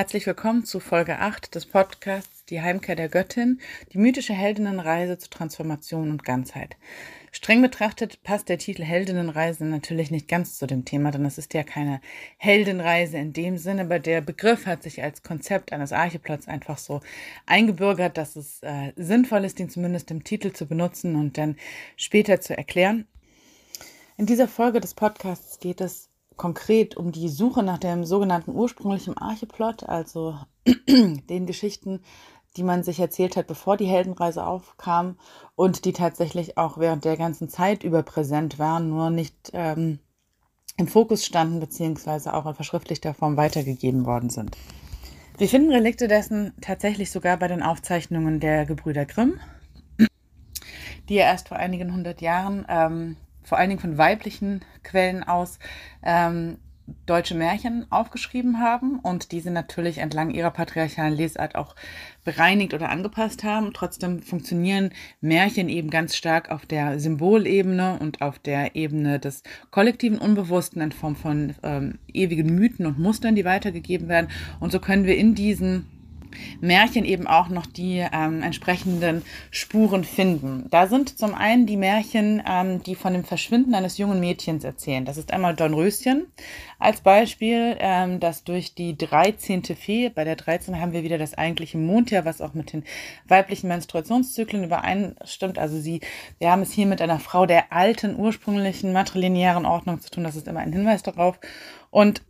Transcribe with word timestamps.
Herzlich 0.00 0.26
willkommen 0.26 0.64
zu 0.64 0.80
Folge 0.80 1.18
8 1.18 1.54
des 1.54 1.66
Podcasts 1.66 2.46
Die 2.46 2.62
Heimkehr 2.62 2.96
der 2.96 3.10
Göttin, 3.10 3.60
die 3.92 3.98
mythische 3.98 4.32
Heldinnenreise 4.32 5.18
zur 5.18 5.28
Transformation 5.28 6.10
und 6.10 6.24
Ganzheit. 6.24 6.78
Streng 7.32 7.60
betrachtet 7.60 8.22
passt 8.22 8.48
der 8.48 8.56
Titel 8.56 8.82
Heldinnenreise 8.82 9.66
natürlich 9.66 10.10
nicht 10.10 10.26
ganz 10.26 10.56
zu 10.56 10.66
dem 10.66 10.86
Thema, 10.86 11.10
denn 11.10 11.26
es 11.26 11.36
ist 11.36 11.52
ja 11.52 11.64
keine 11.64 12.00
Heldenreise 12.38 13.18
in 13.18 13.34
dem 13.34 13.58
Sinne, 13.58 13.82
aber 13.82 13.98
der 13.98 14.22
Begriff 14.22 14.64
hat 14.64 14.82
sich 14.82 15.02
als 15.02 15.22
Konzept 15.22 15.70
eines 15.70 15.92
Archiplots 15.92 16.48
einfach 16.48 16.78
so 16.78 17.02
eingebürgert, 17.44 18.16
dass 18.16 18.36
es 18.36 18.62
äh, 18.62 18.94
sinnvoll 18.96 19.44
ist, 19.44 19.60
ihn 19.60 19.68
zumindest 19.68 20.10
im 20.10 20.24
Titel 20.24 20.54
zu 20.54 20.64
benutzen 20.64 21.14
und 21.14 21.36
dann 21.36 21.56
später 21.96 22.40
zu 22.40 22.56
erklären. 22.56 23.06
In 24.16 24.24
dieser 24.24 24.48
Folge 24.48 24.80
des 24.80 24.94
Podcasts 24.94 25.58
geht 25.60 25.82
es 25.82 26.09
konkret 26.40 26.96
um 26.96 27.12
die 27.12 27.28
Suche 27.28 27.62
nach 27.62 27.76
dem 27.76 28.06
sogenannten 28.06 28.52
ursprünglichen 28.52 29.14
Archeplot, 29.14 29.82
also 29.82 30.38
den 30.88 31.44
Geschichten, 31.44 32.00
die 32.56 32.62
man 32.62 32.82
sich 32.82 32.98
erzählt 32.98 33.36
hat, 33.36 33.46
bevor 33.46 33.76
die 33.76 33.84
Heldenreise 33.84 34.46
aufkam 34.46 35.18
und 35.54 35.84
die 35.84 35.92
tatsächlich 35.92 36.56
auch 36.56 36.78
während 36.78 37.04
der 37.04 37.18
ganzen 37.18 37.50
Zeit 37.50 37.84
über 37.84 38.02
präsent 38.02 38.58
waren, 38.58 38.88
nur 38.88 39.10
nicht 39.10 39.50
ähm, 39.52 39.98
im 40.78 40.88
Fokus 40.88 41.26
standen, 41.26 41.60
beziehungsweise 41.60 42.32
auch 42.32 42.46
in 42.46 42.54
verschriftlichter 42.54 43.12
Form 43.12 43.36
weitergegeben 43.36 44.06
worden 44.06 44.30
sind. 44.30 44.56
Wir 45.36 45.46
finden 45.46 45.70
Relikte 45.70 46.08
dessen 46.08 46.54
tatsächlich 46.62 47.10
sogar 47.10 47.36
bei 47.36 47.48
den 47.48 47.62
Aufzeichnungen 47.62 48.40
der 48.40 48.64
Gebrüder 48.64 49.04
Grimm, 49.04 49.38
die 51.10 51.16
ja 51.16 51.24
erst 51.24 51.48
vor 51.48 51.58
einigen 51.58 51.92
hundert 51.92 52.22
Jahren 52.22 52.64
ähm, 52.66 53.16
vor 53.50 53.58
allen 53.58 53.70
Dingen 53.70 53.80
von 53.80 53.98
weiblichen 53.98 54.60
Quellen 54.84 55.24
aus 55.24 55.58
ähm, 56.04 56.58
deutsche 57.04 57.34
Märchen 57.34 57.84
aufgeschrieben 57.90 58.60
haben 58.60 59.00
und 59.00 59.32
diese 59.32 59.50
natürlich 59.50 59.98
entlang 59.98 60.30
ihrer 60.30 60.52
patriarchalen 60.52 61.16
Lesart 61.16 61.56
auch 61.56 61.74
bereinigt 62.24 62.74
oder 62.74 62.90
angepasst 62.90 63.42
haben. 63.42 63.72
Trotzdem 63.74 64.22
funktionieren 64.22 64.90
Märchen 65.20 65.68
eben 65.68 65.90
ganz 65.90 66.14
stark 66.14 66.52
auf 66.52 66.64
der 66.64 67.00
Symbolebene 67.00 67.98
und 67.98 68.22
auf 68.22 68.38
der 68.38 68.76
Ebene 68.76 69.18
des 69.18 69.42
kollektiven 69.72 70.18
Unbewussten 70.18 70.80
in 70.80 70.92
Form 70.92 71.16
von 71.16 71.56
ähm, 71.64 71.98
ewigen 72.06 72.54
Mythen 72.54 72.86
und 72.86 73.00
Mustern, 73.00 73.34
die 73.34 73.44
weitergegeben 73.44 74.06
werden. 74.06 74.30
Und 74.60 74.70
so 74.70 74.78
können 74.78 75.06
wir 75.06 75.16
in 75.16 75.34
diesen 75.34 75.99
Märchen 76.60 77.04
eben 77.04 77.26
auch 77.26 77.48
noch 77.48 77.66
die 77.66 78.04
ähm, 78.12 78.42
entsprechenden 78.42 79.22
Spuren 79.50 80.04
finden. 80.04 80.66
Da 80.70 80.86
sind 80.86 81.18
zum 81.18 81.34
einen 81.34 81.66
die 81.66 81.76
Märchen, 81.76 82.42
ähm, 82.46 82.82
die 82.82 82.94
von 82.94 83.12
dem 83.12 83.24
Verschwinden 83.24 83.74
eines 83.74 83.98
jungen 83.98 84.20
Mädchens 84.20 84.64
erzählen. 84.64 85.04
Das 85.04 85.16
ist 85.16 85.32
einmal 85.32 85.54
Dornröschen 85.54 86.26
als 86.80 87.02
Beispiel, 87.02 87.76
ähm, 87.78 88.20
das 88.20 88.42
durch 88.42 88.74
die 88.74 88.96
13. 88.96 89.62
Fee, 89.76 90.08
bei 90.08 90.24
der 90.24 90.36
13 90.36 90.80
haben 90.80 90.92
wir 90.92 91.02
wieder 91.04 91.18
das 91.18 91.34
eigentliche 91.34 91.76
Mondjahr, 91.76 92.24
was 92.24 92.40
auch 92.40 92.54
mit 92.54 92.72
den 92.72 92.84
weiblichen 93.28 93.68
Menstruationszyklen 93.68 94.64
übereinstimmt. 94.64 95.58
Also 95.58 95.78
sie, 95.78 96.00
wir 96.38 96.50
haben 96.50 96.62
es 96.62 96.72
hier 96.72 96.86
mit 96.86 97.02
einer 97.02 97.20
Frau 97.20 97.44
der 97.44 97.72
alten, 97.72 98.18
ursprünglichen 98.18 98.92
matrilinearen 98.92 99.66
Ordnung 99.66 100.00
zu 100.00 100.10
tun. 100.10 100.24
Das 100.24 100.36
ist 100.36 100.48
immer 100.48 100.60
ein 100.60 100.72
Hinweis 100.72 101.02
darauf. 101.02 101.38
Und 101.90 102.22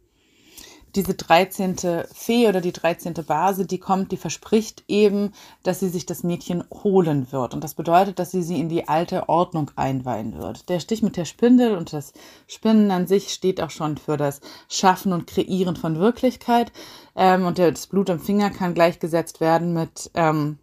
diese 0.95 1.15
13. 1.15 1.77
Fee 2.13 2.49
oder 2.49 2.61
die 2.61 2.73
13. 2.73 3.15
Base, 3.27 3.67
die 3.67 3.79
kommt, 3.79 4.13
die 4.13 4.17
verspricht 4.17 4.85
eben, 4.89 5.33
dass 5.63 5.81
sie 5.81 5.89
sich 5.89 6.07
das 6.07 6.23
Mädchen 6.23 6.65
holen 6.83 7.31
wird. 7.31 7.55
Und 7.55 7.65
das 7.65 7.75
bedeutet, 7.75 8.19
dass 8.19 8.31
sie 8.31 8.43
sie 8.43 8.61
in 8.61 8.69
die 8.69 8.89
alte 8.89 9.29
Ordnung 9.29 9.71
einweihen 9.77 10.39
wird. 10.39 10.69
Der 10.69 10.81
Stich 10.81 11.03
mit 11.03 11.17
der 11.17 11.25
Spindel 11.25 11.77
und 11.77 11.93
das 11.93 12.13
Spinnen 12.47 12.91
an 12.91 13.07
sich 13.07 13.31
steht 13.31 13.61
auch 13.61 13.71
schon 13.71 13.99
für 13.99 14.17
das 14.17 14.41
Schaffen 14.69 15.13
und 15.13 15.27
Kreieren 15.27 15.77
von 15.77 15.99
Wirklichkeit. 15.99 16.73
Ähm, 17.15 17.47
und 17.47 17.59
das 17.59 17.87
Blut 17.87 18.11
am 18.11 18.21
Finger 18.21 18.51
kann 18.51 18.75
gleichgesetzt 18.75 19.41
werden 19.41 19.73
mit 19.73 20.11
ähm, 20.15 20.59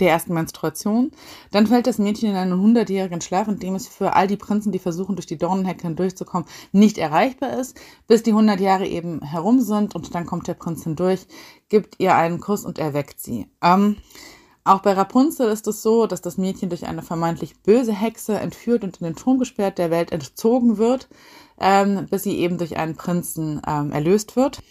der 0.00 0.10
ersten 0.10 0.34
Menstruation. 0.34 1.12
Dann 1.50 1.66
fällt 1.66 1.86
das 1.86 1.98
Mädchen 1.98 2.30
in 2.30 2.36
einen 2.36 2.60
hundertjährigen 2.60 3.20
Schlaf, 3.20 3.48
in 3.48 3.58
dem 3.58 3.74
es 3.74 3.88
für 3.88 4.14
all 4.14 4.26
die 4.26 4.36
Prinzen, 4.36 4.72
die 4.72 4.78
versuchen, 4.78 5.16
durch 5.16 5.26
die 5.26 5.38
Dornenhecke 5.38 5.82
hindurchzukommen, 5.82 6.48
nicht 6.72 6.98
erreichbar 6.98 7.58
ist, 7.58 7.78
bis 8.06 8.22
die 8.22 8.32
hundert 8.32 8.60
Jahre 8.60 8.86
eben 8.86 9.22
herum 9.22 9.60
sind 9.60 9.94
und 9.94 10.14
dann 10.14 10.26
kommt 10.26 10.48
der 10.48 10.54
Prinz 10.54 10.84
hindurch, 10.84 11.26
gibt 11.68 12.00
ihr 12.00 12.14
einen 12.14 12.40
Kuss 12.40 12.64
und 12.64 12.78
erweckt 12.78 13.20
sie. 13.20 13.46
Ähm, 13.62 13.96
auch 14.64 14.80
bei 14.80 14.92
Rapunzel 14.92 15.50
ist 15.50 15.66
es 15.66 15.82
so, 15.82 16.06
dass 16.06 16.20
das 16.20 16.38
Mädchen 16.38 16.68
durch 16.68 16.86
eine 16.86 17.02
vermeintlich 17.02 17.60
böse 17.62 17.92
Hexe 17.92 18.38
entführt 18.38 18.84
und 18.84 18.98
in 18.98 19.04
den 19.04 19.16
Turm 19.16 19.38
gesperrt 19.38 19.78
der 19.78 19.90
Welt 19.90 20.12
entzogen 20.12 20.78
wird, 20.78 21.08
ähm, 21.60 22.06
bis 22.10 22.22
sie 22.22 22.38
eben 22.38 22.58
durch 22.58 22.76
einen 22.76 22.94
Prinzen 22.94 23.60
ähm, 23.66 23.90
erlöst 23.90 24.36
wird. 24.36 24.62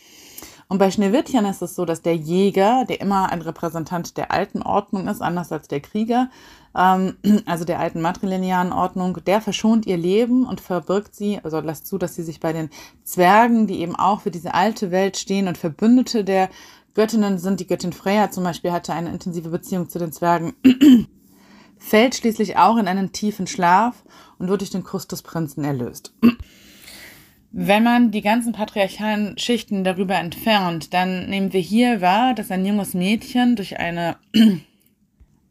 Und 0.72 0.78
bei 0.78 0.90
Schneewittchen 0.90 1.44
ist 1.44 1.62
es 1.62 1.76
so, 1.76 1.84
dass 1.84 2.02
der 2.02 2.16
Jäger, 2.16 2.86
der 2.88 3.02
immer 3.02 3.30
ein 3.30 3.42
Repräsentant 3.42 4.16
der 4.16 4.32
alten 4.32 4.62
Ordnung 4.62 5.09
ist, 5.09 5.22
anders 5.22 5.52
als 5.52 5.68
der 5.68 5.82
Krieger, 5.82 6.30
ähm, 6.74 7.18
also 7.46 7.66
der 7.66 7.82
alten 7.82 8.00
matrilinearen 8.00 8.72
Ordnung, 8.72 9.18
der 9.26 9.42
verschont 9.42 9.86
ihr 9.86 9.98
Leben 9.98 10.46
und 10.48 10.62
verbirgt 10.62 11.14
sie, 11.14 11.42
also 11.44 11.59
lässt 11.59 11.88
zu, 11.88 11.98
dass 11.98 12.16
sie 12.16 12.24
sich 12.24 12.40
bei 12.40 12.54
den 12.54 12.70
Zwergen, 13.04 13.68
die 13.68 13.82
eben 13.82 13.98
auch 13.98 14.22
für 14.22 14.32
diese 14.32 14.54
alte 14.54 14.92
Welt 14.92 15.18
stehen 15.18 15.50
und 15.50 15.58
Verbündete 15.58 16.24
der 16.24 16.50
Göttinnen 16.94 17.38
sind, 17.38 17.59
die 17.59 17.68
Göttin 17.68 17.92
Freya 17.92 18.32
zum 18.32 18.46
Beispiel 18.46 18.72
hatte 18.72 18.94
eine 18.94 19.09
intensive 19.09 19.50
Beziehung 19.50 19.90
zu 19.90 20.00
den 20.00 20.14
Zwergen, 20.14 20.53
fällt 21.80 22.16
schließlich 22.16 22.56
auch 22.56 22.78
in 22.78 22.88
einen 22.88 23.12
tiefen 23.12 23.46
Schlaf 23.46 24.06
und 24.40 24.48
wird 24.48 24.62
durch 24.62 24.72
den 24.72 24.86
Kuss 24.86 25.06
des 25.06 25.22
Prinzen 25.22 25.66
erlöst. 25.66 26.14
Wenn 27.53 27.84
man 27.84 28.12
die 28.12 28.22
ganzen 28.22 28.53
patriarchalen 28.53 29.38
Schichten 29.38 29.84
darüber 29.84 30.16
entfernt, 30.16 30.94
dann 30.94 31.29
nehmen 31.29 31.51
wir 31.51 31.59
hier 31.59 32.00
wahr, 32.00 32.34
dass 32.34 32.50
ein 32.50 32.66
junges 32.66 32.94
Mädchen 32.94 33.57
durch 33.57 33.78
eine 33.78 34.16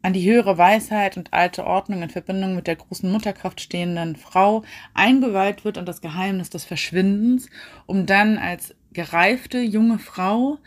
an 0.01 0.13
die 0.13 0.27
höhere 0.27 0.57
Weisheit 0.57 1.15
und 1.15 1.31
alte 1.31 1.63
Ordnung 1.63 2.01
in 2.01 2.09
Verbindung 2.09 2.55
mit 2.55 2.65
der 2.65 2.75
großen 2.75 3.11
Mutterkraft 3.11 3.61
stehenden 3.61 4.15
Frau 4.15 4.63
eingeweiht 4.95 5.63
wird 5.63 5.77
und 5.77 5.85
das 5.85 6.01
Geheimnis 6.01 6.49
des 6.49 6.65
Verschwindens, 6.65 7.49
um 7.85 8.07
dann 8.07 8.39
als 8.39 8.73
gereifte 8.93 9.59
junge 9.59 9.99
Frau 9.99 10.57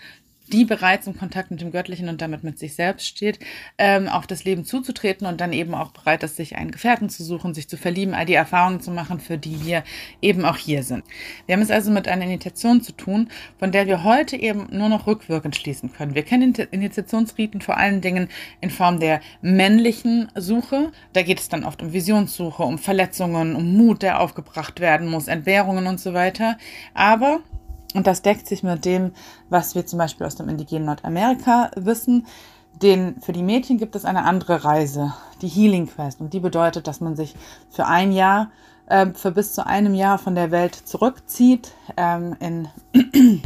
die 0.52 0.64
bereits 0.64 1.06
im 1.06 1.16
Kontakt 1.16 1.50
mit 1.50 1.60
dem 1.60 1.72
Göttlichen 1.72 2.08
und 2.08 2.20
damit 2.20 2.44
mit 2.44 2.58
sich 2.58 2.74
selbst 2.74 3.06
steht, 3.06 3.38
ähm, 3.78 4.08
auf 4.08 4.26
das 4.26 4.44
Leben 4.44 4.64
zuzutreten 4.64 5.26
und 5.26 5.40
dann 5.40 5.52
eben 5.52 5.74
auch 5.74 5.92
bereit 5.92 6.22
ist, 6.22 6.36
sich 6.36 6.56
einen 6.56 6.70
Gefährten 6.70 7.08
zu 7.08 7.24
suchen, 7.24 7.54
sich 7.54 7.68
zu 7.68 7.76
verlieben, 7.76 8.14
all 8.14 8.26
die 8.26 8.34
Erfahrungen 8.34 8.80
zu 8.80 8.90
machen, 8.90 9.20
für 9.20 9.38
die 9.38 9.64
wir 9.64 9.84
eben 10.20 10.44
auch 10.44 10.56
hier 10.56 10.82
sind. 10.82 11.04
Wir 11.46 11.54
haben 11.54 11.62
es 11.62 11.70
also 11.70 11.90
mit 11.90 12.08
einer 12.08 12.24
Initiation 12.24 12.82
zu 12.82 12.92
tun, 12.92 13.28
von 13.58 13.72
der 13.72 13.86
wir 13.86 14.04
heute 14.04 14.36
eben 14.36 14.66
nur 14.70 14.88
noch 14.88 15.06
rückwirkend 15.06 15.56
schließen 15.56 15.92
können. 15.92 16.14
Wir 16.14 16.22
kennen 16.22 16.54
Initiationsriten 16.54 17.60
vor 17.60 17.76
allen 17.76 18.00
Dingen 18.00 18.28
in 18.60 18.70
Form 18.70 19.00
der 19.00 19.20
männlichen 19.40 20.30
Suche. 20.34 20.92
Da 21.12 21.22
geht 21.22 21.40
es 21.40 21.48
dann 21.48 21.64
oft 21.64 21.82
um 21.82 21.92
Visionssuche, 21.92 22.62
um 22.62 22.78
Verletzungen, 22.78 23.56
um 23.56 23.76
Mut, 23.76 24.02
der 24.02 24.20
aufgebracht 24.20 24.80
werden 24.80 25.08
muss, 25.08 25.28
Entbehrungen 25.28 25.86
und 25.86 26.00
so 26.00 26.14
weiter. 26.14 26.58
Aber 26.92 27.40
und 27.94 28.06
das 28.06 28.22
deckt 28.22 28.48
sich 28.48 28.62
mit 28.62 28.84
dem, 28.84 29.12
was 29.48 29.74
wir 29.74 29.86
zum 29.86 29.98
Beispiel 29.98 30.26
aus 30.26 30.34
dem 30.34 30.48
indigenen 30.48 30.86
Nordamerika 30.86 31.70
wissen. 31.76 32.26
Den, 32.82 33.20
für 33.20 33.32
die 33.32 33.44
Mädchen 33.44 33.78
gibt 33.78 33.94
es 33.94 34.04
eine 34.04 34.24
andere 34.24 34.64
Reise, 34.64 35.14
die 35.42 35.48
Healing 35.48 35.86
Quest. 35.86 36.20
Und 36.20 36.32
die 36.32 36.40
bedeutet, 36.40 36.88
dass 36.88 37.00
man 37.00 37.14
sich 37.14 37.36
für 37.70 37.86
ein 37.86 38.10
Jahr, 38.10 38.50
äh, 38.86 39.06
für 39.14 39.30
bis 39.30 39.54
zu 39.54 39.64
einem 39.64 39.94
Jahr 39.94 40.18
von 40.18 40.34
der 40.34 40.50
Welt 40.50 40.74
zurückzieht, 40.74 41.70
ähm, 41.96 42.36
in, 42.40 42.68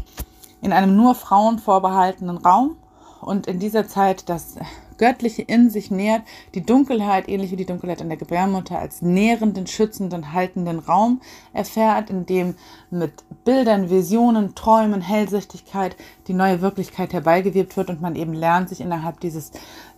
in 0.62 0.72
einem 0.72 0.96
nur 0.96 1.14
Frauen 1.14 1.58
vorbehaltenen 1.58 2.38
Raum. 2.38 2.76
Und 3.20 3.46
in 3.46 3.58
dieser 3.58 3.86
Zeit 3.86 4.30
das 4.30 4.56
Göttliche 4.98 5.42
in 5.42 5.70
sich 5.70 5.90
nährt, 5.90 6.22
die 6.54 6.62
Dunkelheit, 6.62 7.28
ähnlich 7.28 7.50
wie 7.50 7.56
die 7.56 7.66
Dunkelheit 7.66 8.00
in 8.00 8.08
der 8.08 8.18
Gebärmutter, 8.18 8.78
als 8.78 9.02
nährenden, 9.02 9.66
schützenden, 9.66 10.32
haltenden 10.32 10.78
Raum 10.78 11.20
erfährt, 11.52 12.10
in 12.10 12.26
dem 12.26 12.54
mit 12.90 13.12
Bildern, 13.44 13.90
Visionen, 13.90 14.54
Träumen, 14.54 15.00
Hellsichtigkeit 15.00 15.96
die 16.26 16.34
neue 16.34 16.60
Wirklichkeit 16.60 17.12
herbeigewebt 17.12 17.76
wird 17.76 17.88
und 17.88 18.00
man 18.00 18.14
eben 18.14 18.34
lernt, 18.34 18.68
sich 18.68 18.80
innerhalb 18.80 19.20
dieses 19.20 19.52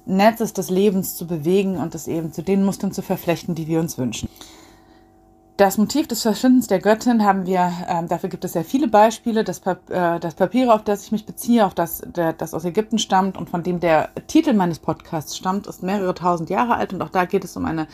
Netzes 0.07 0.53
des 0.53 0.71
Lebens 0.71 1.17
zu 1.17 1.27
bewegen 1.27 1.77
und 1.77 1.95
es 1.95 2.09
eben 2.09 2.33
zu 2.33 2.43
den 2.43 2.65
Mustern 2.65 2.93
zu 2.93 3.03
verflechten, 3.03 3.55
die 3.55 3.67
wir 3.67 3.81
uns 3.81 3.99
wünschen. 3.99 4.29
Das 5.61 5.77
Motiv 5.77 6.09
des 6.09 6.23
Verschwindens 6.23 6.69
der 6.69 6.79
Göttin 6.79 7.23
haben 7.23 7.45
wir, 7.45 7.71
ähm, 7.87 8.09
dafür 8.09 8.31
gibt 8.31 8.47
es 8.47 8.55
sehr 8.55 8.65
viele 8.65 8.89
Beispiele. 8.89 9.45
Das, 9.45 9.61
Pap 9.61 9.91
äh, 9.91 10.19
das 10.19 10.35
Papier, 10.35 10.75
auf 10.75 10.85
das 10.85 11.05
ich 11.05 11.13
mich 11.13 11.27
beziehe, 11.27 11.67
auf 11.67 11.75
das, 11.75 12.01
der, 12.07 12.33
das 12.33 12.55
aus 12.55 12.65
Ägypten 12.65 12.99
stammt 12.99 13.37
und 13.37 13.51
von 13.51 13.63
dem 13.63 13.79
der 13.79 14.09
Titel 14.27 14.55
meines 14.55 14.79
Podcasts 14.79 15.37
stammt, 15.37 15.67
ist 15.67 15.83
mehrere 15.83 16.15
tausend 16.15 16.49
Jahre 16.49 16.77
alt. 16.77 16.95
Und 16.95 17.03
auch 17.03 17.11
da 17.11 17.27
geht 17.27 17.45
es 17.45 17.59
um 17.59 17.67
eine 17.67 17.89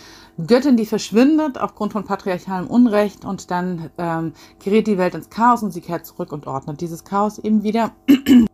Göttin, 0.46 0.76
die 0.76 0.86
verschwindet 0.86 1.58
aufgrund 1.58 1.92
von 1.92 2.04
patriarchalem 2.04 2.68
Unrecht 2.68 3.24
und 3.24 3.50
dann 3.50 3.90
ähm, 3.98 4.34
gerät 4.62 4.86
die 4.86 4.96
Welt 4.96 5.16
ins 5.16 5.28
Chaos 5.28 5.64
und 5.64 5.72
sie 5.72 5.80
kehrt 5.80 6.06
zurück 6.06 6.30
und 6.30 6.46
ordnet 6.46 6.80
dieses 6.80 7.02
Chaos 7.02 7.40
eben 7.40 7.64
wieder. 7.64 7.90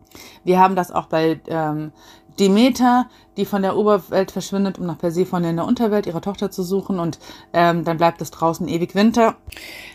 Wir 0.45 0.59
haben 0.59 0.75
das 0.75 0.91
auch 0.91 1.07
bei 1.07 1.39
ähm, 1.49 1.93
Demeter, 2.39 3.09
die 3.37 3.45
von 3.45 3.63
der 3.63 3.77
Oberwelt 3.77 4.31
verschwindet, 4.31 4.79
um 4.79 4.87
nach 4.87 4.99
Persephone 4.99 5.45
in 5.45 5.57
der 5.57 5.67
Unterwelt 5.67 6.07
ihre 6.07 6.21
Tochter 6.21 6.51
zu 6.51 6.63
suchen 6.63 6.99
und 6.99 7.19
ähm, 7.53 7.85
dann 7.85 7.97
bleibt 7.97 8.21
es 8.21 8.31
draußen 8.31 8.69
ewig 8.69 8.95
Winter. 8.95 9.37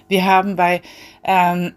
Wir 0.07 0.25
haben 0.25 0.55
bei 0.55 0.81
ähm, 1.23 1.73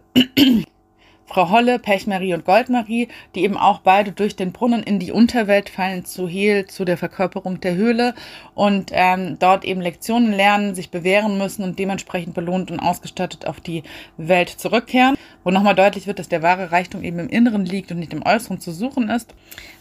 Frau 1.30 1.48
Holle, 1.48 1.78
Pechmarie 1.78 2.34
und 2.34 2.44
Goldmarie, 2.44 3.06
die 3.36 3.44
eben 3.44 3.56
auch 3.56 3.78
beide 3.78 4.10
durch 4.10 4.34
den 4.34 4.50
Brunnen 4.50 4.82
in 4.82 4.98
die 4.98 5.12
Unterwelt 5.12 5.70
fallen, 5.70 6.04
zu 6.04 6.26
Hehl, 6.26 6.66
zu 6.66 6.84
der 6.84 6.96
Verkörperung 6.96 7.60
der 7.60 7.76
Höhle 7.76 8.14
und 8.56 8.90
ähm, 8.92 9.38
dort 9.38 9.64
eben 9.64 9.80
Lektionen 9.80 10.32
lernen, 10.32 10.74
sich 10.74 10.90
bewähren 10.90 11.38
müssen 11.38 11.62
und 11.62 11.78
dementsprechend 11.78 12.34
belohnt 12.34 12.72
und 12.72 12.80
ausgestattet 12.80 13.46
auf 13.46 13.60
die 13.60 13.84
Welt 14.16 14.48
zurückkehren, 14.48 15.14
wo 15.44 15.52
nochmal 15.52 15.76
deutlich 15.76 16.08
wird, 16.08 16.18
dass 16.18 16.28
der 16.28 16.42
wahre 16.42 16.72
Reichtum 16.72 17.04
eben 17.04 17.20
im 17.20 17.28
Inneren 17.28 17.64
liegt 17.64 17.92
und 17.92 18.00
nicht 18.00 18.12
im 18.12 18.26
Äußeren 18.26 18.58
zu 18.58 18.72
suchen 18.72 19.08
ist. 19.08 19.32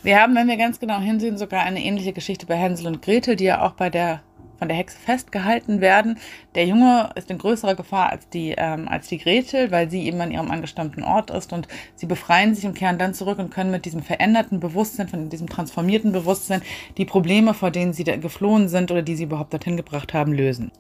Wir 0.04 0.22
haben, 0.22 0.36
wenn 0.36 0.48
wir 0.48 0.58
ganz 0.58 0.80
genau 0.80 1.00
hinsehen, 1.00 1.40
sogar 1.40 1.64
eine 1.64 1.84
ähnliche 1.84 2.14
Geschichte 2.14 2.46
bei 2.46 2.58
Hänsel 2.58 2.86
und 2.86 3.02
Gretel, 3.02 3.36
die 3.36 3.46
ja 3.46 3.66
auch 3.66 3.72
bei 3.72 3.90
der 3.90 4.22
von 4.60 4.68
der 4.68 4.78
Hexe 4.78 4.98
festgehalten 4.98 5.82
werden. 5.82 6.20
Der 6.54 6.66
Junge 6.66 7.10
ist 7.16 7.32
in 7.32 7.38
größerer 7.38 7.76
Gefahr 7.76 8.10
als 8.10 8.30
die, 8.30 8.54
ähm, 8.58 8.88
als 8.88 9.08
die 9.08 9.18
Gretel, 9.18 9.72
weil 9.72 9.90
sie 9.90 10.06
eben 10.06 10.22
an 10.22 10.32
ihrem 10.32 10.52
angestammten 10.52 11.04
Ort 11.04 11.32
ist 11.32 11.52
und 11.54 11.68
sie 11.96 12.06
befreien 12.06 12.54
sich 12.54 12.66
und 12.66 12.76
kehren 12.76 13.00
dann 13.00 13.14
zurück 13.14 13.40
und 13.40 13.52
können 13.52 13.72
mit 13.72 13.86
diesem 13.86 14.04
veränderten 14.04 14.60
Bewusstsein, 14.60 15.08
von 15.08 15.30
diesem 15.30 15.50
transformierten 15.50 16.12
Bewusstsein, 16.12 16.62
die 16.98 17.06
Probleme, 17.06 17.54
vor 17.54 17.72
denen 17.72 17.94
sie 17.94 18.04
geflohen 18.04 18.70
sind 18.70 18.92
oder 18.92 19.02
die 19.02 19.16
sie 19.16 19.24
überhaupt 19.24 19.54
dorthin 19.54 19.78
gebracht 19.78 20.14
haben, 20.14 20.34
lösen. 20.34 20.72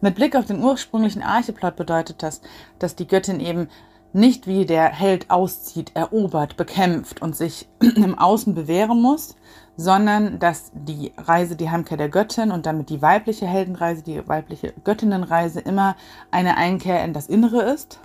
Mit 0.00 0.14
Blick 0.14 0.36
auf 0.36 0.46
den 0.46 0.62
ursprünglichen 0.62 1.22
Archeplot 1.22 1.76
bedeutet 1.76 2.22
das, 2.22 2.42
dass 2.78 2.96
die 2.96 3.06
Göttin 3.06 3.40
eben 3.40 3.68
nicht 4.12 4.46
wie 4.46 4.64
der 4.64 4.92
Held 4.92 5.30
auszieht, 5.30 5.92
erobert, 5.94 6.56
bekämpft 6.56 7.20
und 7.20 7.36
sich 7.36 7.66
im 7.80 8.18
Außen 8.18 8.54
bewähren 8.54 9.00
muss, 9.00 9.36
sondern 9.76 10.38
dass 10.38 10.70
die 10.74 11.12
Reise, 11.16 11.56
die 11.56 11.70
Heimkehr 11.70 11.96
der 11.96 12.08
Göttin 12.08 12.50
und 12.50 12.66
damit 12.66 12.90
die 12.90 13.02
weibliche 13.02 13.46
Heldenreise, 13.46 14.02
die 14.02 14.26
weibliche 14.26 14.72
Göttinnenreise 14.84 15.60
immer 15.60 15.96
eine 16.30 16.56
Einkehr 16.56 17.04
in 17.04 17.12
das 17.12 17.26
Innere 17.26 17.62
ist. 17.62 18.00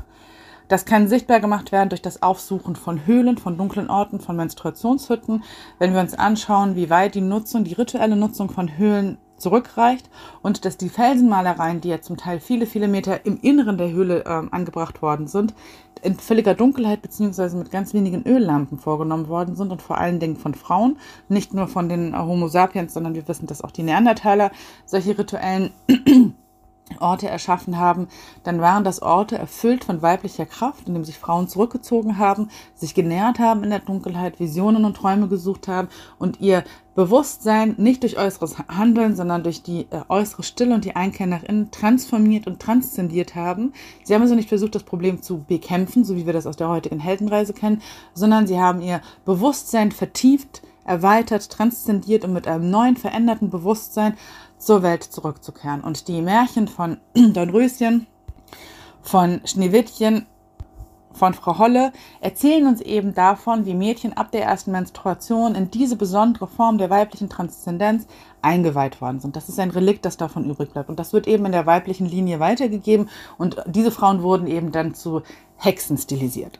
Das 0.68 0.86
kann 0.86 1.10
sichtbar 1.10 1.42
gemacht 1.42 1.74
werden 1.74 1.90
durch 1.90 2.02
das 2.02 2.24
Aufsuchen 2.24 2.78
von 2.78 3.06
Höhlen, 3.06 3.38
von 3.38 3.58
dunklen 3.58 3.90
Orten, 3.90 4.22
von 4.22 4.38
Menstruationshütten. 4.38 5.44
Wenn 5.80 5.94
wir 5.94 6.00
uns 6.00 6.14
anschauen, 6.14 6.76
wie 6.76 6.90
weit 6.90 7.16
die 7.16 7.22
Nutzung, 7.22 7.66
die 7.66 7.74
rituelle 7.74 8.16
Nutzung 8.16 8.50
von 8.50 8.78
Höhlen 8.78 9.18
zurückreicht 9.42 10.10
und 10.42 10.66
dass 10.66 10.78
die 10.78 10.90
Felsenmalereien, 10.90 11.82
die 11.82 11.90
ja 11.90 12.02
zum 12.02 12.18
Teil 12.18 12.40
viele, 12.40 12.66
viele 12.66 12.88
Meter 12.88 13.26
im 13.26 13.40
Inneren 13.42 13.78
der 13.78 13.92
Höhle 13.92 14.24
äh, 14.26 14.44
angebracht 14.52 15.02
worden 15.02 15.28
sind, 15.28 15.54
in 16.02 16.16
völliger 16.16 16.56
Dunkelheit 16.56 17.02
beziehungsweise 17.02 17.58
mit 17.58 17.72
ganz 17.72 17.94
wenigen 17.94 18.24
Öllampen 18.26 18.80
vorgenommen 18.80 19.28
worden 19.28 19.56
sind 19.56 19.72
und 19.72 19.82
vor 19.82 19.98
allen 19.98 20.20
Dingen 20.20 20.38
von 20.38 20.56
Frauen, 20.56 20.98
nicht 21.30 21.54
nur 21.54 21.68
von 21.68 21.90
den 21.90 22.18
Homo 22.18 22.48
sapiens, 22.48 22.94
sondern 22.94 23.16
wir 23.16 23.28
wissen, 23.28 23.48
dass 23.48 23.64
auch 23.64 23.72
die 23.72 23.84
Neandertaler 23.84 24.52
solche 24.86 25.18
rituellen 25.18 25.72
Orte 27.00 27.28
erschaffen 27.28 27.78
haben, 27.78 28.08
dann 28.44 28.62
waren 28.62 28.84
das 28.84 29.02
Orte 29.02 29.38
erfüllt 29.38 29.84
von 29.84 30.02
weiblicher 30.02 30.46
Kraft, 30.46 30.88
in 30.88 30.94
dem 30.94 31.06
sich 31.06 31.18
Frauen 31.18 31.48
zurückgezogen 31.48 32.18
haben, 32.18 32.50
sich 32.76 32.94
genährt 32.94 33.40
haben 33.40 33.64
in 33.64 33.70
der 33.70 33.80
Dunkelheit, 33.80 34.40
Visionen 34.40 34.86
und 34.86 34.98
Träume 34.98 35.28
gesucht 35.28 35.68
haben 35.68 35.90
und 36.20 36.42
ihr 36.42 36.64
Bewusstsein 36.94 37.76
nicht 37.78 38.04
durch 38.04 38.18
äußeres 38.18 38.58
Handeln, 38.68 39.16
sondern 39.16 39.44
durch 39.44 39.64
die 39.64 39.88
äh, 39.92 40.02
äußere 40.10 40.44
Stille 40.44 40.76
und 40.76 40.84
die 40.84 40.96
Einkehr 40.96 41.26
nach 41.26 41.44
innen 41.44 41.72
transformiert 41.72 42.48
und 42.48 42.60
transzendiert 42.60 43.34
haben. 43.36 43.72
Sie 44.04 44.14
haben 44.14 44.22
also 44.22 44.36
nicht 44.36 44.50
versucht, 44.50 44.76
das 44.76 44.84
Problem 44.84 45.22
zu 45.22 45.46
bekämpfen, 45.46 46.04
so 46.04 46.18
wie 46.18 46.26
wir 46.26 46.34
das 46.34 46.46
aus 46.46 46.58
der 46.58 46.68
heutigen 46.68 47.00
Heldenreise 47.00 47.54
kennen, 47.54 47.82
sondern 48.14 48.46
sie 48.46 48.60
haben 48.60 48.82
ihr 48.82 49.00
Bewusstsein 49.24 49.94
vertieft, 49.94 50.64
erweitert, 50.84 51.50
transzendiert 51.50 52.26
und 52.26 52.34
mit 52.34 52.48
einem 52.48 52.70
neuen, 52.70 52.98
veränderten 52.98 53.50
Bewusstsein 53.50 54.18
zur 54.62 54.84
Welt 54.84 55.04
zurückzukehren. 55.04 55.82
Und 55.82 56.08
die 56.08 56.22
Märchen 56.22 56.68
von 56.68 56.98
Dornröschen, 57.16 58.08
von 59.02 59.42
Schneewittchen, 59.46 60.28
von 61.14 61.34
Frau 61.34 61.58
Holle 61.58 61.92
erzählen 62.22 62.68
uns 62.68 62.80
eben 62.80 63.14
davon, 63.14 63.66
wie 63.66 63.74
Mädchen 63.74 64.14
ab 64.14 64.32
der 64.32 64.44
ersten 64.44 64.72
Menstruation 64.72 65.56
in 65.56 65.70
diese 65.70 65.98
besondere 65.98 66.48
Form 66.48 66.78
der 66.78 66.90
weiblichen 66.90 67.30
Transzendenz 67.30 68.08
eingeweiht 68.42 69.02
worden 69.02 69.20
sind. 69.20 69.36
Das 69.36 69.50
ist 69.50 69.60
ein 69.60 69.72
Relikt, 69.72 70.06
das 70.06 70.18
davon 70.18 70.50
übrig 70.50 70.72
bleibt. 70.72 70.90
Und 70.90 71.00
das 71.00 71.12
wird 71.12 71.28
eben 71.28 71.46
in 71.46 71.52
der 71.52 71.66
weiblichen 71.66 72.06
Linie 72.06 72.40
weitergegeben. 72.40 73.10
Und 73.38 73.58
diese 73.66 73.92
Frauen 73.92 74.24
wurden 74.24 74.48
eben 74.48 74.72
dann 74.72 74.94
zu 74.94 75.22
Hexen 75.58 75.98
stilisiert. 75.98 76.60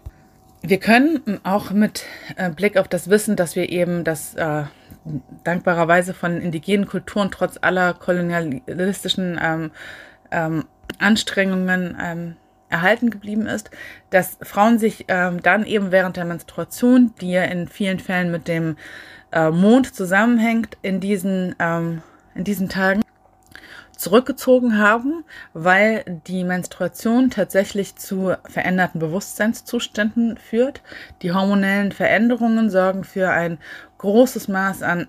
Wir 0.62 0.80
können 0.80 1.40
auch 1.44 1.72
mit 1.72 2.04
äh, 2.36 2.52
Blick 2.52 2.78
auf 2.78 2.88
das 2.88 3.10
Wissen, 3.10 3.36
dass 3.36 3.56
wir 3.56 3.70
eben 3.70 4.04
das 4.04 4.36
äh, 4.36 4.66
dankbarerweise 5.44 6.14
von 6.14 6.40
indigenen 6.42 6.88
Kulturen 6.88 7.32
trotz 7.32 7.58
aller 7.62 7.94
kolonialistischen 7.94 9.40
ähm, 9.42 9.72
ähm, 10.32 10.66
Anstrengungen 11.00 11.98
ähm, 12.02 12.36
erhalten 12.70 13.10
geblieben 13.10 13.48
ist, 13.48 13.70
dass 14.10 14.38
Frauen 14.42 14.80
sich 14.80 15.06
ähm, 15.08 15.42
dann 15.42 15.66
eben 15.66 15.92
während 15.92 16.18
der 16.18 16.26
Menstruation, 16.26 17.14
die 17.20 17.32
ja 17.32 17.44
in 17.44 17.68
vielen 17.68 18.00
Fällen 18.00 18.32
mit 18.32 18.48
dem 18.48 18.78
äh, 19.32 19.50
Mond 19.50 19.94
zusammenhängt, 19.94 20.78
in 20.82 21.00
diesen, 21.00 21.56
ähm, 21.60 22.02
in 22.34 22.44
diesen 22.44 22.70
Tagen 22.70 23.02
zurückgezogen 24.02 24.80
haben, 24.80 25.24
weil 25.54 26.22
die 26.26 26.44
Menstruation 26.44 27.30
tatsächlich 27.30 27.96
zu 27.98 28.34
veränderten 28.50 29.00
Bewusstseinszuständen 29.00 30.38
führt. 30.38 30.82
Die 31.22 31.32
hormonellen 31.34 31.92
Veränderungen 31.92 32.72
sorgen 32.72 33.04
für 33.04 33.30
ein 33.30 33.60
großes 34.02 34.48
Maß 34.48 34.84
an 34.84 35.08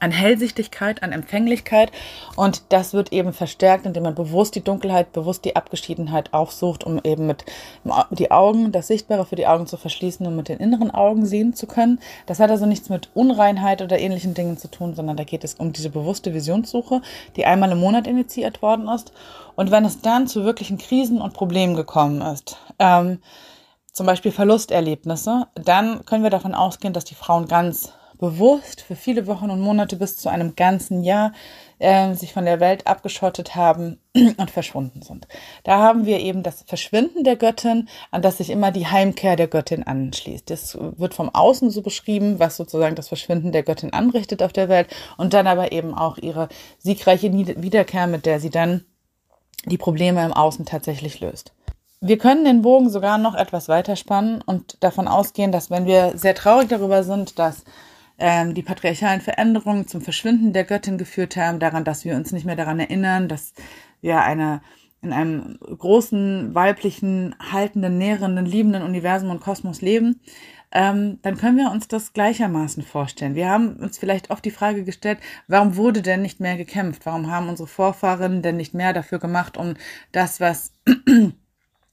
an 0.00 0.10
Hellsichtigkeit, 0.12 1.02
an 1.02 1.12
Empfänglichkeit 1.12 1.90
und 2.36 2.62
das 2.68 2.92
wird 2.94 3.12
eben 3.12 3.32
verstärkt, 3.32 3.84
indem 3.84 4.04
man 4.04 4.14
bewusst 4.14 4.54
die 4.54 4.62
Dunkelheit, 4.62 5.12
bewusst 5.12 5.44
die 5.44 5.56
Abgeschiedenheit 5.56 6.32
aufsucht, 6.32 6.84
um 6.84 7.00
eben 7.02 7.26
mit 7.26 7.44
die 8.10 8.30
Augen, 8.30 8.70
das 8.70 8.86
Sichtbare 8.86 9.26
für 9.26 9.36
die 9.36 9.46
Augen 9.46 9.66
zu 9.66 9.76
verschließen 9.76 10.26
und 10.26 10.36
mit 10.36 10.48
den 10.48 10.58
inneren 10.58 10.90
Augen 10.90 11.26
sehen 11.26 11.54
zu 11.54 11.66
können. 11.66 11.98
Das 12.26 12.38
hat 12.38 12.50
also 12.50 12.66
nichts 12.66 12.88
mit 12.88 13.10
Unreinheit 13.14 13.82
oder 13.82 13.98
ähnlichen 13.98 14.34
Dingen 14.34 14.56
zu 14.56 14.70
tun, 14.70 14.94
sondern 14.94 15.16
da 15.16 15.24
geht 15.24 15.44
es 15.44 15.54
um 15.54 15.72
diese 15.72 15.90
bewusste 15.90 16.32
Visionssuche, 16.32 17.02
die 17.36 17.44
einmal 17.44 17.72
im 17.72 17.78
Monat 17.78 18.06
initiiert 18.06 18.62
worden 18.62 18.88
ist. 18.88 19.12
Und 19.56 19.70
wenn 19.70 19.84
es 19.84 20.00
dann 20.00 20.28
zu 20.28 20.44
wirklichen 20.44 20.78
Krisen 20.78 21.20
und 21.20 21.34
Problemen 21.34 21.74
gekommen 21.74 22.20
ist, 22.20 22.56
ähm, 22.78 23.18
zum 23.92 24.06
Beispiel 24.06 24.30
Verlusterlebnisse, 24.30 25.48
dann 25.56 26.04
können 26.04 26.22
wir 26.22 26.30
davon 26.30 26.54
ausgehen, 26.54 26.92
dass 26.92 27.04
die 27.04 27.16
Frauen 27.16 27.48
ganz 27.48 27.92
bewusst 28.18 28.82
für 28.82 28.96
viele 28.96 29.26
Wochen 29.26 29.50
und 29.50 29.60
Monate 29.60 29.96
bis 29.96 30.16
zu 30.16 30.28
einem 30.28 30.56
ganzen 30.56 31.02
Jahr 31.02 31.32
äh, 31.78 32.14
sich 32.14 32.32
von 32.32 32.44
der 32.44 32.60
Welt 32.60 32.86
abgeschottet 32.86 33.54
haben 33.54 34.00
und 34.36 34.50
verschwunden 34.50 35.02
sind. 35.02 35.28
Da 35.64 35.78
haben 35.78 36.06
wir 36.06 36.20
eben 36.20 36.42
das 36.42 36.62
Verschwinden 36.62 37.24
der 37.24 37.36
Göttin, 37.36 37.88
an 38.10 38.22
das 38.22 38.38
sich 38.38 38.50
immer 38.50 38.72
die 38.72 38.86
Heimkehr 38.86 39.36
der 39.36 39.48
Göttin 39.48 39.84
anschließt. 39.84 40.50
Das 40.50 40.76
wird 40.78 41.14
vom 41.14 41.34
Außen 41.34 41.70
so 41.70 41.82
beschrieben, 41.82 42.38
was 42.38 42.56
sozusagen 42.56 42.96
das 42.96 43.08
Verschwinden 43.08 43.52
der 43.52 43.62
Göttin 43.62 43.92
anrichtet 43.92 44.42
auf 44.42 44.52
der 44.52 44.68
Welt 44.68 44.88
und 45.16 45.32
dann 45.34 45.46
aber 45.46 45.72
eben 45.72 45.94
auch 45.94 46.18
ihre 46.18 46.48
siegreiche 46.78 47.32
Wiederkehr, 47.32 48.06
mit 48.06 48.26
der 48.26 48.40
sie 48.40 48.50
dann 48.50 48.84
die 49.64 49.78
Probleme 49.78 50.24
im 50.24 50.32
Außen 50.32 50.64
tatsächlich 50.64 51.20
löst. 51.20 51.52
Wir 52.00 52.18
können 52.18 52.44
den 52.44 52.62
Bogen 52.62 52.90
sogar 52.90 53.18
noch 53.18 53.34
etwas 53.34 53.68
weiter 53.68 53.96
spannen 53.96 54.40
und 54.42 54.82
davon 54.84 55.08
ausgehen, 55.08 55.50
dass 55.50 55.68
wenn 55.70 55.86
wir 55.86 56.16
sehr 56.16 56.34
traurig 56.34 56.68
darüber 56.68 57.02
sind, 57.02 57.40
dass 57.40 57.64
ähm, 58.18 58.54
die 58.54 58.62
patriarchalen 58.62 59.20
Veränderungen 59.20 59.86
zum 59.86 60.00
Verschwinden 60.00 60.52
der 60.52 60.64
Göttin 60.64 60.98
geführt 60.98 61.36
haben, 61.36 61.58
daran, 61.58 61.84
dass 61.84 62.04
wir 62.04 62.16
uns 62.16 62.32
nicht 62.32 62.46
mehr 62.46 62.56
daran 62.56 62.80
erinnern, 62.80 63.28
dass 63.28 63.54
wir 64.00 64.22
eine 64.22 64.60
in 65.00 65.12
einem 65.12 65.58
großen, 65.60 66.54
weiblichen, 66.56 67.36
haltenden, 67.38 67.98
nährenden, 67.98 68.46
liebenden 68.46 68.82
Universum 68.82 69.30
und 69.30 69.40
Kosmos 69.40 69.80
leben, 69.80 70.20
ähm, 70.72 71.18
dann 71.22 71.36
können 71.36 71.56
wir 71.56 71.70
uns 71.70 71.88
das 71.88 72.12
gleichermaßen 72.12 72.82
vorstellen. 72.82 73.34
Wir 73.34 73.48
haben 73.48 73.76
uns 73.76 73.96
vielleicht 73.96 74.30
oft 74.30 74.44
die 74.44 74.50
Frage 74.50 74.84
gestellt, 74.84 75.18
warum 75.46 75.76
wurde 75.76 76.02
denn 76.02 76.20
nicht 76.20 76.40
mehr 76.40 76.56
gekämpft? 76.56 77.06
Warum 77.06 77.30
haben 77.30 77.48
unsere 77.48 77.68
Vorfahren 77.68 78.42
denn 78.42 78.56
nicht 78.56 78.74
mehr 78.74 78.92
dafür 78.92 79.18
gemacht, 79.18 79.56
um 79.56 79.74
das, 80.12 80.40
was 80.40 80.72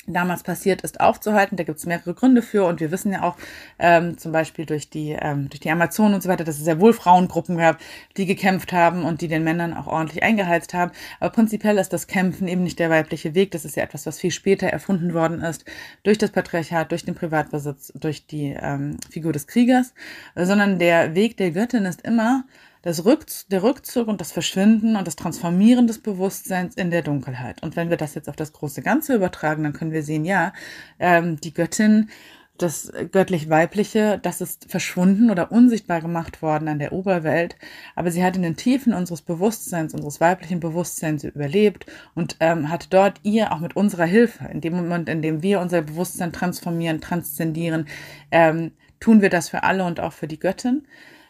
damals 0.07 0.43
passiert 0.43 0.81
ist, 0.81 0.99
aufzuhalten. 0.99 1.57
Da 1.57 1.63
gibt 1.63 1.79
es 1.79 1.85
mehrere 1.85 2.13
Gründe 2.13 2.41
für 2.41 2.65
und 2.65 2.79
wir 2.79 2.91
wissen 2.91 3.11
ja 3.11 3.23
auch 3.23 3.35
ähm, 3.79 4.17
zum 4.17 4.31
Beispiel 4.31 4.65
durch 4.65 4.89
die, 4.89 5.17
ähm, 5.19 5.49
durch 5.49 5.59
die 5.59 5.71
Amazonen 5.71 6.13
und 6.13 6.23
so 6.23 6.29
weiter, 6.29 6.43
dass 6.43 6.57
es 6.57 6.65
sehr 6.65 6.79
wohl 6.79 6.93
Frauengruppen 6.93 7.57
gab, 7.57 7.79
die 8.17 8.25
gekämpft 8.25 8.73
haben 8.73 9.03
und 9.03 9.21
die 9.21 9.27
den 9.27 9.43
Männern 9.43 9.73
auch 9.73 9.87
ordentlich 9.87 10.23
eingeheizt 10.23 10.73
haben. 10.73 10.91
Aber 11.19 11.31
prinzipiell 11.31 11.77
ist 11.77 11.93
das 11.93 12.07
Kämpfen 12.07 12.47
eben 12.47 12.63
nicht 12.63 12.79
der 12.79 12.89
weibliche 12.89 13.35
Weg. 13.35 13.51
Das 13.51 13.65
ist 13.65 13.75
ja 13.75 13.83
etwas, 13.83 14.05
was 14.05 14.19
viel 14.19 14.31
später 14.31 14.67
erfunden 14.67 15.13
worden 15.13 15.41
ist 15.41 15.65
durch 16.03 16.17
das 16.17 16.31
Patriarchat, 16.31 16.91
durch 16.91 17.05
den 17.05 17.15
Privatbesitz, 17.15 17.91
durch 17.95 18.27
die 18.27 18.55
ähm, 18.59 18.97
Figur 19.09 19.33
des 19.33 19.47
Kriegers, 19.47 19.93
sondern 20.35 20.79
der 20.79 21.15
Weg 21.15 21.37
der 21.37 21.51
Göttin 21.51 21.85
ist 21.85 22.01
immer 22.01 22.43
das 22.85 23.03
Rückz 23.03 23.47
der 23.47 23.63
Rückzug 23.63 24.07
und 24.07 24.21
das 24.21 24.31
Verschwinden 24.31 24.95
und 24.95 25.07
das 25.07 25.15
Transformieren 25.15 25.87
des 25.87 25.99
Bewusstseins 25.99 26.75
in 26.75 26.91
der 26.91 27.01
Dunkelheit. 27.01 27.63
Und 27.63 27.75
wenn 27.75 27.89
wir 27.89 27.97
das 27.97 28.13
jetzt 28.13 28.29
auf 28.29 28.35
das 28.35 28.53
große 28.53 28.83
Ganze 28.83 29.15
übertragen, 29.15 29.63
dann 29.63 29.73
können 29.73 29.91
wir 29.91 30.03
sehen, 30.03 30.23
ja, 30.23 30.53
ähm, 30.99 31.41
die 31.41 31.53
Göttin 31.53 32.09
das 32.57 32.91
göttlich-weibliche, 33.11 34.19
das 34.21 34.39
ist 34.39 34.71
verschwunden 34.71 35.29
oder 35.29 35.51
unsichtbar 35.51 35.99
gemacht 35.99 36.41
worden 36.41 36.69
an 36.69 36.79
der 36.79 36.93
Oberwelt, 36.93 37.57
aber 37.95 38.11
sie 38.11 38.23
hat 38.23 38.37
in 38.37 38.43
den 38.43 38.55
Tiefen 38.55 38.93
unseres 38.93 39.21
Bewusstseins, 39.23 39.93
unseres 39.93 40.21
weiblichen 40.21 40.61
Bewusstseins 40.61 41.25
überlebt 41.25 41.85
und 42.13 42.37
ähm, 42.39 42.69
hat 42.69 42.93
dort 42.93 43.19
ihr 43.23 43.51
auch 43.51 43.59
mit 43.59 43.75
unserer 43.75 44.05
Hilfe, 44.05 44.45
in 44.45 44.61
dem 44.61 44.73
Moment, 44.73 45.09
in 45.09 45.21
dem 45.21 45.43
wir 45.43 45.59
unser 45.59 45.81
Bewusstsein 45.81 46.31
transformieren, 46.31 47.01
transzendieren, 47.01 47.87
ähm, 48.31 48.71
tun 49.01 49.21
wir 49.21 49.29
das 49.29 49.49
für 49.49 49.63
alle 49.63 49.83
und 49.83 49.99
auch 49.99 50.13
für 50.13 50.27
die 50.27 50.39
Göttin. 50.39 50.87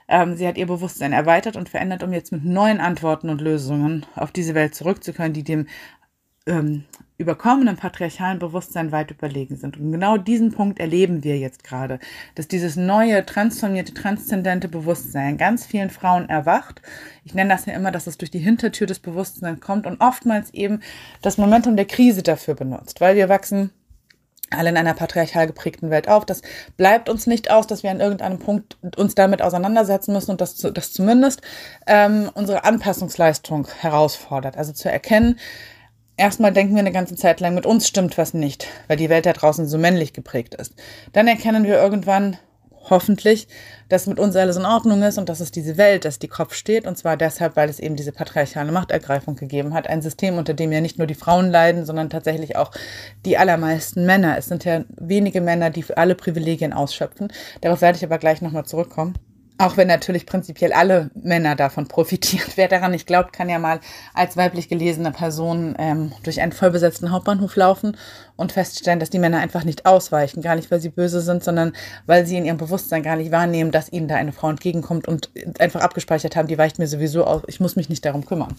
Ähm, 0.07 0.35
sie 0.35 0.47
hat 0.47 0.57
ihr 0.57 0.67
Bewusstsein 0.67 1.13
erweitert 1.13 1.55
und 1.55 1.69
verändert, 1.69 2.03
um 2.03 2.13
jetzt 2.13 2.31
mit 2.31 2.45
neuen 2.45 2.79
Antworten 2.79 3.29
und 3.29 3.41
Lösungen 3.41 4.05
auf 4.15 4.31
diese 4.31 4.53
Welt 4.53 4.75
zurückzukommen, 4.75 5.33
die 5.33 5.43
dem 5.43 5.67
ähm, 6.47 6.83
überkommenen 7.17 7.77
patriarchalen 7.77 8.39
Bewusstsein 8.39 8.91
weit 8.91 9.09
überlegen 9.09 9.55
sind. 9.55 9.77
Und 9.77 9.91
genau 9.91 10.17
diesen 10.17 10.51
Punkt 10.51 10.79
erleben 10.79 11.23
wir 11.23 11.37
jetzt 11.37 11.63
gerade, 11.63 11.99
dass 12.35 12.47
dieses 12.47 12.75
neue, 12.75 13.25
transformierte, 13.25 13.93
transzendente 13.93 14.67
Bewusstsein 14.67 15.37
ganz 15.37 15.65
vielen 15.65 15.89
Frauen 15.89 16.29
erwacht. 16.29 16.81
Ich 17.23 17.33
nenne 17.33 17.49
das 17.49 17.65
ja 17.65 17.73
immer, 17.73 17.91
dass 17.91 18.07
es 18.07 18.17
durch 18.17 18.31
die 18.31 18.39
Hintertür 18.39 18.85
des 18.85 18.99
Bewusstseins 18.99 19.61
kommt 19.61 19.87
und 19.87 20.01
oftmals 20.01 20.53
eben 20.53 20.81
das 21.21 21.37
Momentum 21.37 21.77
der 21.77 21.85
Krise 21.85 22.21
dafür 22.21 22.53
benutzt, 22.53 23.01
weil 23.01 23.15
wir 23.15 23.29
wachsen 23.29 23.71
alle 24.51 24.69
in 24.69 24.77
einer 24.77 24.93
patriarchal 24.93 25.47
geprägten 25.47 25.89
Welt 25.89 26.07
auf. 26.07 26.25
Das 26.25 26.41
bleibt 26.77 27.09
uns 27.09 27.27
nicht 27.27 27.49
aus, 27.49 27.67
dass 27.67 27.83
wir 27.83 27.91
an 27.91 27.99
irgendeinem 27.99 28.39
Punkt 28.39 28.77
uns 28.97 29.15
damit 29.15 29.41
auseinandersetzen 29.41 30.13
müssen 30.13 30.31
und 30.31 30.41
das, 30.41 30.55
das 30.57 30.93
zumindest 30.93 31.41
ähm, 31.87 32.29
unsere 32.33 32.63
Anpassungsleistung 32.63 33.67
herausfordert. 33.79 34.57
Also 34.57 34.73
zu 34.73 34.89
erkennen, 34.91 35.39
erstmal 36.17 36.53
denken 36.53 36.75
wir 36.75 36.81
eine 36.81 36.91
ganze 36.91 37.15
Zeit 37.15 37.39
lang, 37.39 37.55
mit 37.55 37.65
uns 37.65 37.87
stimmt 37.87 38.17
was 38.17 38.33
nicht, 38.33 38.67
weil 38.87 38.97
die 38.97 39.09
Welt 39.09 39.25
da 39.25 39.33
draußen 39.33 39.67
so 39.67 39.77
männlich 39.77 40.13
geprägt 40.13 40.55
ist. 40.55 40.73
Dann 41.13 41.27
erkennen 41.27 41.63
wir 41.63 41.75
irgendwann, 41.75 42.37
hoffentlich, 42.89 43.47
dass 43.89 44.07
mit 44.07 44.19
uns 44.19 44.35
alles 44.35 44.57
in 44.57 44.65
Ordnung 44.65 45.03
ist 45.03 45.17
und 45.17 45.29
dass 45.29 45.39
es 45.39 45.51
diese 45.51 45.77
Welt 45.77 46.05
ist, 46.05 46.21
die 46.23 46.27
Kopf 46.27 46.53
steht. 46.53 46.87
Und 46.87 46.97
zwar 46.97 47.17
deshalb, 47.17 47.55
weil 47.55 47.69
es 47.69 47.79
eben 47.79 47.95
diese 47.95 48.11
patriarchale 48.11 48.71
Machtergreifung 48.71 49.35
gegeben 49.35 49.73
hat. 49.73 49.87
Ein 49.87 50.01
System, 50.01 50.37
unter 50.37 50.53
dem 50.53 50.71
ja 50.71 50.81
nicht 50.81 50.97
nur 50.97 51.07
die 51.07 51.15
Frauen 51.15 51.49
leiden, 51.49 51.85
sondern 51.85 52.09
tatsächlich 52.09 52.55
auch 52.55 52.71
die 53.25 53.37
allermeisten 53.37 54.05
Männer. 54.05 54.37
Es 54.37 54.47
sind 54.47 54.65
ja 54.65 54.83
wenige 54.97 55.41
Männer, 55.41 55.69
die 55.69 55.85
alle 55.95 56.15
Privilegien 56.15 56.73
ausschöpfen. 56.73 57.31
Darauf 57.61 57.81
werde 57.81 57.97
ich 57.97 58.03
aber 58.03 58.17
gleich 58.17 58.41
nochmal 58.41 58.65
zurückkommen. 58.65 59.15
Auch 59.57 59.77
wenn 59.77 59.87
natürlich 59.87 60.25
prinzipiell 60.25 60.73
alle 60.73 61.09
Männer 61.15 61.55
davon 61.55 61.87
profitieren. 61.87 62.45
Wer 62.55 62.67
daran 62.67 62.91
nicht 62.91 63.07
glaubt, 63.07 63.31
kann 63.31 63.47
ja 63.47 63.57
mal 63.57 63.79
als 64.13 64.35
weiblich 64.35 64.67
gelesene 64.67 65.11
Person 65.11 65.75
ähm, 65.79 66.11
durch 66.23 66.41
einen 66.41 66.51
vollbesetzten 66.51 67.11
Hauptbahnhof 67.11 67.55
laufen 67.55 67.95
und 68.35 68.51
feststellen, 68.51 68.99
dass 68.99 69.09
die 69.09 69.19
Männer 69.19 69.39
einfach 69.39 69.63
nicht 69.63 69.85
ausweichen. 69.85 70.41
Gar 70.41 70.55
nicht, 70.55 70.71
weil 70.71 70.81
sie 70.81 70.89
böse 70.89 71.21
sind, 71.21 71.43
sondern 71.43 71.71
weil 72.05 72.25
sie 72.25 72.35
in 72.37 72.45
ihrem 72.45 72.57
Bewusstsein 72.57 73.01
gar 73.01 73.15
nicht 73.15 73.31
wahrnehmen, 73.31 73.71
dass 73.71 73.91
ihnen 73.91 74.09
da 74.09 74.15
eine 74.15 74.33
Frau 74.33 74.49
entgegenkommt 74.49 75.07
und 75.07 75.29
einfach 75.59 75.81
abgespeichert 75.81 76.35
haben, 76.35 76.49
die 76.49 76.57
weicht 76.57 76.77
mir 76.77 76.87
sowieso 76.87 77.23
aus. 77.23 77.43
Ich 77.47 77.61
muss 77.61 77.77
mich 77.77 77.87
nicht 77.87 78.03
darum 78.03 78.25
kümmern. 78.25 78.55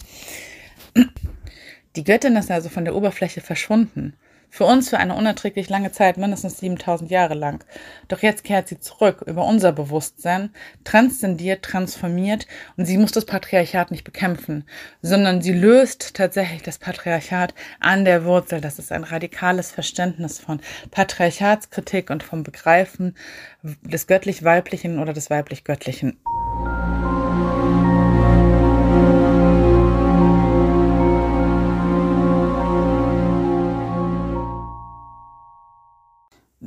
Die 1.95 2.03
Göttin 2.03 2.35
ist 2.37 2.49
also 2.49 2.69
von 2.69 2.85
der 2.85 2.95
Oberfläche 2.95 3.41
verschwunden. 3.41 4.13
Für 4.49 4.65
uns 4.65 4.89
für 4.89 4.97
eine 4.97 5.15
unerträglich 5.15 5.69
lange 5.69 5.91
Zeit, 5.91 6.17
mindestens 6.17 6.59
7000 6.59 7.11
Jahre 7.11 7.33
lang. 7.33 7.63
Doch 8.07 8.21
jetzt 8.21 8.43
kehrt 8.43 8.67
sie 8.67 8.79
zurück 8.79 9.23
über 9.25 9.45
unser 9.45 9.71
Bewusstsein, 9.71 10.51
transzendiert, 10.83 11.63
transformiert 11.63 12.47
und 12.75 12.85
sie 12.85 12.97
muss 12.97 13.11
das 13.11 13.25
Patriarchat 13.25 13.91
nicht 13.91 14.03
bekämpfen, 14.03 14.65
sondern 15.01 15.41
sie 15.41 15.53
löst 15.53 16.15
tatsächlich 16.15 16.63
das 16.63 16.79
Patriarchat 16.79 17.53
an 17.79 18.05
der 18.05 18.25
Wurzel. 18.25 18.61
Das 18.61 18.79
ist 18.79 18.91
ein 18.91 19.03
radikales 19.03 19.71
Verständnis 19.71 20.39
von 20.39 20.61
Patriarchatskritik 20.91 22.09
und 22.09 22.23
vom 22.23 22.43
Begreifen 22.43 23.15
des 23.63 24.07
göttlich-weiblichen 24.07 24.99
oder 24.99 25.13
des 25.13 25.29
weiblich-göttlichen. 25.29 26.17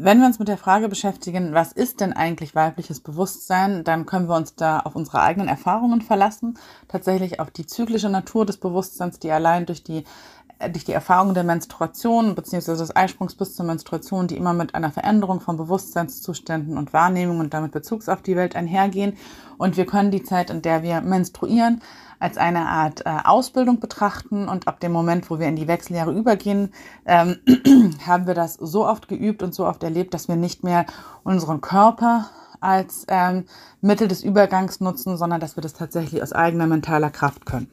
Wenn 0.03 0.21
wir 0.21 0.27
uns 0.27 0.39
mit 0.39 0.49
der 0.49 0.57
Frage 0.57 0.89
beschäftigen, 0.89 1.53
was 1.53 1.73
ist 1.73 2.01
denn 2.01 2.15
eigentlich 2.15 2.55
weibliches 2.55 3.01
Bewusstsein, 3.01 3.85
dann 3.85 4.07
können 4.07 4.31
wir 4.31 4.35
uns 4.35 4.55
da 4.55 4.81
auf 4.81 4.97
unsere 4.97 5.21
eigenen 5.21 5.47
Erfahrungen 5.47 6.01
verlassen, 6.01 6.57
tatsächlich 6.89 7.39
auf 7.39 7.51
die 7.51 7.67
zyklische 7.67 8.09
Natur 8.09 8.47
des 8.47 8.57
Bewusstseins, 8.57 9.19
die 9.19 9.31
allein 9.31 9.67
durch 9.67 9.85
die 9.85 10.05
durch 10.69 10.85
die 10.85 10.93
Erfahrung 10.93 11.33
der 11.33 11.45
Menstruation 11.45 12.35
bzw. 12.35 12.77
des 12.77 12.95
Eisprungs 12.95 13.35
bis 13.35 13.55
zur 13.55 13.65
Menstruation, 13.65 14.27
die 14.27 14.37
immer 14.37 14.53
mit 14.53 14.75
einer 14.75 14.91
Veränderung 14.91 15.41
von 15.41 15.57
Bewusstseinszuständen 15.57 16.77
und 16.77 16.93
Wahrnehmung 16.93 17.41
und 17.41 17.55
damit 17.55 17.73
Bezugs 17.73 18.09
auf 18.09 18.23
die 18.23 18.37
Welt 18.37 18.55
einhergehen. 18.57 19.17
Und 19.57 19.77
wir 19.77 19.87
können 19.87 20.11
die 20.11 20.23
Zeit, 20.23 20.51
in 20.51 20.63
der 20.63 20.83
wir 20.83 21.01
menstruieren, 21.01 21.81
als 22.19 22.37
eine 22.37 22.67
Art 22.67 23.07
äh, 23.07 23.17
Ausbildung 23.25 23.81
betrachten 23.81 24.49
und 24.49 24.69
ab 24.69 24.81
dem 24.81 24.93
Moment, 24.93 25.31
wo 25.31 25.39
wir 25.39 25.49
in 25.49 25.57
die 25.57 25.67
Wechseljahre 25.67 26.13
übergehen, 26.13 26.73
ähm, 27.07 27.39
haben 28.07 28.27
wir 28.27 28.35
das 28.35 28.55
so 28.55 28.87
oft 28.87 29.09
geübt 29.09 29.43
und 29.43 29.55
so 29.55 29.67
oft 29.67 29.83
erlebt, 29.83 30.13
dass 30.13 30.29
wir 30.29 30.37
nicht 30.37 30.63
mehr 30.63 30.85
unseren 31.25 31.63
Körper 31.63 32.29
als 32.61 33.07
ähm, 33.09 33.47
Mittel 33.81 34.07
des 34.07 34.23
Übergangs 34.23 34.81
nutzen, 34.81 35.17
sondern 35.17 35.41
dass 35.41 35.57
wir 35.57 35.63
das 35.63 35.73
tatsächlich 35.73 36.23
aus 36.23 36.35
eigener 36.35 36.67
mentaler 36.67 37.11
Kraft 37.11 37.47
können. 37.47 37.71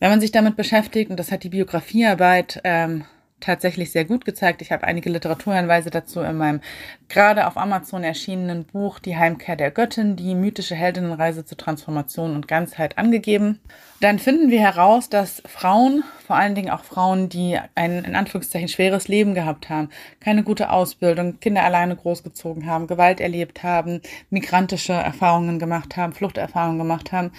Wenn 0.00 0.10
man 0.10 0.20
sich 0.20 0.30
damit 0.30 0.56
beschäftigt, 0.56 1.10
und 1.10 1.18
das 1.18 1.32
hat 1.32 1.42
die 1.42 1.48
Biografiearbeit 1.48 2.60
ähm, 2.64 3.04
tatsächlich 3.40 3.92
sehr 3.92 4.04
gut 4.04 4.24
gezeigt. 4.24 4.62
Ich 4.62 4.72
habe 4.72 4.84
einige 4.84 5.10
Literaturhinweise 5.10 5.90
dazu 5.90 6.20
in 6.20 6.36
meinem 6.36 6.60
gerade 7.08 7.46
auf 7.46 7.56
Amazon 7.56 8.04
erschienenen 8.04 8.64
Buch 8.64 8.98
Die 8.98 9.16
Heimkehr 9.16 9.56
der 9.56 9.70
Göttin, 9.70 10.16
die 10.16 10.34
mythische 10.34 10.74
Heldinnenreise 10.74 11.44
zur 11.44 11.58
Transformation 11.58 12.34
und 12.34 12.48
Ganzheit 12.48 12.98
angegeben. 12.98 13.60
Dann 14.00 14.20
finden 14.20 14.50
wir 14.50 14.60
heraus, 14.60 15.08
dass 15.08 15.42
Frauen, 15.46 16.04
vor 16.24 16.36
allen 16.36 16.54
Dingen 16.54 16.70
auch 16.70 16.84
Frauen, 16.84 17.28
die 17.28 17.58
ein 17.74 18.04
in 18.04 18.14
Anführungszeichen 18.14 18.68
schweres 18.68 19.08
Leben 19.08 19.34
gehabt 19.34 19.70
haben, 19.70 19.88
keine 20.20 20.44
gute 20.44 20.70
Ausbildung, 20.70 21.40
Kinder 21.40 21.64
alleine 21.64 21.96
großgezogen 21.96 22.66
haben, 22.66 22.86
Gewalt 22.86 23.20
erlebt 23.20 23.64
haben, 23.64 24.00
migrantische 24.30 24.92
Erfahrungen 24.92 25.58
gemacht 25.58 25.96
haben, 25.96 26.12
Fluchterfahrungen 26.12 26.78
gemacht 26.78 27.10
haben 27.10 27.32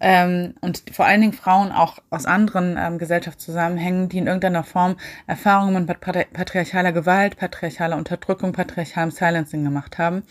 ähm, 0.00 0.54
und 0.62 0.84
vor 0.90 1.04
allen 1.04 1.20
Dingen 1.20 1.32
Frauen 1.34 1.70
auch 1.70 1.98
aus 2.08 2.24
anderen 2.24 2.76
ähm, 2.78 2.98
Gesellschaftszusammenhängen, 2.98 4.08
die 4.08 4.18
in 4.18 4.26
irgendeiner 4.26 4.64
Form 4.64 4.96
Erfahrungen 5.46 5.86
mit 5.86 6.00
patriarchaler 6.00 6.90
Gewalt, 6.90 7.36
patriarchaler 7.36 7.96
Unterdrückung, 7.96 8.50
patriarchalem 8.50 9.12
Silencing 9.12 9.62
gemacht 9.62 9.96
haben 9.96 10.24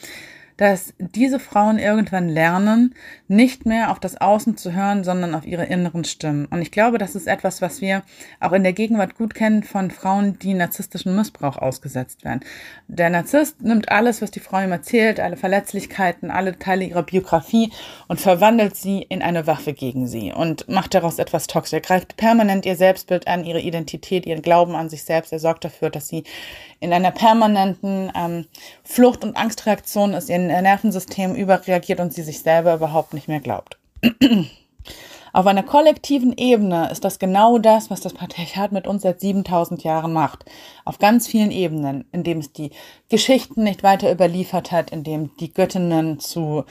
dass 0.57 0.93
diese 0.97 1.39
Frauen 1.39 1.79
irgendwann 1.79 2.29
lernen, 2.29 2.95
nicht 3.27 3.65
mehr 3.65 3.91
auf 3.91 3.99
das 3.99 4.19
Außen 4.21 4.55
zu 4.55 4.73
hören, 4.73 5.03
sondern 5.03 5.35
auf 5.35 5.45
ihre 5.45 5.65
inneren 5.65 6.05
Stimmen. 6.05 6.45
Und 6.45 6.61
ich 6.61 6.71
glaube, 6.71 6.97
das 6.97 7.15
ist 7.15 7.27
etwas, 7.27 7.61
was 7.61 7.81
wir 7.81 8.03
auch 8.39 8.53
in 8.53 8.63
der 8.63 8.73
Gegenwart 8.73 9.15
gut 9.15 9.33
kennen 9.33 9.63
von 9.63 9.91
Frauen, 9.91 10.39
die 10.39 10.53
narzisstischen 10.53 11.15
Missbrauch 11.15 11.57
ausgesetzt 11.57 12.23
werden. 12.23 12.41
Der 12.87 13.09
Narzisst 13.09 13.61
nimmt 13.61 13.89
alles, 13.89 14.21
was 14.21 14.31
die 14.31 14.39
Frau 14.39 14.61
ihm 14.61 14.71
erzählt, 14.71 15.19
alle 15.19 15.37
Verletzlichkeiten, 15.37 16.31
alle 16.31 16.57
Teile 16.57 16.85
ihrer 16.85 17.03
Biografie 17.03 17.71
und 18.07 18.21
verwandelt 18.21 18.75
sie 18.75 19.01
in 19.01 19.21
eine 19.21 19.47
Waffe 19.47 19.73
gegen 19.73 20.07
sie 20.07 20.31
und 20.31 20.69
macht 20.69 20.93
daraus 20.93 21.19
etwas 21.19 21.47
toxisch. 21.47 21.73
Er 21.73 21.81
greift 21.81 22.15
permanent 22.15 22.65
ihr 22.65 22.75
Selbstbild 22.75 23.27
an, 23.27 23.43
ihre 23.43 23.59
Identität, 23.59 24.25
ihren 24.25 24.41
Glauben 24.41 24.75
an 24.75 24.89
sich 24.89 25.03
selbst. 25.03 25.33
Er 25.33 25.39
sorgt 25.39 25.65
dafür, 25.65 25.89
dass 25.89 26.07
sie 26.07 26.23
in 26.85 26.93
einer 26.93 27.11
permanenten 27.11 28.11
ähm, 28.15 28.45
Flucht- 28.83 29.23
und 29.23 29.35
Angstreaktion 29.35 30.13
ist, 30.13 30.29
ihr 30.29 30.37
Nervensystem 30.37 31.33
überreagiert 31.33 31.99
und 31.99 32.13
sie 32.13 32.21
sich 32.21 32.39
selber 32.39 32.75
überhaupt 32.75 33.15
nicht 33.15 33.27
mehr 33.27 33.39
glaubt. 33.39 33.77
Auf 35.33 35.47
einer 35.47 35.63
kollektiven 35.63 36.33
Ebene 36.37 36.89
ist 36.91 37.03
das 37.03 37.19
genau 37.19 37.57
das, 37.57 37.89
was 37.89 38.01
das 38.01 38.13
Patriarchat 38.13 38.71
mit 38.71 38.87
uns 38.87 39.01
seit 39.01 39.19
7000 39.19 39.83
Jahren 39.83 40.13
macht. 40.13 40.45
Auf 40.85 40.99
ganz 40.99 41.27
vielen 41.27 41.51
Ebenen, 41.51 42.05
indem 42.13 42.37
es 42.37 42.53
die 42.53 42.69
Geschichten 43.09 43.63
nicht 43.63 43.83
weiter 43.83 44.09
überliefert 44.09 44.71
hat, 44.71 44.91
indem 44.91 45.35
die 45.37 45.51
Göttinnen 45.51 46.19
zu 46.19 46.63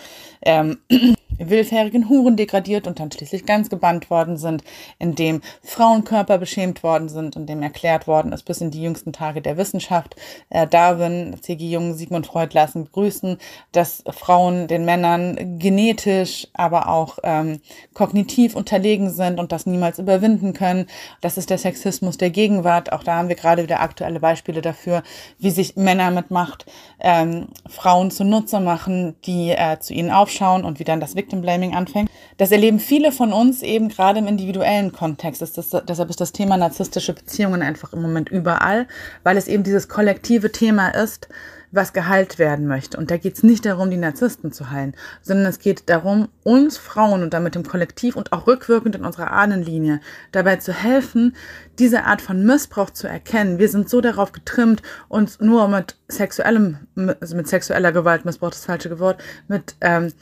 ähm, 0.43 0.79
willfährigen 1.39 2.09
Huren 2.09 2.37
degradiert 2.37 2.87
und 2.87 3.01
dann 3.01 3.11
schließlich 3.11 3.47
ganz 3.47 3.71
gebannt 3.71 4.11
worden 4.11 4.37
sind, 4.37 4.63
in 4.99 5.15
dem 5.15 5.41
Frauenkörper 5.63 6.39
beschämt 6.39 6.83
worden 6.83 7.09
sind 7.09 7.37
und 7.37 7.49
dem 7.49 7.63
erklärt 7.63 8.07
worden 8.07 8.33
ist 8.33 8.45
bis 8.45 8.61
in 8.61 8.71
die 8.71 8.83
jüngsten 8.83 9.13
Tage 9.13 9.43
der 9.43 9.57
Wissenschaft. 9.57 10.17
Äh, 10.51 10.67
Darwin, 10.67 11.37
C.G. 11.41 11.71
Jung, 11.71 11.95
Sigmund 11.95 12.27
Freud 12.27 12.55
lassen 12.55 12.89
grüßen, 12.91 13.39
dass 13.73 14.03
Frauen 14.11 14.69
den 14.69 14.85
Männern 14.85 15.59
genetisch, 15.59 16.49
aber 16.55 16.89
auch 16.89 17.19
ähm, 17.23 17.61
kognitiv 17.93 18.55
unterlegen 18.57 19.11
sind 19.11 19.39
und 19.39 19.53
das 19.53 19.67
niemals 19.67 19.99
überwinden 19.99 20.53
können. 20.53 20.87
Das 21.21 21.39
ist 21.39 21.51
der 21.51 21.59
Sexismus 21.59 22.19
der 22.19 22.31
Gegenwart. 22.31 22.93
Auch 22.93 23.03
da 23.03 23.17
haben 23.17 23.29
wir 23.29 23.37
gerade 23.37 23.63
wieder 23.63 23.81
aktuelle 23.81 24.21
Beispiele 24.21 24.63
dafür, 24.63 25.03
wie 25.39 25.51
sich 25.51 25.77
Männer 25.77 26.11
mit 26.11 26.31
Macht 26.31 26.67
ähm, 27.01 27.49
Frauen 27.69 28.11
zunutze 28.11 28.61
machen, 28.61 29.17
die 29.25 29.51
äh, 29.51 29.79
zu 29.79 29.95
ihnen 29.95 30.11
aufschauen 30.11 30.65
und 30.65 30.79
wie 30.79 30.85
dann 30.85 31.01
das 31.01 31.17
Victim 31.25 31.41
Blaming 31.41 31.75
anfängt. 31.75 32.11
Das 32.37 32.53
erleben 32.53 32.79
viele 32.79 33.13
von 33.13 33.33
uns 33.33 33.63
eben 33.63 33.89
gerade 33.89 34.19
im 34.19 34.27
individuellen 34.27 34.93
Kontext. 34.93 35.41
Das 35.41 35.57
ist, 35.57 35.75
deshalb 35.89 36.11
ist 36.11 36.21
das 36.21 36.33
Thema 36.33 36.57
narzisstische 36.57 37.15
Beziehungen 37.15 37.63
einfach 37.63 37.93
im 37.93 38.03
Moment 38.03 38.29
überall, 38.29 38.87
weil 39.23 39.37
es 39.37 39.49
eben 39.49 39.63
dieses 39.63 39.89
kollektive 39.89 40.53
Thema 40.53 40.89
ist, 40.89 41.29
was 41.75 41.93
geheilt 41.93 42.39
werden 42.39 42.67
möchte. 42.67 42.97
Und 42.97 43.11
da 43.11 43.17
geht 43.17 43.35
es 43.35 43.43
nicht 43.43 43.67
darum, 43.67 43.91
die 43.91 43.97
Narzissten 43.97 44.53
zu 44.53 44.71
heilen, 44.71 44.95
sondern 45.23 45.47
es 45.47 45.59
geht 45.59 45.89
darum, 45.89 46.29
uns 46.45 46.77
Frauen 46.77 47.23
und 47.23 47.35
damit 47.35 47.57
im 47.57 47.67
Kollektiv 47.67 48.17
und 48.17 48.33
auch 48.33 48.47
rückwirkend 48.47 48.95
in 48.95 49.05
unserer 49.05 49.33
Ahnenlinie 49.33 50.01
dabei 50.31 50.57
zu 50.57 50.73
helfen, 50.73 51.35
diese 51.79 52.05
Art 52.05 52.21
von 52.23 52.45
Missbrauch 52.45 52.91
zu 52.91 53.09
erkennen. 53.09 53.59
Wir 53.59 53.69
sind 53.69 53.91
so 53.91 54.01
darauf 54.01 54.33
getrimmt, 54.33 54.83
uns 55.09 55.41
nur 55.41 55.67
mit 55.69 55.97
sexuellem, 56.09 56.79
also 57.21 57.35
mit 57.35 57.49
sexueller 57.49 57.91
Gewalt, 57.91 58.25
Missbrauch 58.25 58.51
das 58.51 58.67
falsche 58.67 58.99
Wort, 59.01 59.23
mit 59.49 59.75
ähm, 59.81 60.13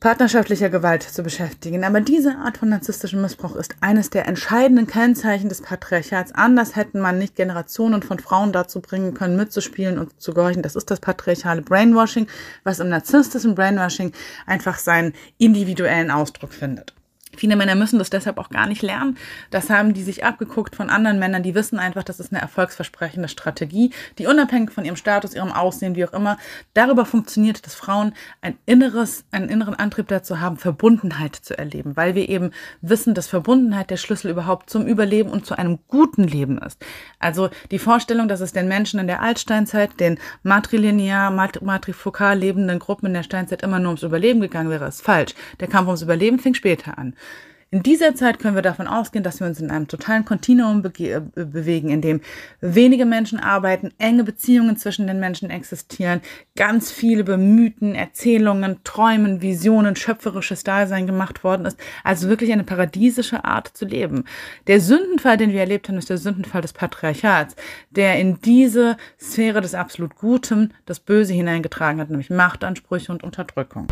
partnerschaftlicher 0.00 0.68
Gewalt 0.68 1.02
zu 1.02 1.22
beschäftigen. 1.22 1.84
Aber 1.84 2.00
diese 2.00 2.36
Art 2.36 2.58
von 2.58 2.68
narzisstischem 2.68 3.22
Missbrauch 3.22 3.56
ist 3.56 3.76
eines 3.80 4.10
der 4.10 4.26
entscheidenden 4.26 4.86
Kennzeichen 4.86 5.48
des 5.48 5.62
Patriarchats. 5.62 6.32
Anders 6.32 6.76
hätten 6.76 7.00
man 7.00 7.18
nicht 7.18 7.36
Generationen 7.36 8.02
von 8.02 8.18
Frauen 8.18 8.52
dazu 8.52 8.80
bringen 8.80 9.14
können, 9.14 9.36
mitzuspielen 9.36 9.98
und 9.98 10.20
zu 10.20 10.34
gehorchen. 10.34 10.62
Das 10.62 10.76
ist 10.76 10.90
das 10.90 11.00
patriarchale 11.00 11.62
Brainwashing, 11.62 12.26
was 12.64 12.80
im 12.80 12.88
narzisstischen 12.88 13.54
Brainwashing 13.54 14.12
einfach 14.46 14.78
seinen 14.78 15.14
individuellen 15.38 16.10
Ausdruck 16.10 16.52
findet. 16.52 16.95
Viele 17.36 17.56
Männer 17.56 17.74
müssen 17.74 17.98
das 17.98 18.10
deshalb 18.10 18.38
auch 18.38 18.50
gar 18.50 18.66
nicht 18.66 18.82
lernen. 18.82 19.16
Das 19.50 19.70
haben 19.70 19.94
die 19.94 20.02
sich 20.02 20.24
abgeguckt 20.24 20.76
von 20.76 20.90
anderen 20.90 21.18
Männern. 21.18 21.42
Die 21.42 21.54
wissen 21.54 21.78
einfach, 21.78 22.02
das 22.02 22.20
ist 22.20 22.32
eine 22.32 22.40
erfolgsversprechende 22.40 23.28
Strategie, 23.28 23.90
die 24.18 24.26
unabhängig 24.26 24.70
von 24.70 24.84
ihrem 24.84 24.96
Status, 24.96 25.34
ihrem 25.34 25.52
Aussehen, 25.52 25.94
wie 25.96 26.04
auch 26.04 26.12
immer, 26.12 26.38
darüber 26.74 27.04
funktioniert, 27.04 27.64
dass 27.66 27.74
Frauen 27.74 28.14
ein 28.40 28.56
inneres, 28.66 29.24
einen 29.30 29.48
inneren 29.48 29.74
Antrieb 29.74 30.08
dazu 30.08 30.40
haben, 30.40 30.56
Verbundenheit 30.56 31.36
zu 31.36 31.56
erleben, 31.56 31.96
weil 31.96 32.14
wir 32.14 32.28
eben 32.28 32.50
wissen, 32.80 33.14
dass 33.14 33.26
Verbundenheit 33.26 33.90
der 33.90 33.96
Schlüssel 33.96 34.30
überhaupt 34.30 34.70
zum 34.70 34.86
Überleben 34.86 35.30
und 35.30 35.46
zu 35.46 35.56
einem 35.56 35.78
guten 35.88 36.24
Leben 36.24 36.58
ist. 36.58 36.84
Also 37.18 37.50
die 37.70 37.78
Vorstellung, 37.78 38.28
dass 38.28 38.40
es 38.40 38.52
den 38.52 38.68
Menschen 38.68 39.00
in 39.00 39.06
der 39.06 39.22
Altsteinzeit, 39.22 39.98
den 40.00 40.18
matrilinear, 40.42 41.30
matrifokal 41.30 42.38
lebenden 42.38 42.78
Gruppen 42.78 43.06
in 43.06 43.14
der 43.14 43.22
Steinzeit 43.22 43.62
immer 43.62 43.78
nur 43.78 43.88
ums 43.88 44.02
Überleben 44.02 44.40
gegangen 44.40 44.70
wäre, 44.70 44.86
ist 44.86 45.02
falsch. 45.02 45.34
Der 45.60 45.68
Kampf 45.68 45.86
ums 45.86 46.02
Überleben 46.02 46.38
fing 46.38 46.54
später 46.54 46.98
an. 46.98 47.14
In 47.72 47.82
dieser 47.82 48.14
Zeit 48.14 48.38
können 48.38 48.54
wir 48.54 48.62
davon 48.62 48.86
ausgehen, 48.86 49.24
dass 49.24 49.40
wir 49.40 49.46
uns 49.48 49.60
in 49.60 49.72
einem 49.72 49.88
totalen 49.88 50.24
Kontinuum 50.24 50.82
be 50.82 50.92
äh, 51.00 51.20
bewegen, 51.34 51.90
in 51.90 52.00
dem 52.00 52.20
wenige 52.60 53.04
Menschen 53.04 53.40
arbeiten, 53.40 53.92
enge 53.98 54.22
Beziehungen 54.22 54.76
zwischen 54.76 55.08
den 55.08 55.18
Menschen 55.18 55.50
existieren, 55.50 56.20
ganz 56.54 56.92
viele 56.92 57.24
Bemühten, 57.24 57.96
Erzählungen, 57.96 58.78
Träumen, 58.84 59.42
Visionen, 59.42 59.96
schöpferisches 59.96 60.62
Dasein 60.62 61.08
gemacht 61.08 61.42
worden 61.42 61.66
ist. 61.66 61.76
Also 62.04 62.28
wirklich 62.28 62.52
eine 62.52 62.62
paradiesische 62.62 63.44
Art 63.44 63.76
zu 63.76 63.84
leben. 63.84 64.26
Der 64.68 64.80
Sündenfall, 64.80 65.36
den 65.36 65.50
wir 65.50 65.60
erlebt 65.60 65.88
haben, 65.88 65.98
ist 65.98 66.08
der 66.08 66.18
Sündenfall 66.18 66.62
des 66.62 66.72
Patriarchats, 66.72 67.56
der 67.90 68.20
in 68.20 68.40
diese 68.42 68.96
Sphäre 69.20 69.60
des 69.60 69.74
absolut 69.74 70.14
Guten 70.14 70.72
das 70.84 71.00
Böse 71.00 71.34
hineingetragen 71.34 72.00
hat, 72.00 72.10
nämlich 72.10 72.30
Machtansprüche 72.30 73.10
und 73.10 73.24
Unterdrückung. 73.24 73.88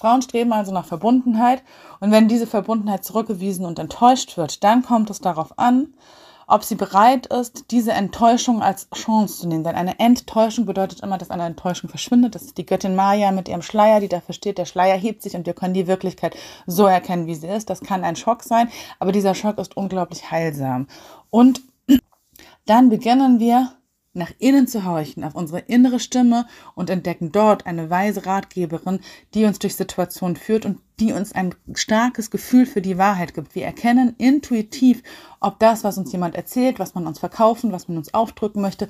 Frauen 0.00 0.22
streben 0.22 0.52
also 0.52 0.72
nach 0.72 0.86
Verbundenheit 0.86 1.62
und 2.00 2.10
wenn 2.10 2.26
diese 2.26 2.46
Verbundenheit 2.46 2.89
zurückgewiesen 2.98 3.64
und 3.64 3.78
enttäuscht 3.78 4.36
wird, 4.36 4.64
dann 4.64 4.82
kommt 4.82 5.10
es 5.10 5.20
darauf 5.20 5.58
an, 5.58 5.94
ob 6.50 6.64
sie 6.64 6.74
bereit 6.74 7.26
ist, 7.26 7.70
diese 7.70 7.92
Enttäuschung 7.92 8.60
als 8.60 8.88
Chance 8.92 9.40
zu 9.40 9.48
nehmen. 9.48 9.62
Denn 9.62 9.76
eine 9.76 10.00
Enttäuschung 10.00 10.66
bedeutet 10.66 11.00
immer, 11.00 11.16
dass 11.16 11.30
eine 11.30 11.44
Enttäuschung 11.44 11.88
verschwindet. 11.88 12.34
Das 12.34 12.42
ist 12.42 12.58
die 12.58 12.66
Göttin 12.66 12.96
Maya 12.96 13.30
mit 13.30 13.48
ihrem 13.48 13.62
Schleier, 13.62 14.00
die 14.00 14.08
dafür 14.08 14.34
steht, 14.34 14.58
der 14.58 14.64
Schleier 14.64 14.96
hebt 14.96 15.22
sich 15.22 15.36
und 15.36 15.46
wir 15.46 15.54
können 15.54 15.74
die 15.74 15.86
Wirklichkeit 15.86 16.36
so 16.66 16.86
erkennen, 16.86 17.26
wie 17.26 17.36
sie 17.36 17.46
ist. 17.46 17.70
Das 17.70 17.82
kann 17.82 18.02
ein 18.02 18.16
Schock 18.16 18.42
sein, 18.42 18.68
aber 18.98 19.12
dieser 19.12 19.36
Schock 19.36 19.58
ist 19.58 19.76
unglaublich 19.76 20.30
heilsam. 20.30 20.88
Und 21.30 21.62
dann 22.66 22.88
beginnen 22.88 23.38
wir 23.38 23.72
nach 24.12 24.32
innen 24.40 24.66
zu 24.66 24.84
horchen, 24.84 25.22
auf 25.22 25.36
unsere 25.36 25.60
innere 25.60 26.00
Stimme 26.00 26.46
und 26.74 26.90
entdecken 26.90 27.30
dort 27.30 27.66
eine 27.66 27.90
weise 27.90 28.26
Ratgeberin, 28.26 28.98
die 29.34 29.44
uns 29.44 29.60
durch 29.60 29.76
Situationen 29.76 30.34
führt 30.34 30.66
und 30.66 30.80
die 30.98 31.12
uns 31.12 31.32
ein 31.32 31.54
starkes 31.74 32.30
Gefühl 32.30 32.66
für 32.66 32.82
die 32.82 32.98
Wahrheit 32.98 33.34
gibt. 33.34 33.54
Wir 33.54 33.64
erkennen 33.64 34.16
intuitiv, 34.18 35.02
ob 35.38 35.60
das, 35.60 35.84
was 35.84 35.96
uns 35.96 36.10
jemand 36.10 36.34
erzählt, 36.34 36.80
was 36.80 36.94
man 36.94 37.06
uns 37.06 37.20
verkaufen, 37.20 37.70
was 37.70 37.86
man 37.86 37.98
uns 37.98 38.12
aufdrücken 38.12 38.60
möchte, 38.60 38.88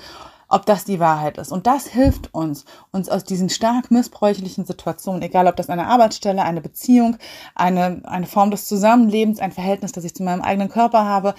ob 0.49 0.65
das 0.65 0.87
die 0.87 1.01
Wahrheit 1.01 1.37
ist. 1.37 1.53
Und 1.53 1.67
das 1.67 1.87
hilft 1.87 2.33
uns, 2.33 2.65
uns 2.91 3.11
aus 3.11 3.23
diesen 3.23 3.51
stark 3.51 3.91
missbräuchlichen 3.91 4.65
Situationen, 4.65 5.21
egal 5.21 5.47
ob 5.47 5.57
das 5.57 5.69
eine 5.69 5.87
Arbeitsstelle, 5.87 6.43
eine 6.43 6.63
Beziehung, 6.63 7.19
eine, 7.55 8.01
eine 8.05 8.27
Form 8.27 8.51
des 8.51 8.67
Zusammenlebens, 8.67 9.39
ein 9.39 9.53
Verhältnis, 9.53 9.93
das 9.93 10.05
ich 10.05 10.15
zu 10.15 10.23
meinem 10.23 10.43
eigenen 10.43 10.71
Körper 10.71 11.05
habe, 11.05 11.35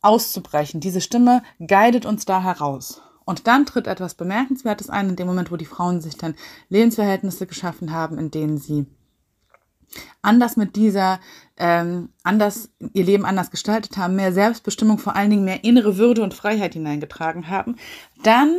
auszubrechen. 0.00 0.80
Diese 0.80 1.02
Stimme 1.02 1.42
guidet 1.58 2.06
uns 2.06 2.24
da 2.24 2.42
heraus. 2.42 3.02
Und 3.24 3.46
dann 3.46 3.66
tritt 3.66 3.86
etwas 3.86 4.14
Bemerkenswertes 4.14 4.90
ein, 4.90 5.10
in 5.10 5.16
dem 5.16 5.26
Moment, 5.26 5.50
wo 5.52 5.56
die 5.56 5.64
Frauen 5.64 6.00
sich 6.00 6.16
dann 6.16 6.34
Lebensverhältnisse 6.68 7.46
geschaffen 7.46 7.92
haben, 7.92 8.18
in 8.18 8.30
denen 8.30 8.58
sie 8.58 8.86
anders 10.22 10.56
mit 10.56 10.76
dieser, 10.76 11.20
ähm, 11.56 12.10
anders 12.22 12.70
ihr 12.92 13.04
Leben 13.04 13.24
anders 13.24 13.50
gestaltet 13.50 13.96
haben, 13.96 14.16
mehr 14.16 14.32
Selbstbestimmung, 14.32 14.98
vor 14.98 15.16
allen 15.16 15.30
Dingen 15.30 15.44
mehr 15.44 15.64
innere 15.64 15.96
Würde 15.96 16.22
und 16.22 16.34
Freiheit 16.34 16.74
hineingetragen 16.74 17.48
haben, 17.48 17.76
dann 18.22 18.56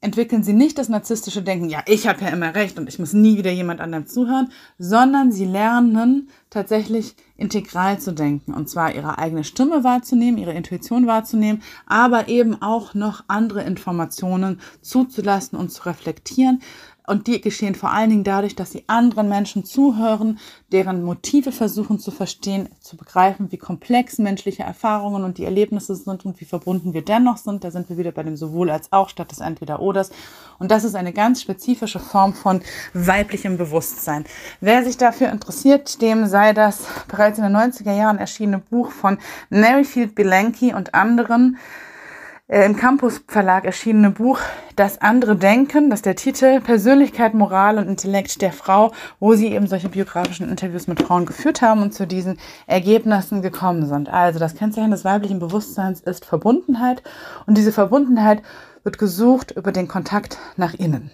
entwickeln 0.00 0.42
sie 0.42 0.52
nicht 0.52 0.78
das 0.78 0.88
narzisstische 0.88 1.42
Denken, 1.42 1.68
ja, 1.68 1.82
ich 1.86 2.06
habe 2.06 2.22
ja 2.22 2.28
immer 2.28 2.54
recht 2.54 2.78
und 2.78 2.88
ich 2.88 2.98
muss 2.98 3.12
nie 3.12 3.38
wieder 3.38 3.50
jemand 3.50 3.80
anderem 3.80 4.06
zuhören, 4.06 4.52
sondern 4.78 5.32
sie 5.32 5.46
lernen 5.46 6.28
tatsächlich 6.50 7.14
integral 7.36 7.98
zu 7.98 8.12
denken 8.12 8.54
und 8.54 8.68
zwar 8.68 8.94
ihre 8.94 9.18
eigene 9.18 9.44
Stimme 9.44 9.84
wahrzunehmen, 9.84 10.38
ihre 10.38 10.52
Intuition 10.52 11.06
wahrzunehmen, 11.06 11.62
aber 11.86 12.28
eben 12.28 12.60
auch 12.62 12.94
noch 12.94 13.24
andere 13.28 13.62
Informationen 13.62 14.60
zuzulassen 14.80 15.58
und 15.58 15.70
zu 15.70 15.84
reflektieren, 15.84 16.60
und 17.06 17.28
die 17.28 17.40
geschehen 17.40 17.74
vor 17.74 17.92
allen 17.92 18.10
Dingen 18.10 18.24
dadurch, 18.24 18.56
dass 18.56 18.72
sie 18.72 18.84
anderen 18.88 19.28
Menschen 19.28 19.64
zuhören, 19.64 20.38
deren 20.72 21.04
Motive 21.04 21.52
versuchen 21.52 22.00
zu 22.00 22.10
verstehen, 22.10 22.68
zu 22.80 22.96
begreifen, 22.96 23.52
wie 23.52 23.58
komplex 23.58 24.18
menschliche 24.18 24.64
Erfahrungen 24.64 25.22
und 25.22 25.38
die 25.38 25.44
Erlebnisse 25.44 25.94
sind 25.94 26.26
und 26.26 26.40
wie 26.40 26.44
verbunden 26.44 26.94
wir 26.94 27.02
dennoch 27.02 27.36
sind. 27.36 27.62
Da 27.62 27.70
sind 27.70 27.88
wir 27.88 27.96
wieder 27.96 28.10
bei 28.10 28.24
dem 28.24 28.36
sowohl 28.36 28.70
als 28.70 28.92
auch 28.92 29.08
statt 29.08 29.30
des 29.30 29.38
Entweder-Oders. 29.38 30.10
Und 30.58 30.70
das 30.70 30.82
ist 30.82 30.96
eine 30.96 31.12
ganz 31.12 31.42
spezifische 31.42 32.00
Form 32.00 32.34
von 32.34 32.60
weiblichem 32.92 33.56
Bewusstsein. 33.56 34.24
Wer 34.60 34.84
sich 34.84 34.96
dafür 34.96 35.30
interessiert, 35.30 36.02
dem 36.02 36.26
sei 36.26 36.35
das 36.54 36.84
bereits 37.08 37.38
in 37.38 37.44
den 37.44 37.56
90er 37.56 37.92
Jahren 37.92 38.18
erschienene 38.18 38.58
Buch 38.58 38.90
von 38.90 39.18
Maryfield 39.50 40.14
Bilenki 40.14 40.74
und 40.74 40.94
anderen 40.94 41.56
äh, 42.48 42.64
im 42.64 42.76
Campus 42.76 43.22
Verlag 43.26 43.64
erschienene 43.64 44.10
Buch 44.10 44.38
Das 44.76 45.00
andere 45.00 45.36
Denken, 45.36 45.88
das 45.88 46.02
der 46.02 46.14
Titel 46.14 46.60
Persönlichkeit, 46.60 47.32
Moral 47.32 47.78
und 47.78 47.88
Intellekt 47.88 48.42
der 48.42 48.52
Frau, 48.52 48.92
wo 49.18 49.34
sie 49.34 49.48
eben 49.48 49.66
solche 49.66 49.88
biografischen 49.88 50.48
Interviews 50.48 50.86
mit 50.86 51.02
Frauen 51.02 51.24
geführt 51.24 51.62
haben 51.62 51.82
und 51.82 51.94
zu 51.94 52.06
diesen 52.06 52.38
Ergebnissen 52.66 53.40
gekommen 53.40 53.86
sind. 53.86 54.10
Also 54.10 54.38
das 54.38 54.54
Kennzeichen 54.54 54.90
des 54.90 55.04
weiblichen 55.04 55.38
Bewusstseins 55.38 56.00
ist 56.00 56.26
Verbundenheit 56.26 57.02
und 57.46 57.56
diese 57.56 57.72
Verbundenheit 57.72 58.42
wird 58.84 58.98
gesucht 58.98 59.52
über 59.52 59.72
den 59.72 59.88
Kontakt 59.88 60.38
nach 60.56 60.74
innen. 60.74 61.10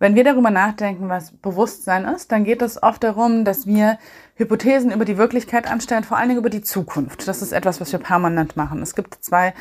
Wenn 0.00 0.14
wir 0.14 0.24
darüber 0.24 0.50
nachdenken, 0.50 1.10
was 1.10 1.30
Bewusstsein 1.30 2.06
ist, 2.06 2.32
dann 2.32 2.44
geht 2.44 2.62
es 2.62 2.82
oft 2.82 3.04
darum, 3.04 3.44
dass 3.44 3.66
wir 3.66 3.98
Hypothesen 4.34 4.92
über 4.92 5.04
die 5.04 5.18
Wirklichkeit 5.18 5.70
anstellen, 5.70 6.04
vor 6.04 6.16
allen 6.16 6.30
Dingen 6.30 6.40
über 6.40 6.48
die 6.48 6.62
Zukunft. 6.62 7.28
Das 7.28 7.42
ist 7.42 7.52
etwas, 7.52 7.82
was 7.82 7.92
wir 7.92 7.98
permanent 7.98 8.56
machen. 8.56 8.80
Es 8.80 8.94
gibt 8.94 9.22
zwei 9.22 9.52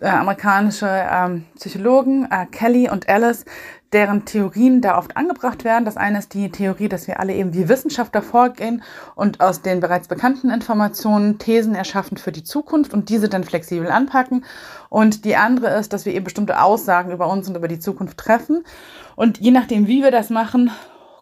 äh, 0.00 0.06
amerikanische 0.06 0.86
ähm, 0.88 1.44
Psychologen, 1.56 2.28
äh, 2.30 2.46
Kelly 2.46 2.88
und 2.88 3.08
Alice, 3.08 3.44
deren 3.92 4.24
Theorien 4.24 4.80
da 4.80 4.96
oft 4.98 5.16
angebracht 5.16 5.64
werden. 5.64 5.84
Das 5.84 5.96
eine 5.96 6.18
ist 6.18 6.34
die 6.34 6.50
Theorie, 6.50 6.88
dass 6.88 7.06
wir 7.06 7.18
alle 7.18 7.34
eben 7.34 7.54
wie 7.54 7.68
Wissenschaftler 7.68 8.22
vorgehen 8.22 8.82
und 9.14 9.40
aus 9.40 9.62
den 9.62 9.80
bereits 9.80 10.08
bekannten 10.08 10.50
Informationen 10.50 11.38
Thesen 11.38 11.74
erschaffen 11.74 12.16
für 12.16 12.32
die 12.32 12.44
Zukunft 12.44 12.94
und 12.94 13.08
diese 13.08 13.28
dann 13.28 13.44
flexibel 13.44 13.90
anpacken. 13.90 14.44
Und 14.88 15.24
die 15.24 15.36
andere 15.36 15.78
ist, 15.78 15.92
dass 15.92 16.06
wir 16.06 16.14
eben 16.14 16.24
bestimmte 16.24 16.60
Aussagen 16.60 17.10
über 17.10 17.28
uns 17.28 17.48
und 17.48 17.56
über 17.56 17.68
die 17.68 17.80
Zukunft 17.80 18.18
treffen. 18.18 18.64
Und 19.16 19.38
je 19.38 19.50
nachdem, 19.50 19.86
wie 19.86 20.02
wir 20.02 20.10
das 20.10 20.30
machen, 20.30 20.70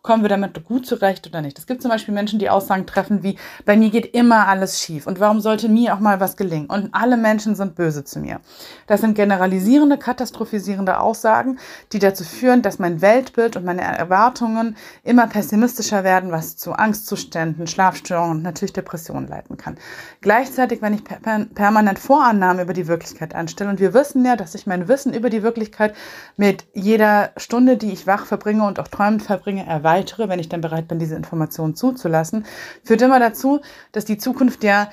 kommen 0.02 0.22
wir 0.22 0.28
damit 0.28 0.64
gut 0.64 0.86
zurecht 0.86 1.26
oder 1.26 1.40
nicht. 1.40 1.58
Es 1.58 1.66
gibt 1.66 1.82
zum 1.82 1.90
Beispiel 1.90 2.14
Menschen, 2.14 2.38
die 2.38 2.50
Aussagen 2.50 2.86
treffen 2.86 3.22
wie, 3.22 3.36
bei 3.64 3.76
mir 3.76 3.90
geht 3.90 4.14
immer 4.14 4.48
alles 4.48 4.80
schief 4.80 5.06
und 5.06 5.20
warum 5.20 5.40
sollte 5.40 5.68
mir 5.68 5.94
auch 5.94 6.00
mal 6.00 6.20
was 6.20 6.36
gelingen 6.36 6.66
und 6.66 6.90
alle 6.92 7.16
Menschen 7.16 7.54
sind 7.54 7.74
böse 7.74 8.04
zu 8.04 8.20
mir. 8.20 8.40
Das 8.86 9.00
sind 9.00 9.14
generalisierende, 9.14 9.98
katastrophisierende 9.98 11.00
Aussagen, 11.00 11.58
die 11.92 11.98
dazu 11.98 12.24
führen, 12.24 12.62
dass 12.62 12.78
mein 12.78 13.00
Weltbild 13.00 13.56
und 13.56 13.64
meine 13.64 13.82
Erwartungen 13.82 14.76
immer 15.02 15.26
pessimistischer 15.26 16.04
werden, 16.04 16.32
was 16.32 16.56
zu 16.56 16.72
Angstzuständen, 16.72 17.66
Schlafstörungen 17.66 18.38
und 18.38 18.42
natürlich 18.42 18.72
Depressionen 18.72 19.28
leiten 19.28 19.56
kann. 19.56 19.76
Gleichzeitig, 20.20 20.82
wenn 20.82 20.94
ich 20.94 21.04
per 21.04 21.18
permanent 21.54 21.98
Vorannahmen 21.98 22.62
über 22.62 22.72
die 22.72 22.88
Wirklichkeit 22.88 23.34
anstelle 23.34 23.70
und 23.70 23.80
wir 23.80 23.94
wissen 23.94 24.24
ja, 24.24 24.36
dass 24.36 24.54
ich 24.54 24.66
mein 24.66 24.88
Wissen 24.88 25.12
über 25.12 25.30
die 25.30 25.42
Wirklichkeit 25.42 25.94
mit 26.36 26.66
jeder 26.72 27.30
Stunde, 27.36 27.76
die 27.76 27.92
ich 27.92 28.06
wach 28.06 28.24
verbringe 28.24 28.64
und 28.64 28.80
auch 28.80 28.88
träumend 28.88 29.22
verbringe, 29.22 29.66
erweitere, 29.66 29.87
erweitere, 29.88 30.28
wenn 30.28 30.38
ich 30.38 30.48
dann 30.48 30.60
bereit 30.60 30.88
bin, 30.88 30.98
diese 30.98 31.16
Informationen 31.16 31.74
zuzulassen, 31.74 32.44
führt 32.84 33.02
immer 33.02 33.20
dazu, 33.20 33.60
dass 33.92 34.04
die 34.04 34.18
Zukunft 34.18 34.64
ja 34.64 34.88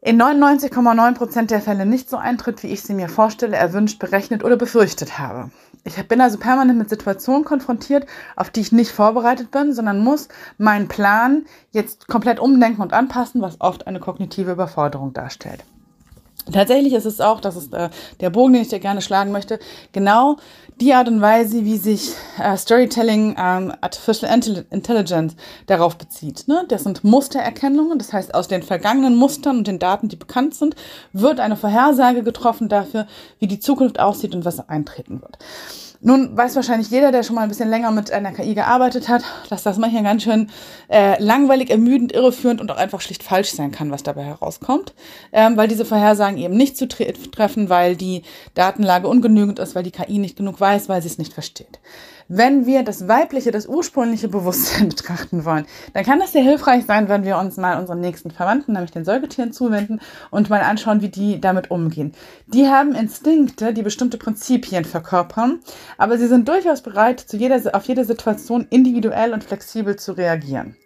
in 0.00 0.20
99,9 0.20 1.14
Prozent 1.14 1.50
der 1.50 1.60
Fälle 1.60 1.84
nicht 1.84 2.08
so 2.08 2.16
eintritt, 2.16 2.62
wie 2.62 2.68
ich 2.68 2.82
sie 2.82 2.94
mir 2.94 3.08
vorstelle, 3.08 3.56
erwünscht, 3.56 3.98
berechnet 3.98 4.44
oder 4.44 4.56
befürchtet 4.56 5.18
habe. 5.18 5.50
Ich 5.82 5.96
bin 6.06 6.20
also 6.20 6.38
permanent 6.38 6.78
mit 6.78 6.88
Situationen 6.88 7.44
konfrontiert, 7.44 8.06
auf 8.36 8.50
die 8.50 8.60
ich 8.60 8.70
nicht 8.70 8.92
vorbereitet 8.92 9.50
bin, 9.50 9.72
sondern 9.72 10.04
muss 10.04 10.28
meinen 10.56 10.86
Plan 10.86 11.46
jetzt 11.72 12.06
komplett 12.06 12.38
umdenken 12.38 12.82
und 12.82 12.92
anpassen, 12.92 13.42
was 13.42 13.60
oft 13.60 13.86
eine 13.88 13.98
kognitive 13.98 14.52
Überforderung 14.52 15.12
darstellt. 15.12 15.64
Tatsächlich 16.52 16.92
ist 16.92 17.04
es 17.04 17.20
auch, 17.20 17.40
das 17.40 17.56
ist 17.56 17.72
äh, 17.74 17.90
der 18.20 18.30
Bogen, 18.30 18.54
den 18.54 18.62
ich 18.62 18.68
dir 18.68 18.80
gerne 18.80 19.02
schlagen 19.02 19.32
möchte, 19.32 19.58
genau 19.92 20.36
die 20.80 20.94
Art 20.94 21.08
und 21.08 21.20
Weise, 21.20 21.64
wie 21.64 21.76
sich 21.76 22.12
äh, 22.40 22.56
Storytelling, 22.56 23.36
ähm, 23.38 23.72
Artificial 23.80 24.64
Intelligence 24.70 25.34
darauf 25.66 25.96
bezieht. 25.96 26.46
Ne? 26.46 26.64
Das 26.68 26.84
sind 26.84 27.02
Mustererkennungen, 27.04 27.98
das 27.98 28.12
heißt, 28.12 28.34
aus 28.34 28.48
den 28.48 28.62
vergangenen 28.62 29.16
Mustern 29.16 29.58
und 29.58 29.66
den 29.66 29.78
Daten, 29.78 30.08
die 30.08 30.16
bekannt 30.16 30.54
sind, 30.54 30.76
wird 31.12 31.40
eine 31.40 31.56
Vorhersage 31.56 32.22
getroffen 32.22 32.68
dafür, 32.68 33.06
wie 33.38 33.46
die 33.48 33.60
Zukunft 33.60 33.98
aussieht 33.98 34.34
und 34.34 34.44
was 34.44 34.68
eintreten 34.68 35.20
wird. 35.20 35.38
Nun 36.00 36.36
weiß 36.36 36.54
wahrscheinlich 36.54 36.90
jeder, 36.90 37.10
der 37.10 37.24
schon 37.24 37.34
mal 37.34 37.42
ein 37.42 37.48
bisschen 37.48 37.68
länger 37.68 37.90
mit 37.90 38.12
einer 38.12 38.30
KI 38.30 38.54
gearbeitet 38.54 39.08
hat, 39.08 39.24
dass 39.50 39.64
das 39.64 39.78
manchmal 39.78 40.04
ganz 40.04 40.22
schön 40.22 40.48
äh, 40.88 41.20
langweilig, 41.20 41.70
ermüdend, 41.70 42.12
irreführend 42.12 42.60
und 42.60 42.70
auch 42.70 42.76
einfach 42.76 43.00
schlicht 43.00 43.24
falsch 43.24 43.50
sein 43.50 43.72
kann, 43.72 43.90
was 43.90 44.04
dabei 44.04 44.22
herauskommt, 44.22 44.94
ähm, 45.32 45.56
weil 45.56 45.66
diese 45.66 45.84
Vorhersagen 45.84 46.38
eben 46.38 46.56
nicht 46.56 46.76
zu 46.76 46.86
tre 46.86 47.12
treffen, 47.12 47.68
weil 47.68 47.96
die 47.96 48.22
Datenlage 48.54 49.08
ungenügend 49.08 49.58
ist, 49.58 49.74
weil 49.74 49.82
die 49.82 49.90
KI 49.90 50.18
nicht 50.18 50.36
genug 50.36 50.60
weiß, 50.60 50.88
weil 50.88 51.02
sie 51.02 51.08
es 51.08 51.18
nicht 51.18 51.32
versteht. 51.32 51.80
Wenn 52.30 52.66
wir 52.66 52.82
das 52.82 53.08
weibliche, 53.08 53.52
das 53.52 53.66
ursprüngliche 53.66 54.28
Bewusstsein 54.28 54.88
betrachten 54.90 55.46
wollen, 55.46 55.64
dann 55.94 56.04
kann 56.04 56.18
das 56.18 56.32
sehr 56.32 56.42
hilfreich 56.42 56.84
sein, 56.84 57.08
wenn 57.08 57.24
wir 57.24 57.38
uns 57.38 57.56
mal 57.56 57.80
unseren 57.80 58.00
nächsten 58.00 58.30
Verwandten, 58.30 58.74
nämlich 58.74 58.90
den 58.90 59.06
Säugetieren, 59.06 59.52
zuwenden 59.52 60.00
und 60.30 60.50
mal 60.50 60.60
anschauen, 60.60 61.00
wie 61.00 61.08
die 61.08 61.40
damit 61.40 61.70
umgehen. 61.70 62.12
Die 62.46 62.68
haben 62.68 62.94
Instinkte, 62.94 63.72
die 63.72 63.82
bestimmte 63.82 64.18
Prinzipien 64.18 64.84
verkörpern, 64.84 65.60
aber 65.96 66.18
sie 66.18 66.26
sind 66.26 66.46
durchaus 66.48 66.82
bereit, 66.82 67.18
zu 67.18 67.38
jeder, 67.38 67.74
auf 67.74 67.84
jede 67.84 68.04
Situation 68.04 68.66
individuell 68.68 69.32
und 69.32 69.42
flexibel 69.42 69.96
zu 69.96 70.12
reagieren. 70.12 70.76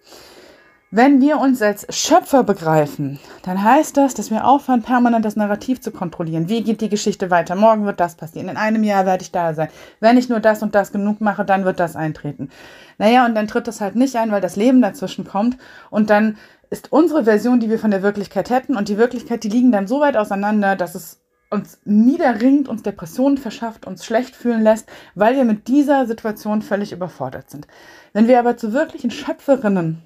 Wenn 0.94 1.22
wir 1.22 1.38
uns 1.38 1.62
als 1.62 1.86
Schöpfer 1.88 2.44
begreifen, 2.44 3.18
dann 3.44 3.64
heißt 3.64 3.96
das, 3.96 4.12
dass 4.12 4.30
wir 4.30 4.46
aufhören, 4.46 4.82
permanent 4.82 5.24
das 5.24 5.36
Narrativ 5.36 5.80
zu 5.80 5.90
kontrollieren. 5.90 6.50
Wie 6.50 6.62
geht 6.62 6.82
die 6.82 6.90
Geschichte 6.90 7.30
weiter? 7.30 7.54
Morgen 7.54 7.86
wird 7.86 7.98
das 7.98 8.14
passieren. 8.14 8.50
In 8.50 8.58
einem 8.58 8.84
Jahr 8.84 9.06
werde 9.06 9.22
ich 9.22 9.32
da 9.32 9.54
sein. 9.54 9.70
Wenn 10.00 10.18
ich 10.18 10.28
nur 10.28 10.40
das 10.40 10.62
und 10.62 10.74
das 10.74 10.92
genug 10.92 11.22
mache, 11.22 11.46
dann 11.46 11.64
wird 11.64 11.80
das 11.80 11.96
eintreten. 11.96 12.50
Naja, 12.98 13.24
und 13.24 13.34
dann 13.34 13.48
tritt 13.48 13.68
das 13.68 13.80
halt 13.80 13.96
nicht 13.96 14.16
ein, 14.16 14.32
weil 14.32 14.42
das 14.42 14.56
Leben 14.56 14.82
dazwischen 14.82 15.24
kommt. 15.24 15.56
Und 15.88 16.10
dann 16.10 16.36
ist 16.68 16.92
unsere 16.92 17.24
Version, 17.24 17.58
die 17.58 17.70
wir 17.70 17.78
von 17.78 17.90
der 17.90 18.02
Wirklichkeit 18.02 18.50
hätten, 18.50 18.76
und 18.76 18.90
die 18.90 18.98
Wirklichkeit, 18.98 19.44
die 19.44 19.48
liegen 19.48 19.72
dann 19.72 19.86
so 19.86 20.00
weit 20.00 20.18
auseinander, 20.18 20.76
dass 20.76 20.94
es 20.94 21.22
uns 21.48 21.78
niederringt, 21.86 22.68
uns 22.68 22.82
Depressionen 22.82 23.38
verschafft, 23.38 23.86
uns 23.86 24.04
schlecht 24.04 24.36
fühlen 24.36 24.60
lässt, 24.60 24.86
weil 25.14 25.36
wir 25.36 25.44
mit 25.44 25.68
dieser 25.68 26.06
Situation 26.06 26.60
völlig 26.60 26.92
überfordert 26.92 27.48
sind. 27.48 27.66
Wenn 28.12 28.28
wir 28.28 28.38
aber 28.38 28.58
zu 28.58 28.74
wirklichen 28.74 29.10
Schöpferinnen 29.10 30.02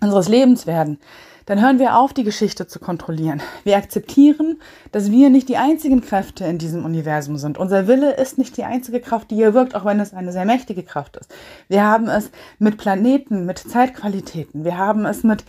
unseres 0.00 0.28
Lebens 0.28 0.66
werden, 0.66 0.98
dann 1.46 1.60
hören 1.60 1.80
wir 1.80 1.96
auf, 1.96 2.12
die 2.12 2.22
Geschichte 2.22 2.68
zu 2.68 2.78
kontrollieren. 2.78 3.42
Wir 3.64 3.76
akzeptieren, 3.76 4.60
dass 4.92 5.10
wir 5.10 5.30
nicht 5.30 5.48
die 5.48 5.56
einzigen 5.56 6.00
Kräfte 6.00 6.44
in 6.44 6.58
diesem 6.58 6.84
Universum 6.84 7.38
sind. 7.38 7.58
Unser 7.58 7.88
Wille 7.88 8.14
ist 8.14 8.38
nicht 8.38 8.56
die 8.56 8.62
einzige 8.62 9.00
Kraft, 9.00 9.32
die 9.32 9.34
hier 9.34 9.52
wirkt, 9.52 9.74
auch 9.74 9.84
wenn 9.84 9.98
es 9.98 10.14
eine 10.14 10.30
sehr 10.30 10.44
mächtige 10.44 10.84
Kraft 10.84 11.16
ist. 11.16 11.34
Wir 11.66 11.84
haben 11.84 12.08
es 12.08 12.30
mit 12.60 12.76
Planeten, 12.76 13.46
mit 13.46 13.58
Zeitqualitäten, 13.58 14.64
wir 14.64 14.78
haben 14.78 15.06
es 15.06 15.24
mit 15.24 15.44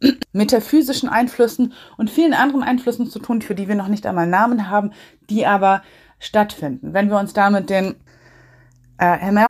metaphysischen 0.32 1.08
Einflüssen 1.08 1.72
und 1.98 2.10
vielen 2.10 2.34
anderen 2.34 2.64
Einflüssen 2.64 3.08
zu 3.08 3.20
tun, 3.20 3.40
für 3.40 3.54
die 3.54 3.68
wir 3.68 3.76
noch 3.76 3.88
nicht 3.88 4.06
einmal 4.06 4.26
Namen 4.26 4.70
haben, 4.70 4.90
die 5.30 5.46
aber 5.46 5.82
stattfinden. 6.18 6.94
Wenn 6.94 7.10
wir 7.10 7.18
uns 7.18 7.32
damit 7.32 7.70
den 7.70 7.94
äh, 8.98 9.44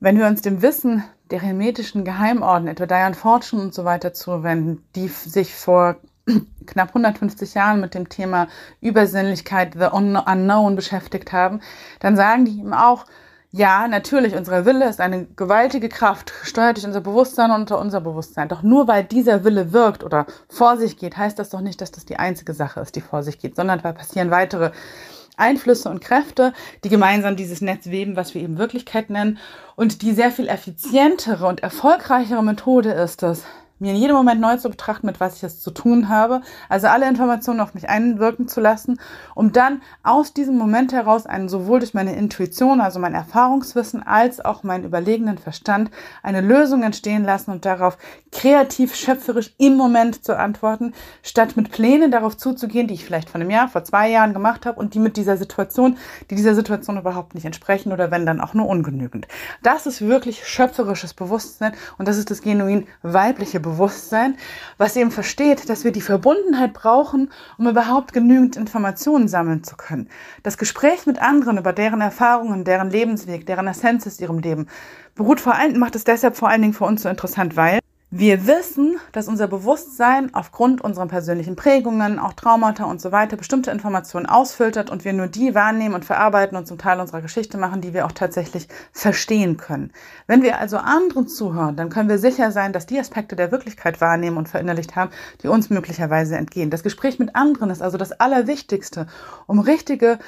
wenn 0.00 0.18
wir 0.18 0.26
uns 0.26 0.42
dem 0.42 0.62
Wissen 0.62 1.04
der 1.32 1.40
hermetischen 1.40 2.04
Geheimorden, 2.04 2.68
etwa 2.68 2.86
Diane 2.86 3.14
Fortune 3.14 3.62
und 3.62 3.74
so 3.74 3.84
weiter 3.84 4.12
zuwenden, 4.12 4.84
die 4.94 5.08
sich 5.08 5.54
vor 5.54 5.96
knapp 6.66 6.88
150 6.88 7.54
Jahren 7.54 7.80
mit 7.80 7.94
dem 7.94 8.08
Thema 8.08 8.48
Übersinnlichkeit, 8.80 9.74
the 9.74 9.86
unknown 9.86 10.76
beschäftigt 10.76 11.32
haben, 11.32 11.60
dann 12.00 12.16
sagen 12.16 12.44
die 12.44 12.52
ihm 12.52 12.74
auch, 12.74 13.06
ja, 13.54 13.86
natürlich, 13.86 14.34
unser 14.34 14.64
Wille 14.64 14.88
ist 14.88 14.98
eine 15.00 15.26
gewaltige 15.26 15.90
Kraft, 15.90 16.32
steuert 16.42 16.78
durch 16.78 16.86
unser 16.86 17.02
Bewusstsein 17.02 17.50
und 17.50 17.60
unter 17.60 17.78
unser 17.78 18.00
Bewusstsein. 18.00 18.48
Doch 18.48 18.62
nur 18.62 18.88
weil 18.88 19.04
dieser 19.04 19.44
Wille 19.44 19.74
wirkt 19.74 20.04
oder 20.04 20.24
vor 20.48 20.78
sich 20.78 20.96
geht, 20.96 21.18
heißt 21.18 21.38
das 21.38 21.50
doch 21.50 21.60
nicht, 21.60 21.82
dass 21.82 21.90
das 21.90 22.06
die 22.06 22.16
einzige 22.16 22.54
Sache 22.54 22.80
ist, 22.80 22.96
die 22.96 23.02
vor 23.02 23.22
sich 23.22 23.38
geht, 23.38 23.56
sondern 23.56 23.82
da 23.82 23.92
passieren 23.92 24.30
weitere 24.30 24.70
Einflüsse 25.42 25.90
und 25.90 26.00
Kräfte, 26.00 26.52
die 26.84 26.88
gemeinsam 26.88 27.36
dieses 27.36 27.60
Netz 27.60 27.86
weben, 27.86 28.16
was 28.16 28.34
wir 28.34 28.42
eben 28.42 28.58
Wirklichkeit 28.58 29.10
nennen. 29.10 29.38
Und 29.76 30.02
die 30.02 30.12
sehr 30.12 30.30
viel 30.30 30.48
effizientere 30.48 31.46
und 31.46 31.62
erfolgreichere 31.62 32.42
Methode 32.42 32.92
ist 32.92 33.22
es, 33.22 33.44
mir 33.82 33.90
in 33.90 33.96
jedem 33.96 34.14
Moment 34.14 34.40
neu 34.40 34.56
zu 34.56 34.70
betrachten, 34.70 35.06
mit 35.06 35.18
was 35.18 35.36
ich 35.36 35.42
es 35.42 35.60
zu 35.60 35.72
tun 35.72 36.08
habe, 36.08 36.40
also 36.68 36.86
alle 36.86 37.08
Informationen 37.08 37.58
auf 37.58 37.74
mich 37.74 37.88
einwirken 37.88 38.46
zu 38.46 38.60
lassen, 38.60 39.00
um 39.34 39.50
dann 39.50 39.82
aus 40.04 40.32
diesem 40.32 40.56
Moment 40.56 40.92
heraus 40.92 41.26
einen 41.26 41.48
sowohl 41.48 41.80
durch 41.80 41.92
meine 41.92 42.14
Intuition, 42.14 42.80
also 42.80 43.00
mein 43.00 43.14
Erfahrungswissen, 43.14 44.00
als 44.04 44.42
auch 44.42 44.62
meinen 44.62 44.84
überlegenen 44.84 45.36
Verstand 45.36 45.90
eine 46.22 46.40
Lösung 46.40 46.84
entstehen 46.84 47.24
lassen 47.24 47.50
und 47.50 47.64
darauf 47.64 47.98
kreativ, 48.30 48.94
schöpferisch 48.94 49.52
im 49.58 49.76
Moment 49.76 50.24
zu 50.24 50.38
antworten, 50.38 50.94
statt 51.24 51.56
mit 51.56 51.72
Plänen 51.72 52.12
darauf 52.12 52.36
zuzugehen, 52.36 52.86
die 52.86 52.94
ich 52.94 53.04
vielleicht 53.04 53.30
vor 53.30 53.40
einem 53.40 53.50
Jahr, 53.50 53.66
vor 53.66 53.82
zwei 53.82 54.08
Jahren 54.08 54.32
gemacht 54.32 54.64
habe 54.64 54.78
und 54.78 54.94
die 54.94 55.00
mit 55.00 55.16
dieser 55.16 55.36
Situation, 55.36 55.98
die 56.30 56.36
dieser 56.36 56.54
Situation 56.54 56.98
überhaupt 56.98 57.34
nicht 57.34 57.46
entsprechen 57.46 57.92
oder 57.92 58.12
wenn 58.12 58.26
dann 58.26 58.40
auch 58.40 58.54
nur 58.54 58.68
ungenügend. 58.68 59.26
Das 59.64 59.86
ist 59.86 60.02
wirklich 60.02 60.46
schöpferisches 60.46 61.14
Bewusstsein 61.14 61.72
und 61.98 62.06
das 62.06 62.16
ist 62.16 62.30
das 62.30 62.42
genuin 62.42 62.86
weibliche 63.02 63.58
Bewusstsein 63.58 63.71
Bewusstsein, 63.72 64.36
was 64.78 64.96
eben 64.96 65.10
versteht, 65.10 65.68
dass 65.68 65.84
wir 65.84 65.92
die 65.92 66.00
Verbundenheit 66.00 66.72
brauchen, 66.72 67.30
um 67.58 67.68
überhaupt 67.68 68.12
genügend 68.12 68.56
Informationen 68.56 69.28
sammeln 69.28 69.64
zu 69.64 69.76
können. 69.76 70.08
Das 70.42 70.58
Gespräch 70.58 71.06
mit 71.06 71.20
anderen 71.20 71.58
über 71.58 71.72
deren 71.72 72.00
Erfahrungen, 72.00 72.64
deren 72.64 72.90
Lebensweg, 72.90 73.46
deren 73.46 73.66
Essenz 73.66 74.06
ist 74.06 74.20
ihrem 74.20 74.38
Leben, 74.38 74.68
beruht 75.14 75.40
vor 75.40 75.54
allem, 75.54 75.78
macht 75.78 75.96
es 75.96 76.04
deshalb 76.04 76.36
vor 76.36 76.48
allen 76.48 76.62
Dingen 76.62 76.74
für 76.74 76.84
uns 76.84 77.02
so 77.02 77.08
interessant, 77.08 77.56
weil 77.56 77.80
wir 78.14 78.46
wissen, 78.46 78.98
dass 79.12 79.26
unser 79.26 79.48
Bewusstsein 79.48 80.34
aufgrund 80.34 80.82
unserer 80.82 81.06
persönlichen 81.06 81.56
Prägungen, 81.56 82.18
auch 82.18 82.34
Traumata 82.34 82.84
und 82.84 83.00
so 83.00 83.10
weiter, 83.10 83.38
bestimmte 83.38 83.70
Informationen 83.70 84.26
ausfiltert 84.26 84.90
und 84.90 85.06
wir 85.06 85.14
nur 85.14 85.28
die 85.28 85.54
wahrnehmen 85.54 85.94
und 85.94 86.04
verarbeiten 86.04 86.58
und 86.58 86.66
zum 86.66 86.76
Teil 86.76 87.00
unserer 87.00 87.22
Geschichte 87.22 87.56
machen, 87.56 87.80
die 87.80 87.94
wir 87.94 88.04
auch 88.04 88.12
tatsächlich 88.12 88.68
verstehen 88.92 89.56
können. 89.56 89.92
Wenn 90.26 90.42
wir 90.42 90.58
also 90.58 90.76
anderen 90.76 91.26
zuhören, 91.26 91.74
dann 91.74 91.88
können 91.88 92.10
wir 92.10 92.18
sicher 92.18 92.52
sein, 92.52 92.74
dass 92.74 92.84
die 92.84 93.00
Aspekte 93.00 93.34
der 93.34 93.50
Wirklichkeit 93.50 94.02
wahrnehmen 94.02 94.36
und 94.36 94.46
verinnerlicht 94.46 94.94
haben, 94.94 95.10
die 95.42 95.48
uns 95.48 95.70
möglicherweise 95.70 96.36
entgehen. 96.36 96.68
Das 96.68 96.82
Gespräch 96.82 97.18
mit 97.18 97.34
anderen 97.34 97.70
ist 97.70 97.80
also 97.80 97.96
das 97.96 98.12
Allerwichtigste, 98.12 99.06
um 99.46 99.58
richtige 99.58 100.18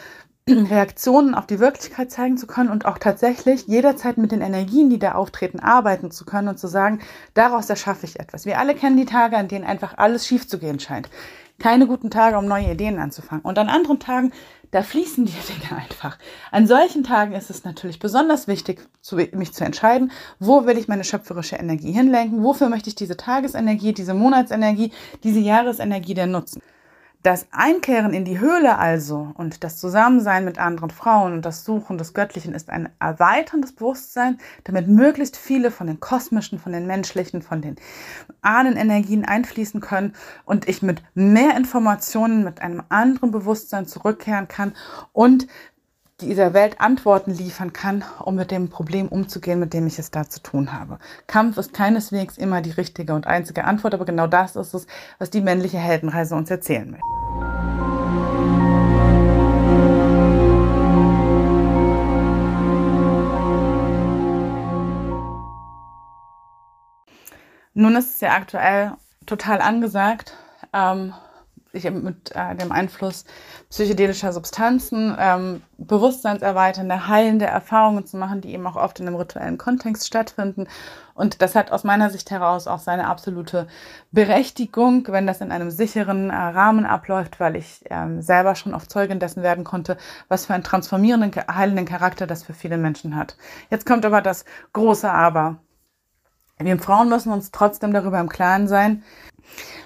Reaktionen 0.51 1.35
auf 1.35 1.47
die 1.47 1.59
Wirklichkeit 1.59 2.11
zeigen 2.11 2.37
zu 2.37 2.47
können 2.47 2.69
und 2.69 2.85
auch 2.85 2.99
tatsächlich 2.99 3.67
jederzeit 3.67 4.19
mit 4.19 4.31
den 4.31 4.43
Energien, 4.43 4.91
die 4.91 4.99
da 4.99 5.13
auftreten, 5.13 5.59
arbeiten 5.59 6.11
zu 6.11 6.27
können 6.27 6.49
und 6.49 6.59
zu 6.59 6.67
sagen, 6.67 7.01
daraus 7.33 7.71
erschaffe 7.71 8.05
ich 8.05 8.21
etwas. 8.21 8.45
Wir 8.45 8.59
alle 8.59 8.75
kennen 8.75 8.99
die 8.99 9.07
Tage, 9.07 9.39
an 9.39 9.49
denen 9.49 9.65
einfach 9.65 9.97
alles 9.97 10.27
schief 10.27 10.47
zu 10.47 10.59
gehen 10.59 10.81
scheint. 10.81 11.09
Keine 11.59 11.87
guten 11.87 12.11
Tage, 12.11 12.37
um 12.37 12.47
neue 12.47 12.73
Ideen 12.73 12.99
anzufangen. 12.99 13.43
Und 13.43 13.59
an 13.59 13.71
anderen 13.71 14.01
Tagen, 14.01 14.33
da 14.71 14.83
fließen 14.83 15.25
die 15.25 15.33
Dinge 15.49 15.81
einfach. 15.81 16.19
An 16.51 16.67
solchen 16.67 17.05
Tagen 17.05 17.33
ist 17.33 17.49
es 17.49 17.65
natürlich 17.65 17.99
besonders 17.99 18.47
wichtig, 18.47 18.87
mich 19.33 19.55
zu 19.55 19.65
entscheiden, 19.65 20.13
wo 20.41 20.67
will 20.67 20.77
ich 20.77 20.89
meine 20.89 21.05
schöpferische 21.05 21.57
Energie 21.57 21.93
hinlenken, 21.93 22.43
wofür 22.43 22.69
möchte 22.69 22.91
ich 22.91 22.97
diese 22.97 23.17
Tagesenergie, 23.17 23.95
diese 23.95 24.13
Monatsenergie, 24.13 24.93
diese 25.23 25.41
Jahresenergie 25.41 26.13
denn 26.13 26.33
nutzen. 26.33 26.61
Das 27.25 27.47
Einkehren 27.53 28.13
in 28.13 28.27
die 28.27 28.39
Höhle 28.39 28.77
also 28.77 29.33
und 29.39 29.65
das 29.65 29.79
Zusammensein 29.79 30.45
mit 30.45 30.59
anderen 30.59 30.91
Frauen 30.91 31.33
und 31.33 31.43
das 31.47 31.65
Suchen 31.65 31.97
des 31.97 32.13
Göttlichen 32.13 32.53
ist 32.53 32.69
ein 32.69 32.91
erweiterndes 33.01 33.73
Bewusstsein, 33.73 34.37
damit 34.65 34.89
möglichst 34.89 35.39
viele 35.39 35.71
von 35.71 35.87
den 35.87 36.01
kosmischen, 36.01 36.59
von 36.59 36.73
den 36.73 36.87
menschlichen, 36.87 37.41
von 37.41 37.63
den 37.63 37.77
Ahnenenergien 38.43 39.25
einfließen 39.25 39.81
können 39.81 40.15
und 40.45 40.69
ich 40.69 40.83
mit 40.83 41.03
mehr 41.15 41.57
Informationen, 41.57 42.45
mit 42.45 42.61
einem 42.61 42.83
anderen 42.91 43.31
Bewusstsein 43.31 43.87
zurückkehren 43.87 44.47
kann 44.47 44.75
und 45.15 45.47
dieser 46.21 46.55
Welt 46.55 46.81
Antworten 46.81 47.33
liefern 47.33 47.73
kann, 47.73 48.05
um 48.21 48.37
mit 48.37 48.51
dem 48.53 48.71
Problem 48.71 49.09
umzugehen, 49.09 49.59
mit 49.59 49.75
dem 49.75 49.87
ich 49.87 49.99
es 49.99 50.13
da 50.13 50.29
zu 50.29 50.41
tun 50.41 50.73
habe. 50.73 50.99
Kampf 51.27 51.57
ist 51.59 51.75
keineswegs 51.75 52.39
immer 52.39 52.61
die 52.61 52.71
richtige 52.71 53.15
und 53.15 53.27
einzige 53.27 53.65
Antwort, 53.65 53.95
aber 53.95 54.05
genau 54.05 54.29
das 54.29 54.55
ist 54.55 54.75
es, 54.75 54.87
was 55.19 55.31
die 55.31 55.41
männliche 55.41 55.79
Heldenreise 55.79 56.37
uns 56.37 56.51
erzählen 56.51 56.91
möchte. 56.91 57.05
Nun 67.77 67.97
ist 67.97 68.15
es 68.15 68.21
ja 68.21 68.35
aktuell 68.35 68.93
total 69.27 69.61
angesagt, 69.61 70.37
ähm, 70.73 71.13
sich 71.75 71.91
mit 71.91 72.35
äh, 72.35 72.55
dem 72.55 72.73
Einfluss 72.73 73.25
psychedelischer 73.69 74.33
Substanzen 74.33 75.15
ähm, 75.19 75.63
bewusstseinserweiternde, 75.77 77.09
heilende 77.09 77.47
Erfahrungen 77.47 78.07
zu 78.07 78.17
machen, 78.17 78.41
die 78.41 78.55
eben 78.55 78.67
auch 78.67 78.77
oft 78.77 79.01
in 79.01 79.07
einem 79.07 79.17
rituellen 79.17 79.59
Kontext 79.59 80.07
stattfinden. 80.07 80.67
Und 81.15 81.43
das 81.43 81.55
hat 81.55 81.71
aus 81.71 81.85
meiner 81.85 82.11
Sicht 82.11 82.31
heraus 82.31 82.67
auch 82.67 82.79
seine 82.79 83.07
absolute 83.07 83.67
Berechtigung, 84.11 85.07
wenn 85.09 85.27
das 85.27 85.41
in 85.41 85.53
einem 85.53 85.71
sicheren 85.71 86.31
äh, 86.31 86.35
Rahmen 86.35 86.87
abläuft, 86.87 87.41
weil 87.41 87.57
ich 87.57 87.85
ähm, 87.91 88.23
selber 88.23 88.55
schon 88.55 88.75
oft 88.75 88.91
Zeugin 88.91 89.21
dessen 89.21 89.43
werden 89.43 89.65
konnte, 89.65 89.97
was 90.29 90.47
für 90.47 90.55
einen 90.55 90.65
transformierenden, 90.65 91.33
heilenden 91.53 91.87
Charakter 91.87 92.27
das 92.27 92.43
für 92.43 92.55
viele 92.55 92.79
Menschen 92.79 93.17
hat. 93.17 93.37
Jetzt 93.71 93.87
kommt 93.87 94.05
aber 94.07 94.23
das 94.23 94.45
große 94.73 95.11
Aber. 95.11 95.59
Wir 96.59 96.79
Frauen 96.79 97.09
müssen 97.09 97.33
uns 97.33 97.51
trotzdem 97.51 97.93
darüber 97.93 98.21
im 98.21 98.29
Klaren 98.29 98.69
sein, 98.69 99.03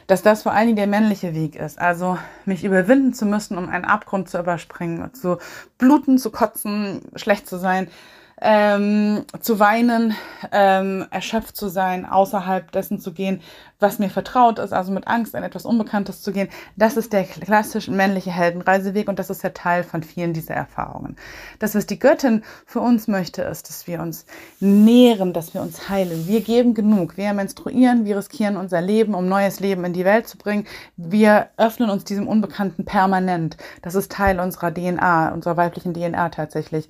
dass 0.06 0.22
das 0.22 0.42
vor 0.42 0.52
allen 0.52 0.66
Dingen 0.66 0.76
der 0.76 0.86
männliche 0.86 1.34
Weg 1.34 1.56
ist. 1.56 1.78
Also 1.78 2.18
mich 2.44 2.64
überwinden 2.64 3.12
zu 3.14 3.26
müssen, 3.26 3.58
um 3.58 3.68
einen 3.68 3.84
Abgrund 3.84 4.28
zu 4.28 4.38
überspringen, 4.38 5.12
zu 5.14 5.38
bluten, 5.78 6.18
zu 6.18 6.30
kotzen, 6.30 7.02
schlecht 7.16 7.48
zu 7.48 7.58
sein 7.58 7.88
ähm, 8.40 9.24
zu 9.40 9.58
weinen, 9.58 10.14
ähm, 10.52 11.06
erschöpft 11.10 11.56
zu 11.56 11.68
sein, 11.68 12.06
außerhalb 12.06 12.70
dessen 12.72 13.00
zu 13.00 13.12
gehen, 13.12 13.40
was 13.80 13.98
mir 13.98 14.10
vertraut 14.10 14.58
ist, 14.58 14.72
also 14.72 14.90
mit 14.92 15.06
Angst 15.06 15.34
in 15.34 15.42
etwas 15.42 15.64
Unbekanntes 15.64 16.22
zu 16.22 16.32
gehen. 16.32 16.48
Das 16.76 16.96
ist 16.96 17.12
der 17.12 17.24
klassische 17.24 17.90
männliche 17.90 18.30
Heldenreiseweg 18.30 19.08
und 19.08 19.18
das 19.18 19.30
ist 19.30 19.42
der 19.42 19.54
Teil 19.54 19.84
von 19.84 20.02
vielen 20.02 20.32
dieser 20.32 20.54
Erfahrungen. 20.54 21.16
Das, 21.58 21.74
was 21.74 21.86
die 21.86 21.98
Göttin 21.98 22.42
für 22.66 22.80
uns 22.80 23.06
möchte, 23.06 23.42
ist, 23.42 23.68
dass 23.68 23.86
wir 23.86 24.00
uns 24.00 24.26
nähren, 24.60 25.32
dass 25.32 25.54
wir 25.54 25.62
uns 25.62 25.88
heilen. 25.88 26.26
Wir 26.26 26.40
geben 26.40 26.74
genug. 26.74 27.16
Wir 27.16 27.32
menstruieren, 27.32 28.04
wir 28.04 28.16
riskieren 28.16 28.56
unser 28.56 28.80
Leben, 28.80 29.14
um 29.14 29.28
neues 29.28 29.60
Leben 29.60 29.84
in 29.84 29.92
die 29.92 30.04
Welt 30.04 30.26
zu 30.26 30.38
bringen. 30.38 30.66
Wir 30.96 31.48
öffnen 31.56 31.90
uns 31.90 32.04
diesem 32.04 32.26
Unbekannten 32.26 32.84
permanent. 32.84 33.56
Das 33.82 33.94
ist 33.94 34.10
Teil 34.10 34.40
unserer 34.40 34.74
DNA, 34.74 35.32
unserer 35.32 35.56
weiblichen 35.56 35.94
DNA 35.94 36.30
tatsächlich. 36.30 36.88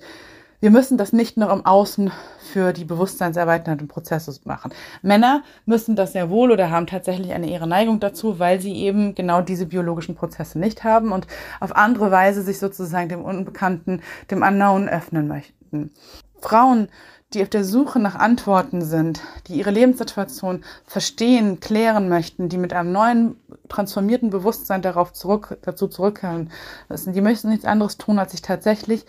Wir 0.61 0.71
müssen 0.71 0.97
das 0.97 1.13
nicht 1.13 1.37
nur 1.37 1.51
im 1.51 1.65
Außen 1.65 2.11
für 2.51 2.73
die 2.73 2.83
bewusstseinserweiternden 2.83 3.87
Prozesse 3.87 4.37
machen. 4.43 4.73
Männer 5.01 5.41
müssen 5.65 5.95
das 5.95 6.11
sehr 6.11 6.29
wohl 6.29 6.51
oder 6.51 6.69
haben 6.69 6.85
tatsächlich 6.85 7.31
eine 7.31 7.49
ihre 7.49 7.65
Neigung 7.67 8.01
dazu, 8.01 8.39
weil 8.39 8.59
sie 8.59 8.73
eben 8.73 9.15
genau 9.15 9.41
diese 9.41 9.67
biologischen 9.67 10.15
Prozesse 10.15 10.59
nicht 10.59 10.83
haben 10.83 11.13
und 11.13 11.27
auf 11.61 11.75
andere 11.77 12.11
Weise 12.11 12.41
sich 12.41 12.59
sozusagen 12.59 13.07
dem 13.07 13.23
Unbekannten, 13.23 14.01
dem 14.31 14.41
Unknown 14.41 14.89
öffnen 14.89 15.29
möchten. 15.29 15.91
Frauen, 16.41 16.89
die 17.33 17.41
auf 17.41 17.49
der 17.49 17.63
Suche 17.63 17.99
nach 17.99 18.15
Antworten 18.15 18.81
sind, 18.81 19.21
die 19.47 19.53
ihre 19.53 19.71
Lebenssituation 19.71 20.65
verstehen, 20.83 21.61
klären 21.61 22.09
möchten, 22.09 22.49
die 22.49 22.57
mit 22.57 22.73
einem 22.73 22.91
neuen, 22.91 23.35
transformierten 23.69 24.29
Bewusstsein 24.29 24.81
darauf 24.81 25.13
zurück, 25.13 25.57
dazu 25.61 25.87
zurückkehren, 25.87 26.51
die 26.89 27.21
möchten 27.21 27.49
nichts 27.49 27.65
anderes 27.65 27.97
tun, 27.97 28.19
als 28.19 28.31
sich 28.31 28.41
tatsächlich 28.41 29.05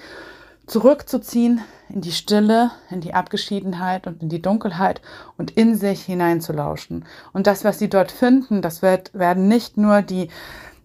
zurückzuziehen 0.71 1.61
in 1.89 2.01
die 2.01 2.13
Stille, 2.13 2.71
in 2.91 3.01
die 3.01 3.13
Abgeschiedenheit 3.13 4.07
und 4.07 4.23
in 4.23 4.29
die 4.29 4.41
Dunkelheit 4.41 5.03
und 5.37 5.51
in 5.51 5.75
sich 5.75 6.03
hineinzulauschen. 6.03 7.05
Und 7.33 7.47
das, 7.47 7.65
was 7.65 7.79
sie 7.79 7.89
dort 7.89 8.13
finden, 8.13 8.63
das 8.63 8.81
wird, 8.81 9.13
werden 9.13 9.49
nicht 9.49 9.77
nur 9.77 10.03
die 10.03 10.29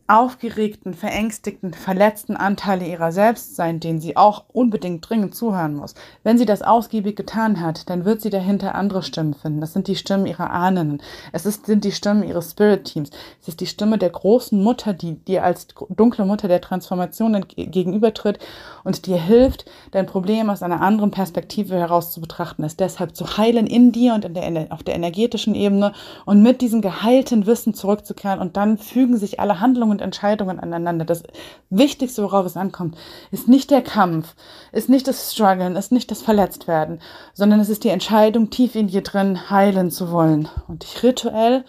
aufgeregten, 0.08 0.94
verängstigten, 0.94 1.74
verletzten 1.74 2.38
Anteile 2.38 2.86
ihrer 2.86 3.12
selbst 3.12 3.56
sein, 3.56 3.80
denen 3.80 4.00
sie 4.00 4.16
auch 4.16 4.44
unbedingt 4.54 5.10
dringend 5.10 5.34
zuhören 5.34 5.76
muss. 5.76 5.96
Wenn 6.24 6.38
sie 6.38 6.46
das 6.46 6.62
ausgiebig 6.62 7.16
getan 7.16 7.60
hat, 7.60 7.90
dann 7.90 8.06
wird 8.06 8.22
sie 8.22 8.30
dahinter 8.30 8.76
andere 8.76 9.02
Stimmen 9.02 9.34
finden. 9.34 9.62
Das 9.62 9.74
sind 9.74 9.88
die 9.88 9.96
Stimmen 9.96 10.28
ihrer 10.28 10.52
Ahnen. 10.52 11.02
Es 11.32 11.48
ist, 11.48 11.66
sind 11.66 11.84
die 11.84 11.92
Stimmen 11.92 12.22
ihres 12.22 12.52
Spirit-Teams. 12.52 13.10
Es 13.42 13.48
ist 13.48 13.62
die 13.62 13.66
Stimme 13.66 13.98
der 13.98 14.12
großen 14.12 14.62
Mutter, 14.62 14.94
die 14.94 15.16
dir 15.16 15.44
als 15.44 15.68
dunkle 15.90 16.26
Mutter 16.26 16.48
der 16.48 16.62
Transformation 16.62 17.44
gegenübertritt 17.48 18.38
und 18.84 19.08
dir 19.08 19.18
hilft, 19.18 19.66
dein 19.90 20.06
Problem 20.06 20.52
aus 20.52 20.62
einer 20.62 20.82
anderen 20.82 21.10
Perspektive 21.10 21.76
heraus 21.76 22.12
zu 22.12 22.22
betrachten, 22.22 22.64
es 22.64 22.78
deshalb 22.78 23.16
zu 23.16 23.38
heilen 23.38 23.66
in 23.66 23.92
dir 23.92 24.14
und 24.14 24.24
in 24.24 24.36
der, 24.36 24.68
auf 24.70 24.84
der 24.84 24.96
energetischen 24.96 25.56
Ebene 25.56 25.94
und 26.26 26.44
mit 26.44 26.62
diesem 26.62 26.82
geheilten 26.82 27.48
Wissen 27.48 27.74
zurückzukehren 27.74 28.40
und 28.40 28.56
dann 28.56 28.78
fügen 28.78 29.18
sich 29.18 29.40
alle 29.40 29.60
Handlungen 29.60 29.95
und 29.96 30.02
Entscheidungen 30.02 30.60
aneinander. 30.60 31.06
Das 31.06 31.24
Wichtigste, 31.70 32.24
worauf 32.24 32.46
es 32.46 32.58
ankommt, 32.58 32.98
ist 33.32 33.48
nicht 33.48 33.72
der 33.72 33.82
Kampf, 33.82 34.36
ist 34.72 34.90
nicht 34.90 35.08
das 35.08 35.34
Struggeln, 35.34 35.76
ist 35.76 35.92
nicht 35.92 36.12
das 36.12 36.22
Verletztwerden, 36.22 37.00
sondern 37.34 37.60
es 37.60 37.70
ist 37.70 37.84
die 37.84 37.90
Entscheidung, 37.90 38.50
tief 38.50 38.76
in 38.76 38.88
dir 38.88 39.02
drin 39.02 39.50
heilen 39.50 39.90
zu 39.92 40.12
wollen 40.12 40.50
und 40.68 40.84
dich 40.84 41.02
rituell 41.02 41.64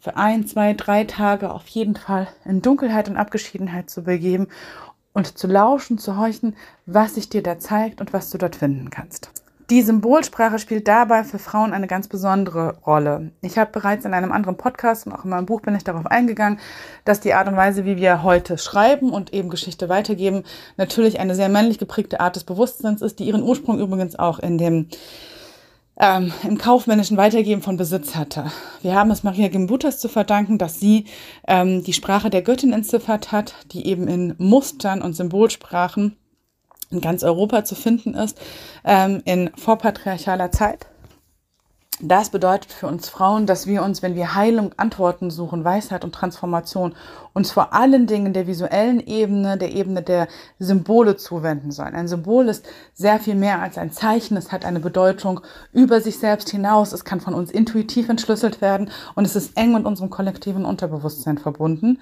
für 0.00 0.16
ein, 0.16 0.46
zwei, 0.46 0.74
drei 0.74 1.04
Tage 1.04 1.52
auf 1.52 1.66
jeden 1.68 1.96
Fall 1.96 2.28
in 2.44 2.62
Dunkelheit 2.62 3.08
und 3.08 3.16
Abgeschiedenheit 3.16 3.90
zu 3.90 4.04
begeben 4.04 4.48
und 5.12 5.36
zu 5.36 5.46
lauschen, 5.46 5.98
zu 5.98 6.16
horchen, 6.16 6.56
was 6.86 7.16
sich 7.16 7.28
dir 7.28 7.42
da 7.42 7.58
zeigt 7.58 8.00
und 8.00 8.12
was 8.12 8.30
du 8.30 8.38
dort 8.38 8.56
finden 8.56 8.90
kannst. 8.90 9.30
Die 9.70 9.82
Symbolsprache 9.82 10.58
spielt 10.58 10.88
dabei 10.88 11.24
für 11.24 11.38
Frauen 11.38 11.74
eine 11.74 11.86
ganz 11.86 12.08
besondere 12.08 12.78
Rolle. 12.86 13.32
Ich 13.42 13.58
habe 13.58 13.70
bereits 13.70 14.06
in 14.06 14.14
einem 14.14 14.32
anderen 14.32 14.56
Podcast 14.56 15.06
und 15.06 15.12
auch 15.12 15.24
in 15.24 15.30
meinem 15.30 15.44
Buch 15.44 15.60
bin 15.60 15.76
ich 15.76 15.84
darauf 15.84 16.06
eingegangen, 16.06 16.58
dass 17.04 17.20
die 17.20 17.34
Art 17.34 17.48
und 17.48 17.56
Weise, 17.56 17.84
wie 17.84 17.98
wir 17.98 18.22
heute 18.22 18.56
schreiben 18.56 19.10
und 19.10 19.34
eben 19.34 19.50
Geschichte 19.50 19.90
weitergeben, 19.90 20.44
natürlich 20.78 21.20
eine 21.20 21.34
sehr 21.34 21.50
männlich 21.50 21.78
geprägte 21.78 22.20
Art 22.20 22.36
des 22.36 22.44
Bewusstseins 22.44 23.02
ist, 23.02 23.18
die 23.18 23.24
ihren 23.24 23.42
Ursprung 23.42 23.78
übrigens 23.78 24.18
auch 24.18 24.38
in 24.38 24.56
dem 24.56 24.88
ähm, 26.00 26.32
im 26.44 26.56
kaufmännischen 26.56 27.18
Weitergeben 27.18 27.60
von 27.60 27.76
Besitz 27.76 28.14
hatte. 28.14 28.50
Wir 28.80 28.94
haben 28.94 29.10
es 29.10 29.22
Maria 29.22 29.48
Gimbutas 29.48 29.98
zu 29.98 30.08
verdanken, 30.08 30.56
dass 30.56 30.80
sie 30.80 31.04
ähm, 31.46 31.82
die 31.84 31.92
Sprache 31.92 32.30
der 32.30 32.40
Göttin 32.40 32.72
entziffert 32.72 33.32
hat, 33.32 33.54
die 33.72 33.86
eben 33.86 34.08
in 34.08 34.34
Mustern 34.38 35.02
und 35.02 35.14
Symbolsprachen 35.14 36.16
in 36.90 37.00
ganz 37.00 37.22
Europa 37.22 37.64
zu 37.64 37.74
finden 37.74 38.14
ist, 38.14 38.38
ähm, 38.84 39.22
in 39.24 39.50
vorpatriarchaler 39.56 40.50
Zeit. 40.50 40.86
Das 42.00 42.30
bedeutet 42.30 42.70
für 42.72 42.86
uns 42.86 43.08
Frauen, 43.08 43.46
dass 43.46 43.66
wir 43.66 43.82
uns, 43.82 44.02
wenn 44.02 44.14
wir 44.14 44.36
Heilung, 44.36 44.72
Antworten 44.76 45.32
suchen, 45.32 45.64
Weisheit 45.64 46.04
und 46.04 46.14
Transformation, 46.14 46.94
uns 47.32 47.50
vor 47.50 47.72
allen 47.72 48.06
Dingen 48.06 48.32
der 48.32 48.46
visuellen 48.46 49.04
Ebene, 49.04 49.58
der 49.58 49.72
Ebene 49.72 50.02
der 50.02 50.28
Symbole 50.60 51.16
zuwenden 51.16 51.72
sollen. 51.72 51.96
Ein 51.96 52.06
Symbol 52.06 52.48
ist 52.48 52.64
sehr 52.94 53.18
viel 53.18 53.34
mehr 53.34 53.60
als 53.60 53.78
ein 53.78 53.90
Zeichen. 53.90 54.36
Es 54.36 54.52
hat 54.52 54.64
eine 54.64 54.78
Bedeutung 54.78 55.40
über 55.72 56.00
sich 56.00 56.20
selbst 56.20 56.50
hinaus. 56.50 56.92
Es 56.92 57.04
kann 57.04 57.20
von 57.20 57.34
uns 57.34 57.50
intuitiv 57.50 58.08
entschlüsselt 58.08 58.60
werden 58.60 58.92
und 59.16 59.24
es 59.24 59.34
ist 59.34 59.56
eng 59.56 59.72
mit 59.72 59.84
unserem 59.84 60.08
kollektiven 60.08 60.64
Unterbewusstsein 60.64 61.38
verbunden, 61.38 61.98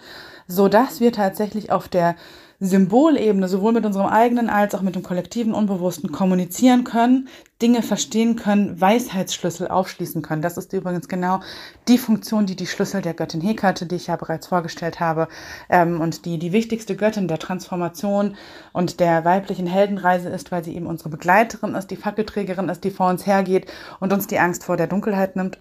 so 0.46 0.68
dass 0.68 1.00
wir 1.00 1.12
tatsächlich 1.12 1.72
auf 1.72 1.88
der 1.88 2.16
Symbolebene 2.58 3.48
sowohl 3.48 3.72
mit 3.72 3.84
unserem 3.84 4.06
eigenen 4.06 4.48
als 4.48 4.74
auch 4.74 4.80
mit 4.80 4.94
dem 4.94 5.02
kollektiven 5.02 5.52
Unbewussten 5.52 6.10
kommunizieren 6.10 6.84
können, 6.84 7.28
Dinge 7.60 7.82
verstehen 7.82 8.36
können, 8.36 8.80
Weisheitsschlüssel 8.80 9.68
aufschließen 9.68 10.22
können. 10.22 10.42
Das 10.42 10.56
ist 10.56 10.72
übrigens 10.72 11.08
genau 11.08 11.40
die 11.88 11.98
Funktion, 11.98 12.46
die 12.46 12.56
die 12.56 12.66
Schlüssel 12.66 13.02
der 13.02 13.14
Göttin 13.14 13.40
Hekate, 13.40 13.86
die 13.86 13.96
ich 13.96 14.06
ja 14.06 14.16
bereits 14.16 14.46
vorgestellt 14.46 15.00
habe, 15.00 15.28
ähm, 15.68 16.00
und 16.00 16.24
die 16.24 16.38
die 16.38 16.52
wichtigste 16.52 16.96
Göttin 16.96 17.28
der 17.28 17.38
Transformation 17.38 18.36
und 18.72 19.00
der 19.00 19.24
weiblichen 19.24 19.66
Heldenreise 19.66 20.28
ist, 20.28 20.50
weil 20.50 20.64
sie 20.64 20.74
eben 20.74 20.86
unsere 20.86 21.10
Begleiterin 21.10 21.74
ist, 21.74 21.90
die 21.90 21.96
Fackelträgerin 21.96 22.68
ist, 22.68 22.84
die 22.84 22.90
vor 22.90 23.08
uns 23.10 23.26
hergeht 23.26 23.66
und 24.00 24.12
uns 24.12 24.26
die 24.26 24.38
Angst 24.38 24.64
vor 24.64 24.76
der 24.76 24.86
Dunkelheit 24.86 25.36
nimmt. 25.36 25.58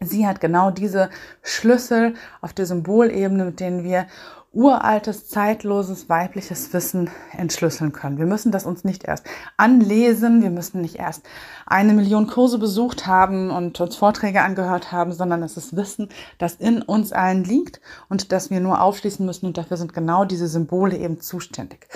Sie 0.00 0.26
hat 0.26 0.40
genau 0.40 0.70
diese 0.70 1.08
Schlüssel 1.42 2.14
auf 2.40 2.52
der 2.52 2.66
Symbolebene, 2.66 3.44
mit 3.44 3.60
denen 3.60 3.84
wir 3.84 4.06
uraltes, 4.54 5.28
zeitloses, 5.28 6.08
weibliches 6.08 6.72
Wissen 6.72 7.10
entschlüsseln 7.36 7.92
können. 7.92 8.18
Wir 8.18 8.26
müssen 8.26 8.52
das 8.52 8.64
uns 8.64 8.84
nicht 8.84 9.04
erst 9.04 9.26
anlesen, 9.56 10.42
wir 10.42 10.50
müssen 10.50 10.80
nicht 10.80 10.96
erst 10.96 11.24
eine 11.66 11.92
Million 11.92 12.26
Kurse 12.26 12.58
besucht 12.58 13.06
haben 13.06 13.50
und 13.50 13.80
uns 13.80 13.96
Vorträge 13.96 14.42
angehört 14.42 14.92
haben, 14.92 15.12
sondern 15.12 15.42
es 15.42 15.56
ist 15.56 15.76
Wissen, 15.76 16.08
das 16.38 16.54
in 16.54 16.82
uns 16.82 17.12
allen 17.12 17.44
liegt 17.44 17.80
und 18.08 18.32
das 18.32 18.50
wir 18.50 18.60
nur 18.60 18.80
aufschließen 18.80 19.24
müssen 19.24 19.46
und 19.46 19.58
dafür 19.58 19.76
sind 19.76 19.92
genau 19.92 20.24
diese 20.24 20.48
Symbole 20.48 20.96
eben 20.96 21.20
zuständig. 21.20 21.88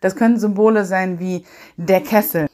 Das 0.00 0.16
können 0.16 0.38
Symbole 0.38 0.84
sein 0.84 1.18
wie 1.18 1.44
der 1.76 2.02
Kessel, 2.02 2.48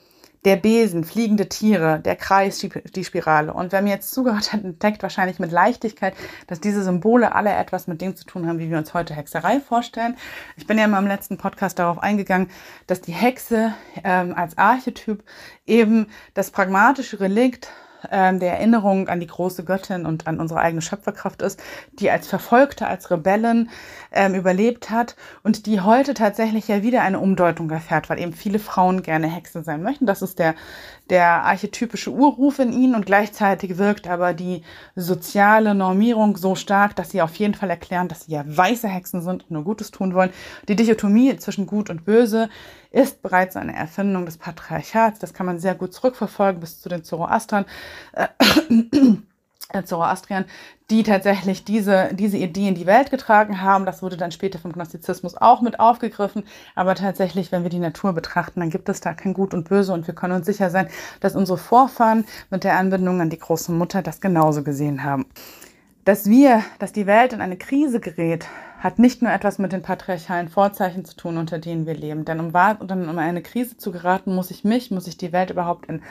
der 0.45 0.57
Besen, 0.57 1.05
fliegende 1.05 1.49
Tiere, 1.49 2.01
der 2.01 2.17
Kreis, 2.17 2.67
die 2.95 3.05
Spirale. 3.05 3.55
Und 3.55 3.71
wer 3.71 3.81
mir 3.81 3.91
jetzt 3.91 4.11
zugehört 4.11 4.53
hat, 4.53 4.65
entdeckt 4.65 5.03
wahrscheinlich 5.03 5.39
mit 5.39 5.53
Leichtigkeit, 5.53 6.15
dass 6.49 6.61
diese 6.61 6.83
Symbole 6.83 7.35
alle 7.35 7.51
etwas 7.51 7.87
mit 7.87 8.01
dem 8.01 8.17
zu 8.17 8.25
tun 8.25 8.49
haben, 8.49 8.59
wie 8.59 8.71
wir 8.71 8.79
uns 8.79 8.93
heute 8.93 9.15
Hexerei 9.15 9.61
vorstellen. 9.61 10.17
Ich 10.57 10.67
bin 10.67 10.79
ja 10.79 10.87
in 10.87 10.91
meinem 10.91 11.07
letzten 11.07 11.39
Podcast 11.39 11.79
darauf 11.79 12.03
eingegangen, 12.03 12.51
dass 12.89 13.01
die 13.01 13.13
Hexe 13.13 13.75
ähm, 14.03 14.35
als 14.35 14.59
Archetyp 14.59 15.23
eben 15.65 16.07
das 16.35 16.51
pragmatische 16.51 17.21
Relikt 17.21 17.71
ähm, 18.11 18.41
der 18.41 18.55
Erinnerung 18.55 19.09
an 19.09 19.21
die 19.21 19.27
große 19.27 19.65
Göttin 19.65 20.07
und 20.07 20.27
an 20.27 20.41
unsere 20.41 20.61
eigene 20.61 20.83
Schöpferkraft 20.83 21.43
ist, 21.43 21.63
die 21.93 22.11
als 22.11 22.27
Verfolgte, 22.27 22.87
als 22.87 23.11
Rebellen 23.11 23.71
ähm, 24.13 24.35
überlebt 24.35 24.91
hat 24.91 25.17
und 25.43 25.67
die 25.67 25.81
heute 25.81 26.15
tatsächlich 26.15 26.69
ja 26.69 26.83
wieder 26.83 27.03
eine 27.03 27.21
Umdeutung 27.21 27.71
erfährt, 27.71 28.11
weil 28.11 28.21
eben 28.21 28.33
viele 28.33 28.59
Frauen 28.59 29.03
gerne 29.03 29.27
Hexen 29.29 29.65
sein 29.65 29.83
möchten. 29.83 30.07
Das 30.07 30.23
ist 30.23 30.39
der, 30.39 30.55
der 31.13 31.45
archetypische 31.45 32.11
Urruf 32.11 32.59
in 32.59 32.73
ihnen 32.73 32.95
und 32.95 33.05
gleichzeitig 33.05 33.77
wirkt 33.77 34.09
aber 34.09 34.33
die 34.33 34.63
soziale 34.97 35.75
Normierung 35.75 36.39
so 36.39 36.55
stark, 36.55 36.97
dass 36.97 37.11
sie 37.11 37.21
auf 37.21 37.35
jeden 37.37 37.53
Fall 37.53 37.69
erklären, 37.69 38.09
dass 38.09 38.25
sie 38.25 38.33
ja 38.33 38.45
weiße 38.47 38.89
Hexen 38.89 39.21
sind 39.21 39.43
und 39.43 39.51
nur 39.51 39.63
Gutes 39.63 39.91
tun 39.91 40.15
wollen. 40.15 40.31
Die 40.69 40.75
Dichotomie 40.75 41.37
zwischen 41.37 41.67
Gut 41.67 41.91
und 41.91 42.07
Böse 42.07 42.49
ist 42.91 43.21
bereits 43.21 43.57
eine 43.57 43.77
Erfindung 43.77 44.25
des 44.25 44.39
Patriarchats. 44.39 45.19
Das 45.19 45.35
kann 45.35 45.45
man 45.45 45.59
sehr 45.59 45.75
gut 45.75 45.93
zurückverfolgen 45.93 46.61
bis 46.61 46.81
zu 46.81 46.89
den 46.89 47.05
Zoroastern. 47.05 47.67
Zoroastriern, 49.85 50.45
die 50.91 51.03
tatsächlich 51.03 51.65
diese, 51.65 52.11
diese 52.13 52.37
Idee 52.37 52.69
in 52.69 52.75
die 52.75 52.87
Welt 52.87 53.11
getragen 53.11 53.63
haben. 53.63 53.87
Das 53.87 54.03
wurde 54.03 54.17
dann 54.17 54.31
später 54.31 54.59
vom 54.59 54.73
Gnostizismus 54.73 55.37
auch 55.37 55.63
mit 55.63 55.81
aufgegriffen. 55.81 56.45
Aber 56.75 56.95
tatsächlich, 56.95 57.51
wenn 57.51 57.63
wir 57.63 57.71
die 57.71 57.79
Natur 57.79 58.13
betrachten, 58.13 58.61
dann 58.61 58.71
gibt 58.71 58.89
es 58.89 59.01
da 59.01 59.15
kein 59.15 59.35
Gut 59.35 59.55
und 59.55 59.69
Böse 59.69 59.93
und 59.93 60.07
wir 60.07 60.15
können 60.15 60.35
uns 60.35 60.47
sicher 60.47 60.71
sein, 60.71 60.89
dass 61.21 61.35
unsere 61.35 61.59
Vorfahren 61.59 62.25
mit 62.51 62.65
der 62.65 62.77
Anbindung 62.77 63.21
an 63.21 63.31
die 63.31 63.39
große 63.39 63.73
Mutter 63.73 64.03
das 64.03 64.21
genauso 64.21 64.63
gesehen 64.63 65.03
haben. 65.03 65.27
Dass 66.05 66.27
wir, 66.27 66.63
dass 66.79 66.93
die 66.93 67.07
Welt 67.07 67.33
in 67.33 67.41
eine 67.41 67.57
Krise 67.57 68.01
gerät, 68.01 68.47
hat 68.81 68.99
nicht 68.99 69.23
nur 69.23 69.31
etwas 69.31 69.59
mit 69.59 69.73
den 69.73 69.83
patriarchalen 69.83 70.49
Vorzeichen 70.49 71.05
zu 71.05 71.15
tun, 71.15 71.39
unter 71.39 71.61
denen 71.61 71.87
wir 71.87 71.95
leben. 71.95 72.25
Denn 72.25 72.41
um, 72.41 72.53
um 72.53 72.91
in 72.91 73.19
eine 73.19 73.43
Krise 73.43 73.77
zu 73.77 73.93
geraten, 73.93 74.35
muss 74.35 74.51
ich 74.51 74.65
mich, 74.65 74.91
muss 74.91 75.07
ich 75.07 75.17
die 75.17 75.33
Welt 75.33 75.51
überhaupt 75.51 75.87
in 75.87 76.03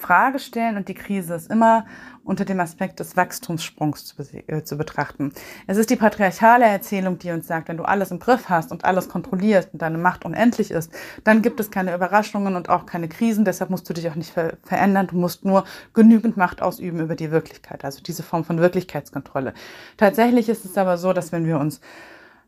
Frage 0.00 0.38
stellen. 0.38 0.76
Und 0.76 0.88
die 0.88 0.94
Krise 0.94 1.34
ist 1.34 1.50
immer 1.50 1.86
unter 2.24 2.44
dem 2.44 2.60
Aspekt 2.60 3.00
des 3.00 3.16
Wachstumssprungs 3.16 4.06
zu, 4.06 4.22
äh, 4.46 4.62
zu, 4.62 4.76
betrachten. 4.76 5.32
Es 5.66 5.76
ist 5.76 5.90
die 5.90 5.96
patriarchale 5.96 6.64
Erzählung, 6.64 7.18
die 7.18 7.30
uns 7.30 7.46
sagt, 7.46 7.68
wenn 7.68 7.76
du 7.76 7.84
alles 7.84 8.10
im 8.10 8.18
Griff 8.18 8.48
hast 8.48 8.72
und 8.72 8.84
alles 8.84 9.08
kontrollierst 9.08 9.72
und 9.72 9.82
deine 9.82 9.98
Macht 9.98 10.24
unendlich 10.24 10.70
ist, 10.70 10.92
dann 11.24 11.42
gibt 11.42 11.60
es 11.60 11.70
keine 11.70 11.94
Überraschungen 11.94 12.56
und 12.56 12.68
auch 12.68 12.86
keine 12.86 13.08
Krisen. 13.08 13.44
Deshalb 13.44 13.70
musst 13.70 13.88
du 13.88 13.94
dich 13.94 14.08
auch 14.08 14.14
nicht 14.14 14.32
ver 14.32 14.54
verändern. 14.64 15.06
Du 15.08 15.16
musst 15.16 15.44
nur 15.44 15.64
genügend 15.94 16.36
Macht 16.36 16.62
ausüben 16.62 17.00
über 17.00 17.16
die 17.16 17.30
Wirklichkeit. 17.30 17.84
Also 17.84 18.02
diese 18.02 18.22
Form 18.22 18.44
von 18.44 18.58
Wirklichkeitskontrolle. 18.58 19.54
Tatsächlich 19.96 20.48
ist 20.48 20.64
es 20.64 20.76
aber 20.78 20.98
so, 20.98 21.12
dass 21.12 21.32
wenn 21.32 21.46
wir 21.46 21.58
uns 21.58 21.80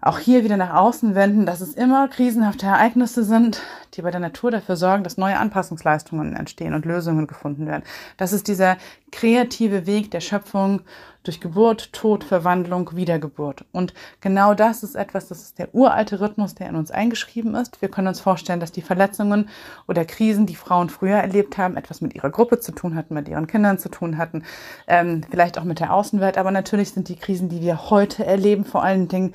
auch 0.03 0.19
hier 0.19 0.43
wieder 0.43 0.57
nach 0.57 0.75
außen 0.75 1.15
wenden, 1.15 1.47
dass 1.47 1.61
es 1.61 1.75
immer 1.75 2.09
krisenhafte 2.09 2.67
Ereignisse 2.67 3.23
sind, 3.23 3.63
die 3.95 4.03
bei 4.03 4.11
der 4.11 4.21
Natur 4.21 4.51
dafür 4.51 4.77
sorgen, 4.77 5.05
dass 5.05 5.17
neue 5.17 5.39
Anpassungsleistungen 5.39 6.35
entstehen 6.35 6.75
und 6.75 6.85
Lösungen 6.85 7.29
gefunden 7.29 7.67
werden. 7.67 7.85
Das 8.17 8.33
ist 8.33 8.49
dieser 8.49 8.79
kreative 9.13 9.87
Weg 9.87 10.11
der 10.11 10.21
Schöpfung 10.21 10.81
durch 11.23 11.41
Geburt, 11.41 11.93
Tod, 11.93 12.25
Verwandlung, 12.25 12.97
Wiedergeburt. 12.97 13.65
Und 13.71 13.95
genau 14.21 14.55
das 14.55 14.83
ist 14.83 14.97
etwas, 14.97 15.29
das 15.29 15.43
ist 15.43 15.59
der 15.59 15.73
uralte 15.73 16.21
Rhythmus, 16.21 16.55
der 16.57 16.69
in 16.69 16.75
uns 16.75 16.91
eingeschrieben 16.91 17.55
ist. 17.55 17.81
Wir 17.81 17.89
können 17.89 18.09
uns 18.09 18.21
vorstellen, 18.21 18.59
dass 18.59 18.73
die 18.73 18.83
Verletzungen 18.83 19.49
oder 19.87 20.05
Krisen, 20.05 20.47
die 20.47 20.57
Frauen 20.57 20.91
früher 20.91 21.19
erlebt 21.19 21.59
haben, 21.59 21.77
etwas 21.77 22.01
mit 22.01 22.15
ihrer 22.17 22.31
Gruppe 22.31 22.59
zu 22.59 22.73
tun 22.73 22.97
hatten, 22.97 23.15
mit 23.15 23.29
ihren 23.29 23.47
Kindern 23.47 23.79
zu 23.79 23.89
tun 23.89 24.19
hatten, 24.19 24.43
ähm, 24.89 25.23
vielleicht 25.31 25.59
auch 25.59 25.65
mit 25.65 25.79
der 25.79 25.93
Außenwelt. 25.93 26.39
Aber 26.39 26.51
natürlich 26.51 26.91
sind 26.91 27.09
die 27.09 27.17
Krisen, 27.17 27.49
die 27.49 27.61
wir 27.61 27.91
heute 27.91 28.27
erleben, 28.27 28.65
vor 28.65 28.83
allen 28.83 29.07
Dingen 29.07 29.33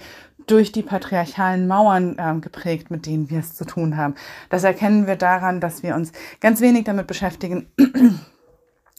durch 0.48 0.72
die 0.72 0.82
patriarchalen 0.82 1.68
Mauern 1.68 2.16
ähm, 2.20 2.42
geprägt, 2.42 2.90
mit 2.90 3.06
denen 3.06 3.30
wir 3.30 3.40
es 3.40 3.56
zu 3.56 3.66
tun 3.66 3.98
haben. 3.98 4.16
Das 4.50 4.64
erkennen 4.64 5.06
wir 5.06 5.18
daran, 5.18 5.62
dass 5.62 5.84
wir 5.84 5.96
uns 5.96 6.14
ganz 6.40 6.62
wenig 6.62 6.86
damit 6.86 7.06
beschäftigen, 7.06 7.68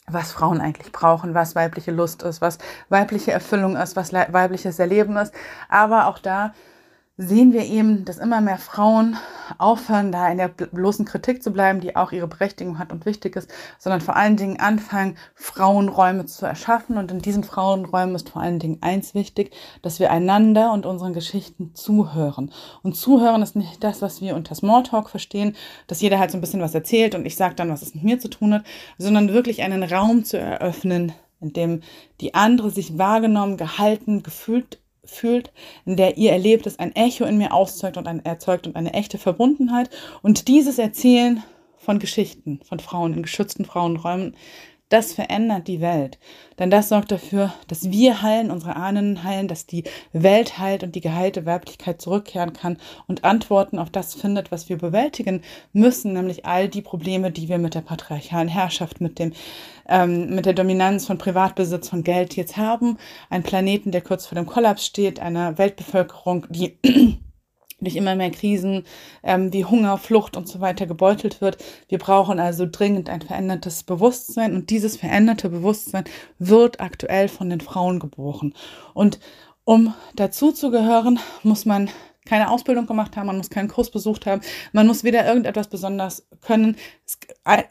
was 0.06 0.32
Frauen 0.32 0.60
eigentlich 0.60 0.92
brauchen, 0.92 1.34
was 1.34 1.56
weibliche 1.56 1.90
Lust 1.90 2.22
ist, 2.22 2.40
was 2.40 2.58
weibliche 2.90 3.32
Erfüllung 3.32 3.76
ist, 3.76 3.96
was 3.96 4.12
weibliches 4.12 4.78
Erleben 4.78 5.16
ist. 5.16 5.34
Aber 5.68 6.06
auch 6.06 6.18
da 6.18 6.54
sehen 7.20 7.52
wir 7.52 7.64
eben, 7.64 8.04
dass 8.04 8.18
immer 8.18 8.40
mehr 8.40 8.58
Frauen 8.58 9.16
aufhören, 9.58 10.12
da 10.12 10.28
in 10.30 10.38
der 10.38 10.46
bloßen 10.46 11.04
Kritik 11.04 11.42
zu 11.42 11.50
bleiben, 11.52 11.80
die 11.80 11.96
auch 11.96 12.12
ihre 12.12 12.28
Berechtigung 12.28 12.78
hat 12.78 12.92
und 12.92 13.06
wichtig 13.06 13.34
ist, 13.34 13.50
sondern 13.80 14.00
vor 14.00 14.14
allen 14.14 14.36
Dingen 14.36 14.60
anfangen, 14.60 15.16
Frauenräume 15.34 16.26
zu 16.26 16.46
erschaffen. 16.46 16.96
Und 16.96 17.10
in 17.10 17.18
diesen 17.18 17.42
Frauenräumen 17.42 18.14
ist 18.14 18.28
vor 18.28 18.40
allen 18.40 18.60
Dingen 18.60 18.78
eins 18.82 19.14
wichtig, 19.14 19.50
dass 19.82 19.98
wir 19.98 20.12
einander 20.12 20.72
und 20.72 20.86
unseren 20.86 21.12
Geschichten 21.12 21.74
zuhören. 21.74 22.52
Und 22.82 22.94
zuhören 22.94 23.42
ist 23.42 23.56
nicht 23.56 23.82
das, 23.82 24.00
was 24.00 24.20
wir 24.20 24.36
unter 24.36 24.54
Smalltalk 24.54 25.10
verstehen, 25.10 25.56
dass 25.88 26.00
jeder 26.00 26.20
halt 26.20 26.30
so 26.30 26.38
ein 26.38 26.40
bisschen 26.40 26.60
was 26.60 26.74
erzählt 26.74 27.16
und 27.16 27.26
ich 27.26 27.34
sage 27.34 27.56
dann, 27.56 27.70
was 27.70 27.82
es 27.82 27.96
mit 27.96 28.04
mir 28.04 28.20
zu 28.20 28.28
tun 28.28 28.54
hat, 28.54 28.64
sondern 28.96 29.32
wirklich 29.32 29.62
einen 29.62 29.82
Raum 29.82 30.24
zu 30.24 30.38
eröffnen, 30.38 31.12
in 31.40 31.52
dem 31.52 31.80
die 32.20 32.34
andere 32.34 32.70
sich 32.70 32.96
wahrgenommen, 32.96 33.56
gehalten, 33.56 34.22
gefühlt 34.22 34.78
fühlt, 35.10 35.52
in 35.84 35.96
der 35.96 36.16
ihr 36.16 36.32
Erlebtes 36.32 36.78
ein 36.78 36.94
Echo 36.94 37.24
in 37.24 37.38
mir 37.38 37.52
auszeugt 37.52 37.96
und 37.96 38.06
ein, 38.06 38.24
erzeugt 38.24 38.66
und 38.66 38.76
eine 38.76 38.92
echte 38.92 39.18
Verbundenheit. 39.18 39.90
Und 40.22 40.48
dieses 40.48 40.78
Erzählen 40.78 41.42
von 41.76 41.98
Geschichten 41.98 42.60
von 42.64 42.80
Frauen 42.80 43.14
in 43.14 43.22
geschützten 43.22 43.64
Frauenräumen 43.64 44.36
das 44.88 45.12
verändert 45.12 45.68
die 45.68 45.80
Welt. 45.80 46.18
Denn 46.58 46.70
das 46.70 46.88
sorgt 46.88 47.12
dafür, 47.12 47.52
dass 47.68 47.90
wir 47.90 48.22
heilen, 48.22 48.50
unsere 48.50 48.76
Ahnen 48.76 49.22
heilen, 49.22 49.46
dass 49.46 49.66
die 49.66 49.84
Welt 50.12 50.58
heilt 50.58 50.82
und 50.82 50.94
die 50.94 51.00
geheilte 51.00 51.46
Weiblichkeit 51.46 52.00
zurückkehren 52.00 52.52
kann 52.52 52.78
und 53.06 53.24
Antworten 53.24 53.78
auf 53.78 53.90
das 53.90 54.14
findet, 54.14 54.50
was 54.50 54.68
wir 54.68 54.78
bewältigen 54.78 55.42
müssen, 55.72 56.14
nämlich 56.14 56.46
all 56.46 56.68
die 56.68 56.82
Probleme, 56.82 57.30
die 57.30 57.48
wir 57.48 57.58
mit 57.58 57.74
der 57.74 57.82
patriarchalen 57.82 58.48
Herrschaft, 58.48 59.00
mit 59.00 59.18
dem, 59.18 59.32
ähm, 59.88 60.34
mit 60.34 60.46
der 60.46 60.54
Dominanz 60.54 61.06
von 61.06 61.18
Privatbesitz, 61.18 61.88
von 61.88 62.02
Geld 62.02 62.34
jetzt 62.36 62.56
haben. 62.56 62.98
Ein 63.30 63.42
Planeten, 63.42 63.92
der 63.92 64.00
kurz 64.00 64.26
vor 64.26 64.36
dem 64.36 64.46
Kollaps 64.46 64.86
steht, 64.86 65.20
einer 65.20 65.58
Weltbevölkerung, 65.58 66.46
die 66.48 66.78
durch 67.80 67.96
immer 67.96 68.16
mehr 68.16 68.30
Krisen 68.30 68.84
ähm, 69.22 69.52
wie 69.52 69.64
Hunger, 69.64 69.98
Flucht 69.98 70.36
und 70.36 70.48
so 70.48 70.60
weiter 70.60 70.86
gebeutelt 70.86 71.40
wird. 71.40 71.58
Wir 71.88 71.98
brauchen 71.98 72.40
also 72.40 72.66
dringend 72.70 73.08
ein 73.08 73.22
verändertes 73.22 73.84
Bewusstsein 73.84 74.54
und 74.54 74.70
dieses 74.70 74.96
veränderte 74.96 75.48
Bewusstsein 75.48 76.04
wird 76.38 76.80
aktuell 76.80 77.28
von 77.28 77.50
den 77.50 77.60
Frauen 77.60 78.00
geboren. 78.00 78.54
Und 78.94 79.20
um 79.64 79.94
dazu 80.14 80.50
zu 80.50 80.70
gehören, 80.70 81.20
muss 81.42 81.66
man 81.66 81.90
keine 82.28 82.50
Ausbildung 82.50 82.86
gemacht 82.86 83.16
haben, 83.16 83.26
man 83.26 83.38
muss 83.38 83.50
keinen 83.50 83.68
Kurs 83.68 83.90
besucht 83.90 84.26
haben, 84.26 84.42
man 84.72 84.86
muss 84.86 85.02
weder 85.02 85.26
irgendetwas 85.26 85.68
besonders 85.68 86.26
können. 86.42 86.76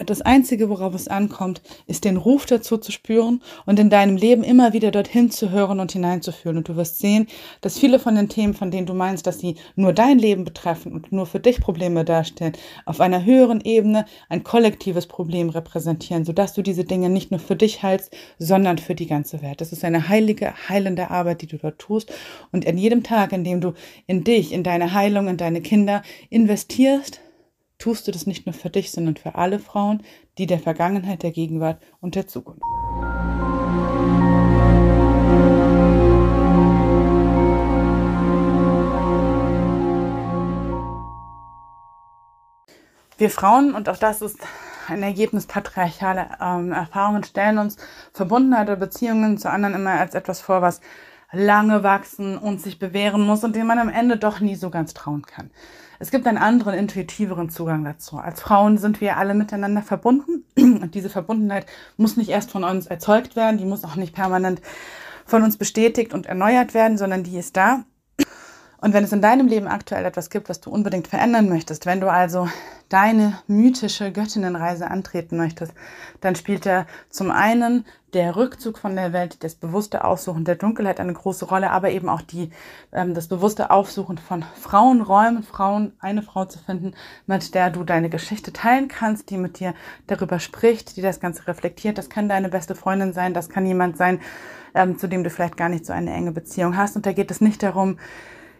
Das 0.05 0.21
Einzige, 0.21 0.69
worauf 0.69 0.95
es 0.95 1.07
ankommt, 1.07 1.61
ist 1.85 2.05
den 2.05 2.17
Ruf 2.17 2.47
dazu 2.47 2.77
zu 2.77 2.91
spüren 2.91 3.43
und 3.67 3.77
in 3.77 3.91
deinem 3.91 4.17
Leben 4.17 4.43
immer 4.43 4.73
wieder 4.73 4.89
dorthin 4.89 5.29
zu 5.29 5.51
hören 5.51 5.79
und 5.79 5.91
hineinzufühlen. 5.91 6.57
Und 6.57 6.69
du 6.69 6.75
wirst 6.75 6.97
sehen, 6.97 7.27
dass 7.61 7.77
viele 7.77 7.99
von 7.99 8.15
den 8.15 8.29
Themen, 8.29 8.55
von 8.55 8.71
denen 8.71 8.87
du 8.87 8.95
meinst, 8.95 9.27
dass 9.27 9.39
sie 9.39 9.55
nur 9.75 9.93
dein 9.93 10.17
Leben 10.17 10.43
betreffen 10.43 10.91
und 10.93 11.11
nur 11.11 11.27
für 11.27 11.39
dich 11.39 11.61
Probleme 11.61 12.03
darstellen, 12.03 12.53
auf 12.85 12.99
einer 12.99 13.25
höheren 13.25 13.61
Ebene 13.61 14.05
ein 14.29 14.43
kollektives 14.43 15.05
Problem 15.05 15.49
repräsentieren, 15.49 16.25
sodass 16.25 16.53
du 16.53 16.63
diese 16.63 16.85
Dinge 16.85 17.09
nicht 17.09 17.29
nur 17.29 17.39
für 17.39 17.55
dich 17.55 17.83
heilst, 17.83 18.15
sondern 18.39 18.79
für 18.79 18.95
die 18.95 19.07
ganze 19.07 19.43
Welt. 19.43 19.61
Das 19.61 19.71
ist 19.71 19.83
eine 19.83 20.09
heilige, 20.09 20.53
heilende 20.67 21.11
Arbeit, 21.11 21.43
die 21.43 21.47
du 21.47 21.57
dort 21.57 21.77
tust. 21.77 22.11
Und 22.51 22.65
an 22.65 22.77
jedem 22.77 23.03
Tag, 23.03 23.33
in 23.33 23.43
dem 23.43 23.61
du 23.61 23.73
in 24.07 24.23
dich 24.23 24.37
dich, 24.37 24.53
in 24.53 24.63
deine 24.63 24.93
Heilung, 24.93 25.27
in 25.27 25.37
deine 25.37 25.61
Kinder 25.61 26.03
investierst, 26.29 27.21
tust 27.77 28.07
du 28.07 28.11
das 28.11 28.25
nicht 28.25 28.45
nur 28.45 28.53
für 28.53 28.69
dich, 28.69 28.91
sondern 28.91 29.17
für 29.17 29.35
alle 29.35 29.59
Frauen, 29.59 30.03
die 30.37 30.47
der 30.47 30.59
Vergangenheit, 30.59 31.23
der 31.23 31.31
Gegenwart 31.31 31.81
und 32.01 32.15
der 32.15 32.27
Zukunft. 32.27 32.61
Wir 43.19 43.31
Frauen, 43.31 43.73
und 43.73 43.89
auch 43.89 43.97
das 43.97 44.21
ist 44.21 44.39
ein 44.87 45.01
Ergebnis 45.01 45.47
patriarchaler 45.47 46.37
ähm, 46.39 46.71
Erfahrungen, 46.71 47.23
stellen 47.23 47.57
uns 47.57 47.77
Verbundenheit 48.13 48.67
oder 48.67 48.75
Beziehungen 48.75 49.39
zu 49.39 49.49
anderen 49.49 49.73
immer 49.73 49.99
als 49.99 50.13
etwas 50.13 50.39
vor, 50.39 50.61
was 50.61 50.81
lange 51.31 51.83
wachsen 51.83 52.37
und 52.37 52.61
sich 52.61 52.79
bewähren 52.79 53.21
muss 53.21 53.43
und 53.43 53.55
dem 53.55 53.67
man 53.67 53.79
am 53.79 53.89
Ende 53.89 54.17
doch 54.17 54.39
nie 54.39 54.55
so 54.55 54.69
ganz 54.69 54.93
trauen 54.93 55.23
kann. 55.23 55.49
Es 55.99 56.11
gibt 56.11 56.27
einen 56.27 56.37
anderen, 56.37 56.75
intuitiveren 56.75 57.49
Zugang 57.49 57.83
dazu. 57.83 58.17
Als 58.17 58.41
Frauen 58.41 58.77
sind 58.77 59.01
wir 59.01 59.17
alle 59.17 59.33
miteinander 59.33 59.81
verbunden 59.81 60.43
und 60.57 60.93
diese 60.93 61.09
Verbundenheit 61.09 61.65
muss 61.97 62.17
nicht 62.17 62.29
erst 62.29 62.51
von 62.51 62.63
uns 62.63 62.87
erzeugt 62.87 63.35
werden, 63.35 63.57
die 63.57 63.65
muss 63.65 63.83
auch 63.83 63.95
nicht 63.95 64.13
permanent 64.13 64.61
von 65.25 65.43
uns 65.43 65.57
bestätigt 65.57 66.13
und 66.13 66.25
erneuert 66.25 66.73
werden, 66.73 66.97
sondern 66.97 67.23
die 67.23 67.37
ist 67.37 67.57
da. 67.57 67.83
Und 68.79 68.93
wenn 68.93 69.03
es 69.03 69.11
in 69.11 69.21
deinem 69.21 69.47
Leben 69.47 69.67
aktuell 69.67 70.05
etwas 70.05 70.29
gibt, 70.29 70.49
was 70.49 70.61
du 70.61 70.69
unbedingt 70.69 71.07
verändern 71.07 71.49
möchtest, 71.49 71.85
wenn 71.87 71.99
du 71.99 72.11
also 72.11 72.47
deine 72.89 73.39
mythische 73.47 74.11
Göttinnenreise 74.11 74.89
antreten 74.89 75.35
möchtest, 75.35 75.73
dann 76.21 76.35
spielt 76.35 76.65
da 76.65 76.85
zum 77.09 77.31
einen 77.31 77.85
der 78.13 78.35
Rückzug 78.35 78.77
von 78.77 78.95
der 78.95 79.13
Welt, 79.13 79.43
das 79.43 79.55
bewusste 79.55 80.05
Aussuchen 80.05 80.45
der 80.45 80.55
Dunkelheit 80.55 80.99
eine 80.99 81.11
große 81.11 81.45
Rolle, 81.45 81.71
aber 81.71 81.89
eben 81.89 82.07
auch 82.07 82.21
die, 82.21 82.51
ähm, 82.93 83.13
das 83.13 83.27
bewusste 83.27 83.71
Aufsuchen 83.71 84.17
von 84.17 84.45
Frauenräumen, 84.59 85.43
Frauen, 85.43 85.93
eine 85.99 86.21
Frau 86.21 86.45
zu 86.45 86.59
finden, 86.59 86.93
mit 87.25 87.53
der 87.53 87.69
du 87.69 87.83
deine 87.83 88.09
Geschichte 88.09 88.53
teilen 88.53 88.87
kannst, 88.87 89.29
die 89.29 89.37
mit 89.37 89.59
dir 89.59 89.73
darüber 90.05 90.39
spricht, 90.39 90.95
die 90.95 91.01
das 91.01 91.19
Ganze 91.19 91.47
reflektiert. 91.47 91.97
Das 91.97 92.09
kann 92.09 92.29
deine 92.29 92.49
beste 92.49 92.75
Freundin 92.75 93.11
sein, 93.11 93.33
das 93.33 93.49
kann 93.49 93.65
jemand 93.65 93.97
sein, 93.97 94.21
ähm, 94.73 94.97
zu 94.97 95.07
dem 95.07 95.23
du 95.23 95.29
vielleicht 95.29 95.57
gar 95.57 95.69
nicht 95.69 95.85
so 95.85 95.93
eine 95.93 96.13
enge 96.13 96.31
Beziehung 96.31 96.77
hast. 96.77 96.95
Und 96.95 97.05
da 97.05 97.11
geht 97.11 97.31
es 97.31 97.41
nicht 97.41 97.61
darum, 97.61 97.97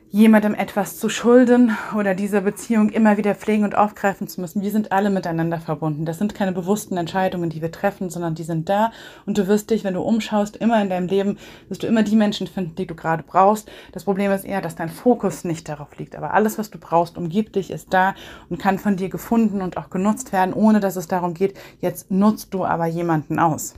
jemandem 0.09 0.55
etwas 0.55 0.97
zu 0.97 1.09
schulden 1.09 1.75
oder 1.97 2.15
diese 2.15 2.41
Beziehung 2.41 2.89
immer 2.89 3.17
wieder 3.17 3.35
pflegen 3.35 3.65
und 3.65 3.75
aufgreifen 3.75 4.27
zu 4.27 4.39
müssen. 4.39 4.61
Wir 4.61 4.71
sind 4.71 4.91
alle 4.91 5.09
miteinander 5.09 5.59
verbunden. 5.59 6.05
Das 6.05 6.17
sind 6.17 6.33
keine 6.33 6.53
bewussten 6.53 6.95
Entscheidungen, 6.95 7.49
die 7.49 7.61
wir 7.61 7.71
treffen, 7.71 8.09
sondern 8.09 8.33
die 8.33 8.43
sind 8.43 8.69
da. 8.69 8.91
Und 9.25 9.37
du 9.37 9.47
wirst 9.47 9.69
dich, 9.69 9.83
wenn 9.83 9.95
du 9.95 10.01
umschaust, 10.01 10.55
immer 10.57 10.81
in 10.81 10.89
deinem 10.89 11.07
Leben, 11.07 11.37
wirst 11.67 11.83
du 11.83 11.87
immer 11.87 12.03
die 12.03 12.15
Menschen 12.15 12.47
finden, 12.47 12.75
die 12.75 12.87
du 12.87 12.95
gerade 12.95 13.23
brauchst. 13.23 13.69
Das 13.91 14.05
Problem 14.05 14.31
ist 14.31 14.45
eher, 14.45 14.61
dass 14.61 14.75
dein 14.75 14.89
Fokus 14.89 15.43
nicht 15.43 15.67
darauf 15.67 15.97
liegt. 15.97 16.15
Aber 16.15 16.33
alles, 16.33 16.57
was 16.57 16.71
du 16.71 16.77
brauchst, 16.77 17.17
umgibt 17.17 17.55
dich, 17.55 17.69
ist 17.69 17.93
da 17.93 18.15
und 18.49 18.59
kann 18.59 18.79
von 18.79 18.95
dir 18.95 19.09
gefunden 19.09 19.61
und 19.61 19.77
auch 19.77 19.89
genutzt 19.89 20.31
werden, 20.31 20.53
ohne 20.53 20.79
dass 20.79 20.95
es 20.95 21.07
darum 21.07 21.33
geht, 21.33 21.57
jetzt 21.81 22.09
nutzt 22.09 22.53
du 22.53 22.63
aber 22.63 22.85
jemanden 22.85 23.39
aus. 23.39 23.75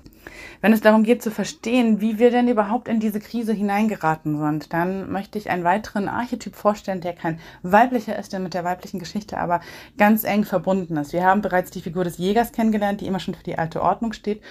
Wenn 0.61 0.73
es 0.73 0.81
darum 0.81 1.03
geht 1.03 1.21
zu 1.21 1.31
verstehen, 1.31 2.01
wie 2.01 2.19
wir 2.19 2.31
denn 2.31 2.47
überhaupt 2.47 2.87
in 2.87 2.99
diese 2.99 3.19
Krise 3.19 3.53
hineingeraten 3.53 4.37
sind, 4.37 4.73
dann 4.73 5.11
möchte 5.11 5.37
ich 5.37 5.49
einen 5.49 5.63
weiteren 5.63 6.09
Archetyp 6.09 6.55
vorstellen, 6.55 7.01
der 7.01 7.13
kein 7.13 7.39
weiblicher 7.63 8.17
ist, 8.17 8.33
der 8.33 8.39
mit 8.39 8.53
der 8.53 8.63
weiblichen 8.63 8.99
Geschichte 8.99 9.37
aber 9.37 9.61
ganz 9.97 10.23
eng 10.23 10.43
verbunden 10.43 10.97
ist. 10.97 11.13
Wir 11.13 11.23
haben 11.23 11.41
bereits 11.41 11.71
die 11.71 11.81
Figur 11.81 12.03
des 12.03 12.17
Jägers 12.17 12.51
kennengelernt, 12.51 13.01
die 13.01 13.07
immer 13.07 13.19
schon 13.19 13.35
für 13.35 13.43
die 13.43 13.57
alte 13.57 13.81
Ordnung 13.81 14.13
steht. 14.13 14.41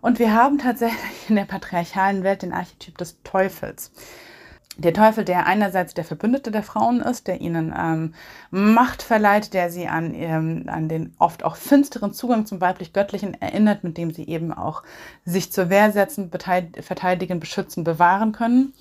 Und 0.00 0.18
wir 0.18 0.34
haben 0.34 0.58
tatsächlich 0.58 1.28
in 1.28 1.36
der 1.36 1.44
patriarchalen 1.46 2.22
Welt 2.22 2.42
den 2.42 2.52
Archetyp 2.52 2.96
des 2.98 3.22
Teufels 3.22 3.92
der 4.76 4.92
Teufel, 4.92 5.24
der 5.24 5.46
einerseits 5.46 5.94
der 5.94 6.04
Verbündete 6.04 6.50
der 6.50 6.62
Frauen 6.62 7.00
ist, 7.00 7.26
der 7.26 7.40
ihnen 7.40 7.74
ähm, 7.76 8.14
Macht 8.50 9.02
verleiht, 9.02 9.54
der 9.54 9.70
sie 9.70 9.88
an, 9.88 10.14
ähm, 10.14 10.64
an 10.66 10.88
den 10.88 11.14
oft 11.18 11.44
auch 11.44 11.56
finsteren 11.56 12.12
Zugang 12.12 12.46
zum 12.46 12.60
weiblich-göttlichen 12.60 13.40
erinnert, 13.40 13.84
mit 13.84 13.96
dem 13.96 14.12
sie 14.12 14.26
eben 14.28 14.52
auch 14.52 14.82
sich 15.24 15.50
zur 15.50 15.70
Wehr 15.70 15.92
setzen, 15.92 16.30
verteidigen, 16.30 17.40
beschützen, 17.40 17.84
bewahren 17.84 18.32
können 18.32 18.74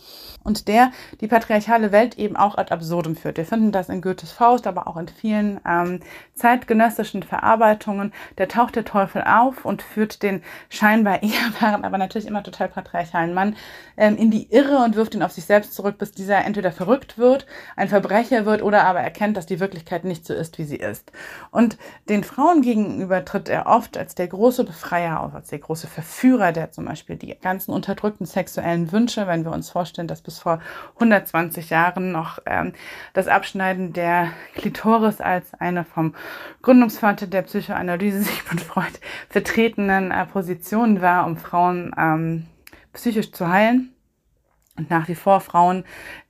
und 0.45 0.67
der 0.67 0.91
die 1.19 1.27
patriarchale 1.27 1.91
Welt 1.91 2.17
eben 2.17 2.37
auch 2.37 2.57
ad 2.57 2.71
absurdum 2.71 3.15
führt. 3.15 3.37
Wir 3.37 3.45
finden 3.45 3.71
das 3.71 3.89
in 3.89 4.01
Goethes 4.01 4.31
Faust, 4.31 4.67
aber 4.67 4.87
auch 4.87 4.95
in 4.95 5.07
vielen 5.07 5.59
ähm, 5.67 5.99
zeitgenössischen 6.35 7.23
Verarbeitungen. 7.23 8.13
Da 8.37 8.45
taucht 8.45 8.75
der 8.75 8.85
Teufel 8.85 9.23
auf 9.23 9.65
und 9.65 9.81
führt 9.81 10.23
den 10.23 10.43
scheinbar 10.69 11.23
ehrbaren, 11.23 11.83
aber 11.83 11.97
natürlich 11.97 12.27
immer 12.27 12.43
total 12.43 12.69
patriarchalen 12.69 13.33
Mann 13.33 13.55
ähm, 13.97 14.15
in 14.17 14.31
die 14.31 14.51
Irre 14.51 14.83
und 14.83 14.95
wirft 14.95 15.15
ihn 15.15 15.23
auf 15.23 15.31
sich 15.31 15.45
selbst 15.45 15.73
zurück, 15.73 15.97
bis 15.97 16.11
dieser 16.11 16.45
entweder 16.45 16.71
verrückt 16.71 17.17
wird, 17.17 17.47
ein 17.75 17.89
Verbrecher 17.89 18.45
wird 18.45 18.61
oder 18.61 18.85
aber 18.85 18.99
erkennt, 18.99 19.37
dass 19.37 19.47
die 19.47 19.59
Wirklichkeit 19.59 20.05
nicht 20.05 20.25
so 20.25 20.33
ist, 20.33 20.57
wie 20.59 20.63
sie 20.63 20.77
ist. 20.77 21.11
Und 21.49 21.77
den 22.07 22.23
Frauen 22.23 22.61
gegenüber 22.61 23.25
tritt 23.25 23.49
er 23.49 23.65
oft 23.65 23.97
als 23.97 24.13
der 24.13 24.27
große 24.27 24.63
Befreier 24.63 25.21
auf, 25.21 25.33
als 25.33 25.49
der 25.49 25.59
große 25.59 25.87
Verführer, 25.87 26.51
der 26.51 26.71
zum 26.71 26.85
Beispiel 26.85 27.15
die 27.15 27.35
ganzen 27.39 27.71
unterdrückten 27.71 28.27
sexuellen 28.27 28.91
Wünsche, 28.91 29.25
wenn 29.27 29.43
wir 29.43 29.51
uns 29.51 29.71
vorstellen, 29.71 30.07
dass 30.07 30.21
bis 30.21 30.34
bis 30.35 30.41
vor 30.41 30.59
120 30.95 31.69
Jahren 31.69 32.11
noch 32.11 32.39
ähm, 32.45 32.73
das 33.13 33.27
Abschneiden 33.27 33.93
der 33.93 34.31
Klitoris 34.55 35.21
als 35.21 35.53
eine 35.53 35.85
vom 35.85 36.13
Gründungsvater 36.61 37.27
der 37.27 37.43
Psychoanalyse 37.43 38.21
Sigmund 38.21 38.61
Freud 38.61 38.99
vertretenen 39.29 40.11
äh, 40.11 40.25
Position 40.25 41.01
war, 41.01 41.25
um 41.25 41.37
Frauen 41.37 41.93
ähm, 41.97 42.45
psychisch 42.93 43.31
zu 43.31 43.47
heilen. 43.47 43.91
Und 44.77 44.89
nach 44.89 45.07
wie 45.07 45.15
vor 45.15 45.39
Frauen, 45.39 45.85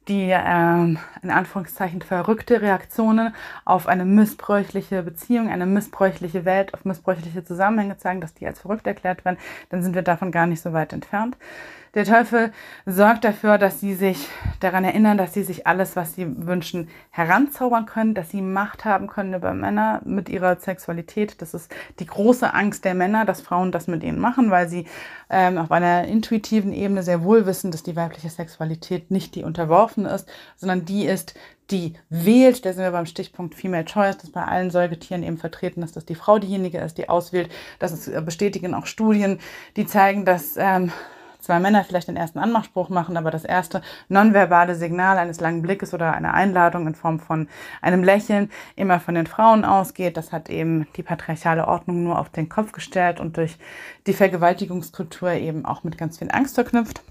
die 0.07 0.29
ähm, 0.29 0.99
in 1.23 1.31
Anführungszeichen 1.31 2.03
verrückte 2.03 2.61
Reaktionen 2.61 3.33
auf 3.63 3.87
eine 3.87 4.05
missbräuchliche 4.05 5.01
Beziehung, 5.01 5.49
eine 5.49 5.65
missbräuchliche 5.65 6.45
Welt, 6.45 6.75
auf 6.75 6.85
missbräuchliche 6.85 7.43
Zusammenhänge 7.43 7.97
zeigen, 7.97 8.21
dass 8.21 8.35
die 8.35 8.45
als 8.45 8.59
verrückt 8.59 8.85
erklärt 8.85 9.25
werden, 9.25 9.39
dann 9.69 9.81
sind 9.81 9.95
wir 9.95 10.03
davon 10.03 10.31
gar 10.31 10.45
nicht 10.45 10.61
so 10.61 10.73
weit 10.73 10.93
entfernt. 10.93 11.37
Der 11.95 12.03
Teufel 12.03 12.51
sorgt 12.85 13.23
dafür, 13.23 13.57
dass 13.57 13.79
sie 13.79 13.93
sich 13.93 14.27
daran 14.59 14.83
erinnern, 14.83 15.17
dass 15.17 15.33
sie 15.33 15.43
sich 15.43 15.65
alles, 15.65 15.95
was 15.95 16.13
sie 16.13 16.27
wünschen, 16.45 16.89
heranzaubern 17.09 17.85
können, 17.85 18.13
dass 18.13 18.29
sie 18.29 18.41
Macht 18.41 18.83
haben 18.83 19.07
können 19.07 19.33
über 19.33 19.53
Männer 19.53 20.01
mit 20.03 20.27
ihrer 20.27 20.57
Sexualität. 20.57 21.41
Das 21.41 21.53
ist 21.53 21.73
die 21.99 22.05
große 22.05 22.53
Angst 22.53 22.83
der 22.83 22.95
Männer, 22.95 23.23
dass 23.23 23.39
Frauen 23.39 23.71
das 23.71 23.87
mit 23.87 24.03
ihnen 24.03 24.19
machen, 24.19 24.51
weil 24.51 24.67
sie 24.67 24.87
ähm, 25.29 25.57
auf 25.57 25.71
einer 25.71 26.03
intuitiven 26.03 26.73
Ebene 26.73 27.01
sehr 27.01 27.23
wohl 27.23 27.45
wissen, 27.45 27.71
dass 27.71 27.81
die 27.81 27.95
weibliche 27.95 28.29
Sexualität 28.29 29.09
nicht 29.09 29.33
die 29.35 29.45
unterworfen 29.45 30.05
ist, 30.05 30.27
sondern 30.57 30.83
die 30.83 31.05
ist, 31.05 31.33
die 31.71 31.93
wählt, 32.09 32.65
da 32.65 32.73
sind 32.73 32.83
wir 32.83 32.91
beim 32.91 33.05
Stichpunkt 33.05 33.55
Female 33.55 33.85
Choice, 33.85 34.17
dass 34.17 34.31
bei 34.31 34.43
allen 34.43 34.69
Säugetieren 34.69 35.23
eben 35.23 35.37
vertreten 35.37 35.81
ist, 35.81 35.95
dass 35.95 36.05
die 36.05 36.13
Frau 36.15 36.39
diejenige 36.39 36.79
ist, 36.79 36.97
die 36.97 37.07
auswählt. 37.07 37.49
Das 37.79 38.11
bestätigen 38.25 38.73
auch 38.73 38.85
Studien, 38.85 39.39
die 39.77 39.87
zeigen, 39.87 40.25
dass 40.25 40.57
ähm, 40.57 40.91
zwei 41.45 41.59
Männer 41.59 41.83
vielleicht 41.83 42.07
den 42.07 42.17
ersten 42.17 42.39
Anmachspruch 42.39 42.89
machen, 42.89 43.17
aber 43.17 43.31
das 43.31 43.45
erste 43.45 43.81
nonverbale 44.09 44.75
Signal 44.75 45.17
eines 45.17 45.39
langen 45.39 45.61
Blickes 45.61 45.93
oder 45.93 46.13
einer 46.13 46.33
Einladung 46.33 46.87
in 46.87 46.95
Form 46.95 47.19
von 47.19 47.47
einem 47.81 48.03
Lächeln 48.03 48.51
immer 48.75 48.99
von 48.99 49.15
den 49.15 49.27
Frauen 49.27 49.63
ausgeht. 49.63 50.17
Das 50.17 50.31
hat 50.31 50.49
eben 50.49 50.87
die 50.95 51.03
patriarchale 51.03 51.67
Ordnung 51.67 52.03
nur 52.03 52.19
auf 52.19 52.29
den 52.29 52.49
Kopf 52.49 52.71
gestellt 52.71 53.19
und 53.19 53.37
durch 53.37 53.57
die 54.07 54.13
Vergewaltigungskultur 54.13 55.31
eben 55.31 55.65
auch 55.65 55.83
mit 55.83 55.97
ganz 55.97 56.17
viel 56.17 56.29
Angst 56.31 56.55
verknüpft. 56.55 57.01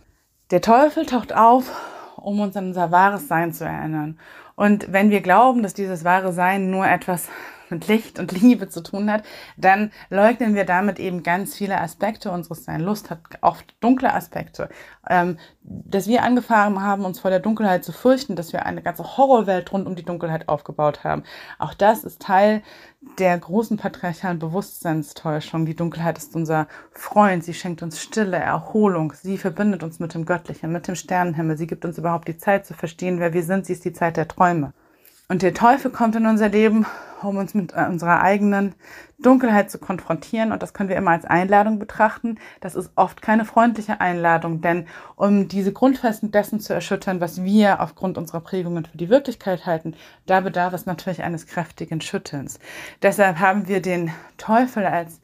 Der 0.51 0.61
Teufel 0.61 1.07
taucht 1.07 1.35
auf, 1.35 1.71
um 2.17 2.41
uns 2.41 2.57
an 2.57 2.67
unser 2.67 2.91
wahres 2.91 3.29
Sein 3.29 3.53
zu 3.53 3.65
erinnern. 3.65 4.19
Und 4.57 4.93
wenn 4.93 5.11
wir 5.11 5.21
glauben, 5.21 5.63
dass 5.63 5.75
dieses 5.75 6.05
wahre 6.05 6.33
Sein 6.33 6.71
nur 6.71 6.87
etwas 6.87 7.29
mit 7.71 7.89
Licht 7.89 8.19
und 8.19 8.33
Liebe 8.33 8.69
zu 8.69 8.83
tun 8.83 9.11
hat, 9.11 9.25
dann 9.57 9.91
leugnen 10.11 10.55
wir 10.55 10.65
damit 10.65 10.99
eben 10.99 11.23
ganz 11.23 11.55
viele 11.55 11.81
Aspekte 11.81 12.31
unseres 12.31 12.65
Sein. 12.65 12.81
Lust 12.81 13.11
hat 13.11 13.21
oft 13.41 13.75
dunkle 13.81 14.13
Aspekte. 14.13 14.69
Ähm, 15.09 15.39
dass 15.63 16.07
wir 16.07 16.23
angefangen 16.23 16.83
haben, 16.83 17.05
uns 17.05 17.21
vor 17.21 17.31
der 17.31 17.41
Dunkelheit 17.41 17.85
zu 17.85 17.93
fürchten, 17.93 18.37
dass 18.37 18.53
wir 18.53 18.67
eine 18.67 18.83
ganze 18.83 19.17
Horrorwelt 19.17 19.73
rund 19.73 19.87
um 19.87 19.97
die 19.97 20.05
Dunkelheit 20.05 20.49
aufgebaut 20.49 21.05
haben. 21.05 21.23
Auch 21.59 21.75
das 21.75 22.05
ist 22.05 22.21
Teil 22.21 22.63
der 23.19 23.39
großen 23.39 23.77
patriarchalen 23.77 24.39
Bewusstseinstäuschung. 24.39 25.67
Die 25.67 25.77
Dunkelheit 25.77 26.19
ist 26.19 26.35
unser 26.37 26.69
Freund. 26.93 27.45
Sie 27.45 27.55
schenkt 27.55 27.83
uns 27.83 28.01
Stille, 28.01 28.37
Erholung. 28.37 29.13
Sie 29.15 29.39
verbindet 29.39 29.83
uns 29.83 30.01
mit 30.01 30.15
dem 30.15 30.27
Göttlichen, 30.27 30.73
mit 30.73 30.87
dem 30.87 30.97
Sternenhimmel. 30.97 31.57
Sie 31.57 31.67
gibt 31.67 31.85
uns 31.85 31.99
überhaupt 31.99 32.29
die 32.29 32.39
Zeit 32.39 32.67
zu 32.67 32.75
verstehen, 32.75 33.19
wer 33.19 33.33
wir 33.33 33.43
sind. 33.43 33.67
Sie 33.67 33.73
ist 33.73 33.85
die 33.85 33.93
Zeit 33.93 34.17
der 34.17 34.29
Träume. 34.29 34.73
Und 35.29 35.41
der 35.41 35.55
Teufel 35.55 35.91
kommt 35.91 36.17
in 36.17 36.27
unser 36.27 36.51
Leben, 36.51 36.85
um 37.23 37.39
uns 37.39 37.55
mit 37.55 37.73
äh, 37.73 37.87
unserer 37.89 38.21
eigenen 38.21 38.75
Dunkelheit 39.19 39.71
zu 39.71 39.79
konfrontieren. 39.79 40.53
Und 40.53 40.63
das 40.63 40.75
können 40.75 40.91
wir 40.91 40.97
immer 40.97 41.13
als 41.13 41.25
Einladung 41.25 41.79
betrachten. 41.79 42.39
Das 42.61 42.75
ist 42.75 42.91
oft 42.95 43.23
keine 43.23 43.47
freundliche 43.47 44.03
Einladung, 44.03 44.61
denn 44.61 44.87
um 45.17 45.49
diese 45.49 45.73
Grundfesten 45.73 46.31
dessen 46.31 46.61
zu 46.61 46.75
erschüttern, 46.75 47.23
was 47.23 47.43
wir 47.43 47.81
aufgrund 47.81 48.19
unserer 48.19 48.41
Prägungen 48.41 48.85
für 48.85 48.99
die 48.99 49.09
Wirklichkeit 49.09 49.65
halten, 49.65 49.95
da 50.27 50.41
bedarf 50.41 50.75
es 50.75 50.85
natürlich 50.85 51.23
eines 51.23 51.47
kräftigen 51.47 52.03
Schüttelns. 52.03 52.59
Deshalb 53.01 53.39
haben 53.39 53.67
wir 53.67 53.81
den 53.81 54.11
Teufel 54.37 54.85
als 54.85 55.21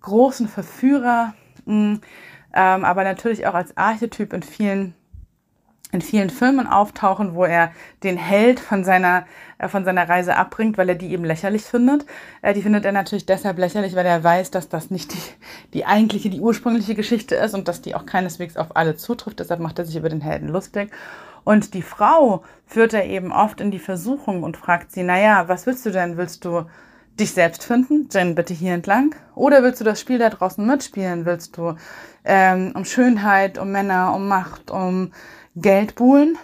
großen 0.00 0.48
Verführer, 0.48 1.34
mh, 1.66 1.98
ähm, 2.54 2.84
aber 2.84 3.04
natürlich 3.04 3.46
auch 3.46 3.54
als 3.54 3.76
Archetyp 3.76 4.32
in 4.32 4.42
vielen 4.42 4.94
in 5.92 6.00
vielen 6.00 6.30
Filmen 6.30 6.66
auftauchen, 6.66 7.34
wo 7.34 7.44
er 7.44 7.70
den 8.02 8.16
Held 8.16 8.58
von 8.58 8.82
seiner, 8.82 9.26
äh, 9.58 9.68
von 9.68 9.84
seiner 9.84 10.08
Reise 10.08 10.36
abbringt, 10.36 10.78
weil 10.78 10.88
er 10.88 10.94
die 10.94 11.12
eben 11.12 11.24
lächerlich 11.24 11.62
findet. 11.62 12.06
Äh, 12.40 12.54
die 12.54 12.62
findet 12.62 12.86
er 12.86 12.92
natürlich 12.92 13.26
deshalb 13.26 13.58
lächerlich, 13.58 13.94
weil 13.94 14.06
er 14.06 14.24
weiß, 14.24 14.50
dass 14.50 14.70
das 14.70 14.90
nicht 14.90 15.12
die, 15.12 15.18
die 15.74 15.84
eigentliche, 15.84 16.30
die 16.30 16.40
ursprüngliche 16.40 16.94
Geschichte 16.94 17.34
ist 17.36 17.54
und 17.54 17.68
dass 17.68 17.82
die 17.82 17.94
auch 17.94 18.06
keineswegs 18.06 18.56
auf 18.56 18.74
alle 18.74 18.96
zutrifft. 18.96 19.38
Deshalb 19.38 19.60
macht 19.60 19.78
er 19.78 19.84
sich 19.84 19.96
über 19.96 20.08
den 20.08 20.22
Helden 20.22 20.48
lustig. 20.48 20.90
Und 21.44 21.74
die 21.74 21.82
Frau 21.82 22.42
führt 22.66 22.94
er 22.94 23.04
eben 23.04 23.30
oft 23.30 23.60
in 23.60 23.70
die 23.70 23.78
Versuchung 23.78 24.44
und 24.44 24.56
fragt 24.56 24.92
sie, 24.92 25.02
naja, 25.02 25.48
was 25.48 25.66
willst 25.66 25.84
du 25.84 25.90
denn? 25.90 26.16
Willst 26.16 26.44
du 26.44 26.66
dich 27.20 27.32
selbst 27.32 27.64
finden, 27.64 28.08
dann 28.08 28.34
bitte 28.34 28.54
hier 28.54 28.72
entlang. 28.72 29.14
Oder 29.34 29.62
willst 29.62 29.80
du 29.80 29.84
das 29.84 30.00
Spiel 30.00 30.18
da 30.18 30.30
draußen 30.30 30.64
mitspielen? 30.64 31.26
Willst 31.26 31.56
du 31.56 31.76
ähm, 32.24 32.72
um 32.74 32.84
Schönheit, 32.84 33.58
um 33.58 33.70
Männer, 33.72 34.14
um 34.14 34.28
Macht, 34.28 34.70
um 34.70 35.12
Geld 35.56 35.94
buhlen, 35.94 36.38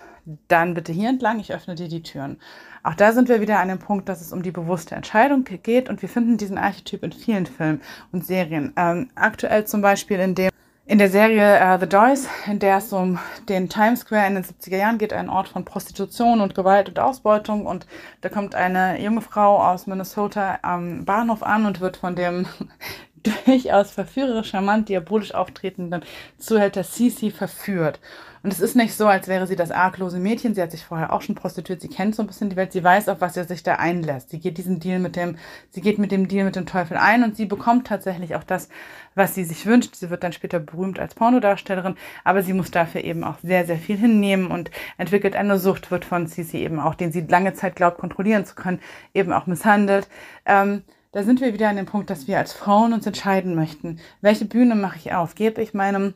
dann 0.49 0.75
bitte 0.75 0.93
hier 0.93 1.09
entlang, 1.09 1.41
ich 1.41 1.55
öffne 1.55 1.75
dir 1.75 1.89
die 1.89 2.03
Türen. 2.03 2.39
Auch 2.83 2.95
da 2.95 3.13
sind 3.13 3.29
wir 3.29 3.41
wieder 3.41 3.59
an 3.59 3.69
dem 3.69 3.79
Punkt, 3.79 4.09
dass 4.09 4.21
es 4.21 4.33
um 4.33 4.43
die 4.43 4.51
bewusste 4.51 4.95
Entscheidung 4.95 5.45
geht 5.45 5.89
und 5.89 6.01
wir 6.03 6.09
finden 6.09 6.37
diesen 6.37 6.59
Archetyp 6.59 7.03
in 7.03 7.13
vielen 7.13 7.47
Filmen 7.47 7.81
und 8.13 8.27
Serien. 8.27 8.73
Ähm, 8.77 9.11
aktuell 9.15 9.65
zum 9.67 9.81
Beispiel 9.81 10.19
in 10.21 10.35
dem 10.35 10.51
in 10.89 10.97
der 10.97 11.11
Serie 11.11 11.61
uh, 11.63 11.79
The 11.79 11.87
Doors, 11.87 12.29
in 12.47 12.61
der 12.61 12.79
es 12.79 12.95
um 12.95 13.19
den 13.47 13.69
Times 13.69 14.01
Square 14.01 14.27
in 14.27 14.37
den 14.37 14.45
70er 14.45 14.79
Jahren 14.79 14.97
geht, 14.97 15.13
ein 15.13 15.29
Ort 15.29 15.49
von 15.49 15.67
Prostitution 15.67 16.41
und 16.41 16.55
Gewalt 16.55 16.89
und 16.89 16.99
Ausbeutung. 16.99 17.67
Und 17.67 17.87
da 18.23 18.31
kommt 18.31 18.55
eine 18.55 18.99
junge 18.99 19.21
Frau 19.21 19.63
aus 19.63 19.87
Minnesota 19.87 20.61
am 20.63 21.05
Bahnhof 21.05 21.43
an 21.43 21.67
und 21.67 21.83
wird 21.83 21.99
von 21.99 22.17
dem 22.17 22.47
durchaus 23.45 23.91
verführerisch, 23.91 24.49
charmant, 24.49 24.89
diabolisch 24.89 25.35
auftretenden 25.35 26.05
Zuhälter 26.39 26.85
Cece 26.85 27.31
verführt. 27.33 28.01
Und 28.43 28.53
es 28.53 28.61
ist 28.61 28.77
nicht 28.77 28.95
so, 28.95 29.07
als 29.07 29.29
wäre 29.29 29.47
sie 29.47 29.57
das 29.57 29.71
arglose 29.71 30.19
Mädchen. 30.19 30.55
Sie 30.55 30.63
hat 30.63 30.71
sich 30.71 30.85
vorher 30.85 31.13
auch 31.13 31.23
schon 31.23 31.35
prostituiert. 31.35 31.81
Sie 31.81 31.89
kennt 31.89 32.15
so 32.15 32.23
ein 32.23 32.27
bisschen 32.27 32.51
die 32.51 32.57
Welt. 32.57 32.73
Sie 32.73 32.85
weiß, 32.85 33.09
auf 33.09 33.21
was 33.21 33.37
er 33.37 33.45
sich 33.45 33.63
da 33.63 33.75
einlässt. 33.75 34.31
Sie 34.31 34.39
geht 34.39 34.59
diesen 34.59 34.81
Deal 34.81 34.99
mit 34.99 35.17
dem, 35.17 35.37
sie 35.71 35.81
geht 35.81 35.99
mit 35.99 36.13
dem 36.13 36.29
Deal 36.29 36.45
mit 36.45 36.57
dem 36.57 36.67
Teufel 36.67 36.97
ein 36.97 37.25
und 37.25 37.37
sie 37.37 37.47
bekommt 37.47 37.87
tatsächlich 37.87 38.35
auch 38.37 38.45
das, 38.45 38.69
was 39.15 39.35
sie 39.35 39.45
sich 39.45 39.67
wünscht. 39.67 39.95
Sie 39.97 40.11
wird 40.11 40.23
dann 40.23 40.33
später 40.33 40.61
berühmt 40.61 40.99
als 40.99 41.15
Pornodarstellerin, 41.15 41.97
aber 42.25 42.43
sie 42.43 42.53
muss 42.53 42.71
dafür 42.71 43.05
eben 43.05 43.25
auch 43.25 43.39
sehr, 43.43 43.67
sehr 43.67 43.79
viel 43.79 43.97
hinnehmen 43.97 44.51
und 44.51 44.71
entwickelt 44.97 45.37
eine 45.37 45.59
Sucht, 45.59 45.91
wird 45.91 46.05
von 46.05 46.27
Sisi 46.27 46.59
eben 46.59 46.81
auch, 46.81 46.95
den 46.95 47.13
sie 47.13 47.23
lange 47.23 47.55
Zeit 47.55 47.77
glaubt, 47.77 47.99
kontrollieren 47.99 48.45
zu 48.45 48.55
können, 48.55 48.81
eben 49.15 49.33
auch 49.33 49.47
misshandelt. 49.47 50.09
Ähm, 50.47 50.83
da 51.13 51.23
sind 51.23 51.41
wir 51.41 51.55
wieder 51.55 51.69
an 51.69 51.77
dem 51.77 51.87
Punkt, 51.87 52.11
dass 52.11 52.29
wir 52.29 52.39
als 52.39 52.53
Frauen 52.53 52.93
uns 52.93 53.07
entscheiden 53.07 53.55
möchten. 53.55 53.99
Welche 54.21 54.45
Bühne 54.45 54.75
mache 54.75 54.99
ich 54.99 55.15
auf? 55.15 55.35
Gebe 55.35 55.63
ich 55.63 55.73
meinem 55.73 56.15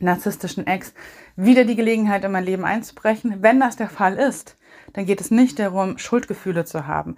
narzisstischen 0.00 0.66
Ex 0.66 0.94
wieder 1.36 1.64
die 1.64 1.76
Gelegenheit, 1.76 2.24
in 2.24 2.32
mein 2.32 2.44
Leben 2.44 2.64
einzubrechen. 2.64 3.42
Wenn 3.42 3.60
das 3.60 3.76
der 3.76 3.88
Fall 3.88 4.14
ist, 4.16 4.56
dann 4.92 5.06
geht 5.06 5.20
es 5.20 5.30
nicht 5.30 5.58
darum, 5.58 5.98
Schuldgefühle 5.98 6.64
zu 6.64 6.86
haben 6.86 7.16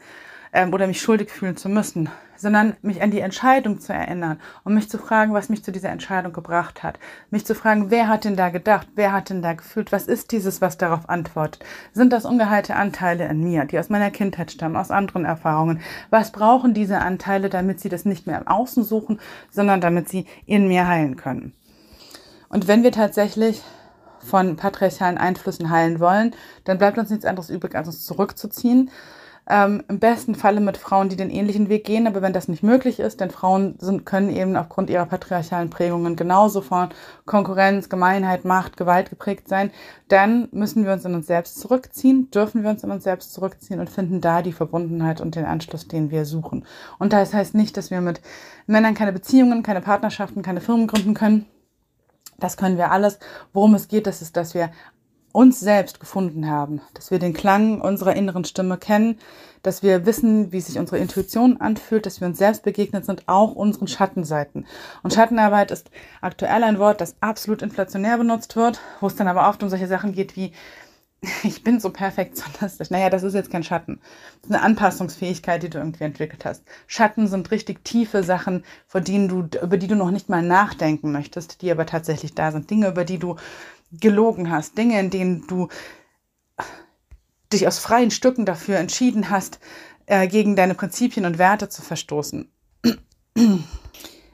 ähm, 0.53 0.73
oder 0.73 0.87
mich 0.87 1.01
schuldig 1.01 1.31
fühlen 1.31 1.57
zu 1.57 1.69
müssen, 1.69 2.09
sondern 2.37 2.77
mich 2.83 3.03
an 3.03 3.11
die 3.11 3.21
Entscheidung 3.21 3.81
zu 3.81 3.93
erinnern 3.93 4.41
und 4.65 4.75
mich 4.75 4.89
zu 4.89 4.99
fragen, 4.99 5.33
was 5.33 5.49
mich 5.49 5.65
zu 5.65 5.73
dieser 5.73 5.91
Entscheidung 5.91 6.33
gebracht 6.33 6.83
hat. 6.83 6.99
Mich 7.31 7.47
zu 7.47 7.55
fragen, 7.55 7.91
wer 7.91 8.09
hat 8.09 8.25
denn 8.25 8.37
da 8.37 8.51
gedacht, 8.51 8.89
wer 8.95 9.13
hat 9.13 9.31
denn 9.31 9.43
da 9.43 9.55
gefühlt, 9.55 9.93
was 9.93 10.07
ist 10.07 10.33
dieses, 10.33 10.61
was 10.61 10.79
darauf 10.79 11.09
antwortet? 11.09 11.65
Sind 11.93 12.13
das 12.13 12.25
ungeheilte 12.25 12.77
Anteile 12.77 13.27
in 13.29 13.43
mir, 13.43 13.65
die 13.65 13.79
aus 13.79 13.91
meiner 13.91 14.11
Kindheit 14.11 14.51
stammen, 14.51 14.77
aus 14.77 14.91
anderen 14.91 15.25
Erfahrungen? 15.25 15.81
Was 16.11 16.33
brauchen 16.33 16.75
diese 16.75 16.99
Anteile, 16.99 17.49
damit 17.49 17.81
sie 17.81 17.89
das 17.89 18.05
nicht 18.05 18.27
mehr 18.27 18.39
im 18.39 18.49
Außen 18.49 18.85
suchen, 18.85 19.19
sondern 19.51 19.81
damit 19.81 20.09
sie 20.09 20.27
in 20.47 20.69
mir 20.69 20.87
heilen 20.87 21.17
können? 21.17 21.53
Und 22.49 22.69
wenn 22.69 22.83
wir 22.83 22.93
tatsächlich 22.93 23.63
von 24.19 24.57
patriarchalen 24.57 25.19
Einflüssen 25.19 25.71
heilen 25.71 26.01
wollen, 26.01 26.35
dann 26.65 26.79
bleibt 26.79 26.99
uns 26.99 27.11
nichts 27.11 27.25
anderes 27.25 27.51
übrig, 27.51 27.75
als 27.75 27.89
uns 27.89 28.05
zurückzuziehen. 28.05 28.91
Ähm, 29.49 29.85
Im 29.87 30.01
besten 30.01 30.35
Falle 30.35 30.61
mit 30.61 30.77
Frauen, 30.77 31.09
die 31.09 31.15
den 31.15 31.31
ähnlichen 31.31 31.69
Weg 31.69 31.85
gehen, 31.85 32.09
aber 32.09 32.21
wenn 32.21 32.33
das 32.33 32.49
nicht 32.49 32.65
möglich 32.65 32.99
ist, 32.99 33.21
denn 33.21 33.31
Frauen 33.31 33.77
sind, 33.79 34.05
können 34.05 34.29
eben 34.29 34.57
aufgrund 34.57 34.91
ihrer 34.91 35.07
patriarchalen 35.07 35.71
Prägungen 35.71 36.17
genauso 36.17 36.63
von 36.63 36.89
Konkurrenz, 37.27 37.89
Gemeinheit, 37.89 38.45
Macht, 38.45 38.77
Gewalt 38.77 39.09
geprägt 39.09 39.47
sein, 39.47 39.71
dann 40.09 40.49
müssen 40.51 40.85
wir 40.85 40.93
uns 40.93 41.05
in 41.05 41.15
uns 41.15 41.29
selbst 41.29 41.61
zurückziehen, 41.61 42.29
dürfen 42.33 42.65
wir 42.65 42.71
uns 42.71 42.83
in 42.83 42.91
uns 42.91 43.05
selbst 43.05 43.33
zurückziehen 43.33 43.79
und 43.79 43.89
finden 43.89 44.21
da 44.21 44.43
die 44.43 44.53
Verbundenheit 44.53 45.21
und 45.21 45.37
den 45.37 45.45
Anschluss, 45.45 45.87
den 45.87 46.11
wir 46.11 46.25
suchen. 46.25 46.67
Und 46.99 47.13
das 47.13 47.33
heißt 47.33 47.55
nicht, 47.55 47.77
dass 47.77 47.93
wir 47.93 48.01
mit 48.01 48.21
Männern 48.67 48.95
keine 48.95 49.13
Beziehungen, 49.13 49.63
keine 49.63 49.81
Partnerschaften, 49.81 50.43
keine 50.43 50.61
Firmen 50.61 50.89
gründen 50.89 51.15
können 51.15 51.47
das 52.39 52.57
können 52.57 52.79
wir 52.79 52.91
alles. 52.91 53.19
Worum 53.53 53.75
es 53.75 53.89
geht, 53.89 54.07
das 54.07 54.23
ist, 54.23 54.37
dass 54.37 54.55
wir 54.55 54.71
uns 55.33 55.61
selbst 55.61 56.01
gefunden 56.01 56.49
haben, 56.49 56.81
dass 56.95 57.11
wir 57.11 57.19
den 57.19 57.35
Klang 57.35 57.83
unserer 57.83 58.17
inneren 58.17 58.47
Stimme 58.47 58.79
kennen, 58.79 59.19
dass 59.63 59.83
wir 59.83 60.07
wissen, 60.07 60.51
wie 60.51 60.63
sich 60.63 60.79
unsere 60.79 60.97
Intuition 60.97 61.61
anfühlt, 61.61 62.07
dass 62.07 62.21
wir 62.23 62.29
uns 62.29 62.39
selbst 62.39 62.63
begegnet 62.63 63.05
sind, 63.05 63.25
auch 63.27 63.55
unseren 63.55 63.87
Schattenseiten. 63.87 64.65
Und 65.03 65.13
Schattenarbeit 65.13 65.71
ist 65.73 65.91
aktuell 66.23 66.65
ein 66.65 66.79
Wort, 66.79 67.03
das 67.03 67.17
absolut 67.21 67.61
inflationär 67.61 68.17
benutzt 68.17 68.57
wird, 68.57 68.81
wo 69.01 69.09
es 69.09 69.17
dann 69.17 69.29
aber 69.29 69.47
oft 69.49 69.63
um 69.63 69.69
solche 69.69 69.89
Sachen 69.89 70.13
geht 70.13 70.37
wie, 70.37 70.53
ich 71.43 71.63
bin 71.63 71.81
so 71.81 71.91
perfektionistisch. 71.91 72.91
Naja, 72.91 73.11
das 73.11 73.23
ist 73.23 73.35
jetzt 73.35 73.51
kein 73.51 73.65
Schatten. 73.65 74.01
Das 74.43 74.51
ist 74.51 74.55
eine 74.55 74.63
Anpassungsfähigkeit, 74.63 75.63
die 75.63 75.71
du 75.71 75.79
irgendwie 75.79 76.05
entwickelt 76.05 76.45
hast. 76.45 76.63
Schatten 76.87 77.27
sind 77.27 77.51
richtig 77.51 77.85
tiefe 77.85 78.23
Sachen, 78.23 78.65
vor 78.87 79.01
denen 79.01 79.29
du, 79.29 79.49
über 79.63 79.77
die 79.77 79.89
du 79.89 79.97
noch 79.97 80.11
nicht 80.11 80.29
mal 80.29 80.43
nachdenken 80.43 81.13
möchtest, 81.13 81.63
die 81.63 81.71
aber 81.71 81.87
tatsächlich 81.87 82.35
da 82.35 82.53
sind. 82.53 82.71
Dinge, 82.71 82.89
über 82.89 83.05
die 83.05 83.19
du 83.19 83.37
gelogen 83.93 84.51
hast. 84.51 84.77
Dinge, 84.77 84.99
in 85.01 85.11
denen 85.11 85.47
du 85.47 85.69
dich 87.53 87.67
aus 87.67 87.79
freien 87.79 88.11
Stücken 88.11 88.45
dafür 88.45 88.77
entschieden 88.79 89.31
hast, 89.31 89.61
äh, 90.07 90.27
gegen 90.29 90.57
deine 90.57 90.75
Prinzipien 90.75 91.25
und 91.25 91.39
Werte 91.39 91.69
zu 91.69 91.83
verstoßen 91.83 92.51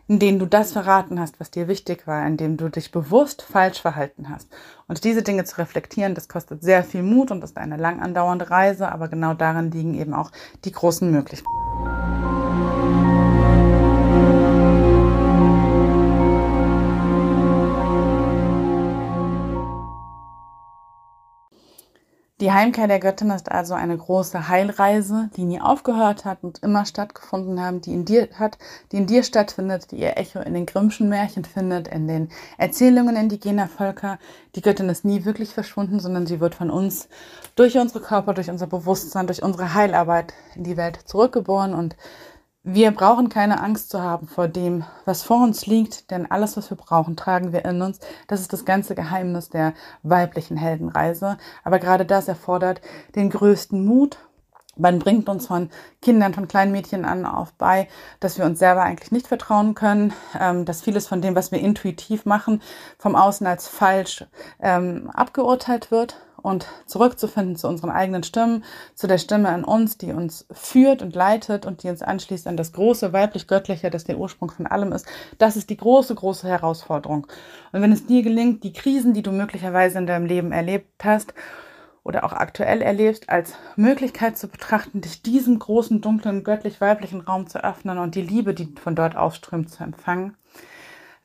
in 0.09 0.18
denen 0.18 0.38
du 0.38 0.46
das 0.46 0.72
verraten 0.72 1.20
hast, 1.20 1.40
was 1.40 1.50
dir 1.50 1.68
wichtig 1.68 2.07
war, 2.07 2.26
in 2.26 2.36
dem 2.36 2.57
du 2.57 2.68
dich 2.68 2.90
bewusst 2.90 3.42
falsch 3.42 3.80
verhalten 3.80 4.28
hast. 4.28 4.48
Und 4.88 5.05
diese 5.05 5.22
Dinge 5.22 5.44
zu 5.44 5.59
reflektieren, 5.59 6.14
das 6.14 6.28
kostet 6.28 6.62
sehr 6.62 6.84
viel 6.84 7.03
Mut 7.03 7.30
und 7.30 7.44
ist 7.44 7.57
eine 7.57 7.76
lang 7.76 8.00
andauernde 8.00 8.50
Reise, 8.50 8.90
aber 8.90 9.09
genau 9.09 9.34
darin 9.34 9.70
liegen 9.70 9.94
eben 9.94 10.14
auch 10.14 10.30
die 10.64 10.72
großen 10.72 11.11
Möglichkeiten. 11.11 12.41
Die 22.43 22.51
Heimkehr 22.51 22.88
der 22.88 22.99
Göttin 22.99 23.30
ist 23.30 23.53
also 23.53 23.74
eine 23.74 23.97
große 23.97 24.49
Heilreise, 24.49 25.30
die 25.36 25.45
nie 25.45 25.61
aufgehört 25.61 26.24
hat 26.24 26.38
und 26.43 26.59
immer 26.64 26.84
stattgefunden 26.84 27.61
haben, 27.61 27.80
die 27.80 27.93
in 27.93 28.05
dir 28.05 28.28
hat, 28.36 28.59
die 28.90 28.97
in 28.97 29.07
dir 29.07 29.22
stattfindet, 29.22 29.93
die 29.93 30.01
ihr 30.01 30.16
Echo 30.16 30.40
in 30.40 30.55
den 30.55 30.66
Grimmschen 30.66 31.09
Märchen 31.09 31.45
findet, 31.45 31.86
in 31.86 32.09
den 32.09 32.30
Erzählungen 32.59 33.14
indigener 33.14 33.68
Völker. 33.68 34.18
Die 34.57 34.61
Göttin 34.61 34.88
ist 34.88 35.05
nie 35.05 35.24
wirklich 35.24 35.51
verschwunden, 35.51 36.01
sondern 36.01 36.26
sie 36.26 36.40
wird 36.40 36.57
von 36.57 36.72
uns 36.72 37.09
durch 37.55 37.78
unsere 37.78 38.01
Körper, 38.01 38.34
durch 38.34 38.51
unser 38.51 38.66
Bewusstsein, 38.66 39.28
durch 39.28 39.45
unsere 39.45 39.74
Heilarbeit 39.74 40.34
in 40.57 40.64
die 40.64 40.76
Welt 40.76 40.99
zurückgeboren 41.05 41.74
und 41.74 41.95
wir 42.64 42.92
brauchen 42.92 43.28
keine 43.28 43.60
Angst 43.60 43.90
zu 43.90 44.00
haben 44.00 44.28
vor 44.28 44.46
dem, 44.46 44.84
was 45.04 45.22
vor 45.24 45.42
uns 45.42 45.66
liegt, 45.66 46.12
denn 46.12 46.30
alles, 46.30 46.56
was 46.56 46.70
wir 46.70 46.76
brauchen, 46.76 47.16
tragen 47.16 47.52
wir 47.52 47.64
in 47.64 47.82
uns. 47.82 47.98
Das 48.28 48.40
ist 48.40 48.52
das 48.52 48.64
ganze 48.64 48.94
Geheimnis 48.94 49.48
der 49.48 49.74
weiblichen 50.04 50.56
Heldenreise. 50.56 51.38
Aber 51.64 51.80
gerade 51.80 52.06
das 52.06 52.28
erfordert 52.28 52.80
den 53.16 53.30
größten 53.30 53.84
Mut. 53.84 54.18
Man 54.76 55.00
bringt 55.00 55.28
uns 55.28 55.48
von 55.48 55.70
Kindern, 56.00 56.34
von 56.34 56.48
kleinen 56.48 56.72
Mädchen 56.72 57.04
an 57.04 57.26
auf 57.26 57.52
bei, 57.54 57.88
dass 58.20 58.38
wir 58.38 58.46
uns 58.46 58.60
selber 58.60 58.82
eigentlich 58.82 59.12
nicht 59.12 59.26
vertrauen 59.26 59.74
können, 59.74 60.12
ähm, 60.40 60.64
dass 60.64 60.82
vieles 60.82 61.08
von 61.08 61.20
dem, 61.20 61.34
was 61.34 61.50
wir 61.50 61.58
intuitiv 61.58 62.24
machen, 62.24 62.62
vom 62.96 63.16
Außen 63.16 63.46
als 63.46 63.66
falsch 63.66 64.24
ähm, 64.60 65.10
abgeurteilt 65.10 65.90
wird 65.90 66.16
und 66.43 66.66
zurückzufinden 66.86 67.57
zu 67.57 67.68
unseren 67.68 67.90
eigenen 67.90 68.22
Stimmen, 68.22 68.64
zu 68.95 69.07
der 69.07 69.18
Stimme 69.18 69.55
in 69.55 69.64
uns, 69.64 69.97
die 69.97 70.12
uns 70.12 70.47
führt 70.51 71.03
und 71.03 71.14
leitet 71.14 71.64
und 71.66 71.82
die 71.82 71.88
uns 71.88 72.03
anschließt 72.03 72.47
an 72.47 72.57
das 72.57 72.72
große 72.72 73.12
weiblich-göttliche, 73.12 73.90
das 73.90 74.05
der 74.05 74.18
Ursprung 74.18 74.51
von 74.51 74.66
allem 74.66 74.93
ist. 74.93 75.07
Das 75.38 75.57
ist 75.57 75.70
die 75.70 75.76
große, 75.76 76.14
große 76.14 76.47
Herausforderung. 76.47 77.26
Und 77.72 77.82
wenn 77.82 77.93
es 77.93 78.07
dir 78.07 78.22
gelingt, 78.22 78.64
die 78.64 78.72
Krisen, 78.72 79.14
die 79.14 79.22
du 79.22 79.32
möglicherweise 79.32 79.99
in 79.99 80.07
deinem 80.07 80.26
Leben 80.26 80.53
erlebt 80.53 81.05
hast 81.05 81.32
oder 82.05 82.24
auch 82.24 82.32
aktuell 82.32 82.82
erlebst, 82.82 83.28
als 83.28 83.55
Möglichkeit 83.76 84.36
zu 84.36 84.49
betrachten, 84.49 85.01
dich 85.01 85.22
diesem 85.22 85.59
großen, 85.59 86.01
dunklen, 86.01 86.43
göttlich-weiblichen 86.43 87.20
Raum 87.20 87.47
zu 87.47 87.62
öffnen 87.62 87.99
und 87.99 88.14
die 88.16 88.22
Liebe, 88.22 88.55
die 88.55 88.74
von 88.82 88.97
dort 88.97 89.16
ausströmt, 89.16 89.70
zu 89.70 89.84
empfangen, 89.84 90.36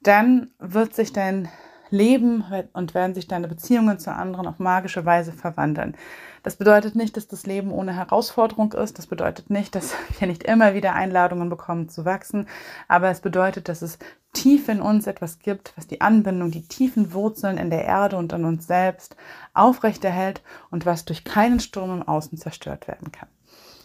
dann 0.01 0.51
wird 0.59 0.93
sich 0.93 1.11
dein 1.11 1.49
leben 1.89 2.43
und 2.73 2.93
werden 2.93 3.15
sich 3.15 3.27
deine 3.27 3.47
Beziehungen 3.47 3.99
zu 3.99 4.13
anderen 4.13 4.47
auf 4.47 4.59
magische 4.59 5.05
Weise 5.05 5.31
verwandeln. 5.31 5.95
Das 6.43 6.55
bedeutet 6.55 6.95
nicht, 6.95 7.17
dass 7.17 7.27
das 7.27 7.45
Leben 7.45 7.71
ohne 7.71 7.93
Herausforderung 7.93 8.71
ist. 8.73 8.97
Das 8.97 9.07
bedeutet 9.07 9.49
nicht, 9.49 9.75
dass 9.75 9.93
wir 10.19 10.27
nicht 10.27 10.43
immer 10.43 10.73
wieder 10.73 10.93
Einladungen 10.93 11.49
bekommen 11.49 11.89
zu 11.89 12.05
wachsen. 12.05 12.47
Aber 12.87 13.09
es 13.09 13.19
bedeutet, 13.19 13.67
dass 13.67 13.81
es 13.81 13.99
tief 14.33 14.69
in 14.69 14.81
uns 14.81 15.07
etwas 15.07 15.39
gibt, 15.39 15.73
was 15.75 15.87
die 15.87 16.01
Anbindung, 16.01 16.51
die 16.51 16.67
tiefen 16.67 17.13
Wurzeln 17.13 17.57
in 17.57 17.69
der 17.69 17.85
Erde 17.85 18.17
und 18.17 18.31
in 18.33 18.45
uns 18.45 18.67
selbst 18.67 19.15
aufrechterhält 19.53 20.41
und 20.69 20.85
was 20.85 21.05
durch 21.05 21.23
keinen 21.23 21.59
Sturm 21.59 22.01
im 22.01 22.07
Außen 22.07 22.37
zerstört 22.37 22.87
werden 22.87 23.11
kann. 23.11 23.29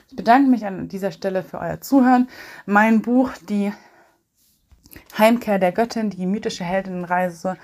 Ich 0.09 0.16
bedanke 0.16 0.50
mich 0.50 0.66
an 0.66 0.88
dieser 0.88 1.11
Stelle 1.11 1.42
für 1.42 1.59
euer 1.59 1.80
Zuhören. 1.80 2.28
Mein 2.66 3.00
Buch, 3.00 3.30
die 3.48 3.72
Heimkehr 5.18 5.59
der 5.59 5.72
Göttin, 5.72 6.11
die 6.11 6.26
mythische 6.26 6.64
Heldinnenreise 6.64 7.57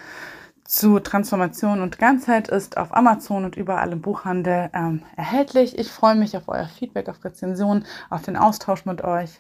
zu 0.65 1.01
Transformation 1.01 1.81
und 1.81 1.99
Ganzheit 1.99 2.49
ist 2.49 2.77
auf 2.77 2.95
Amazon 2.95 3.47
und 3.47 3.57
überall 3.57 3.91
im 3.91 4.03
Buchhandel 4.03 4.69
ähm, 4.75 5.03
erhältlich. 5.17 5.79
Ich 5.79 5.91
freue 5.91 6.15
mich 6.15 6.37
auf 6.37 6.45
euer 6.47 6.67
Feedback, 6.67 7.09
auf 7.09 7.25
Rezensionen, 7.25 7.87
auf 8.11 8.23
den 8.23 8.37
Austausch 8.37 8.85
mit 8.85 9.03
euch 9.03 9.31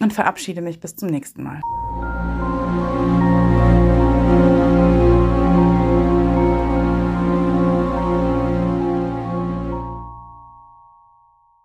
und 0.00 0.12
verabschiede 0.12 0.60
mich 0.60 0.80
bis 0.80 0.96
zum 0.96 1.08
nächsten 1.08 1.44
Mal. 1.44 1.60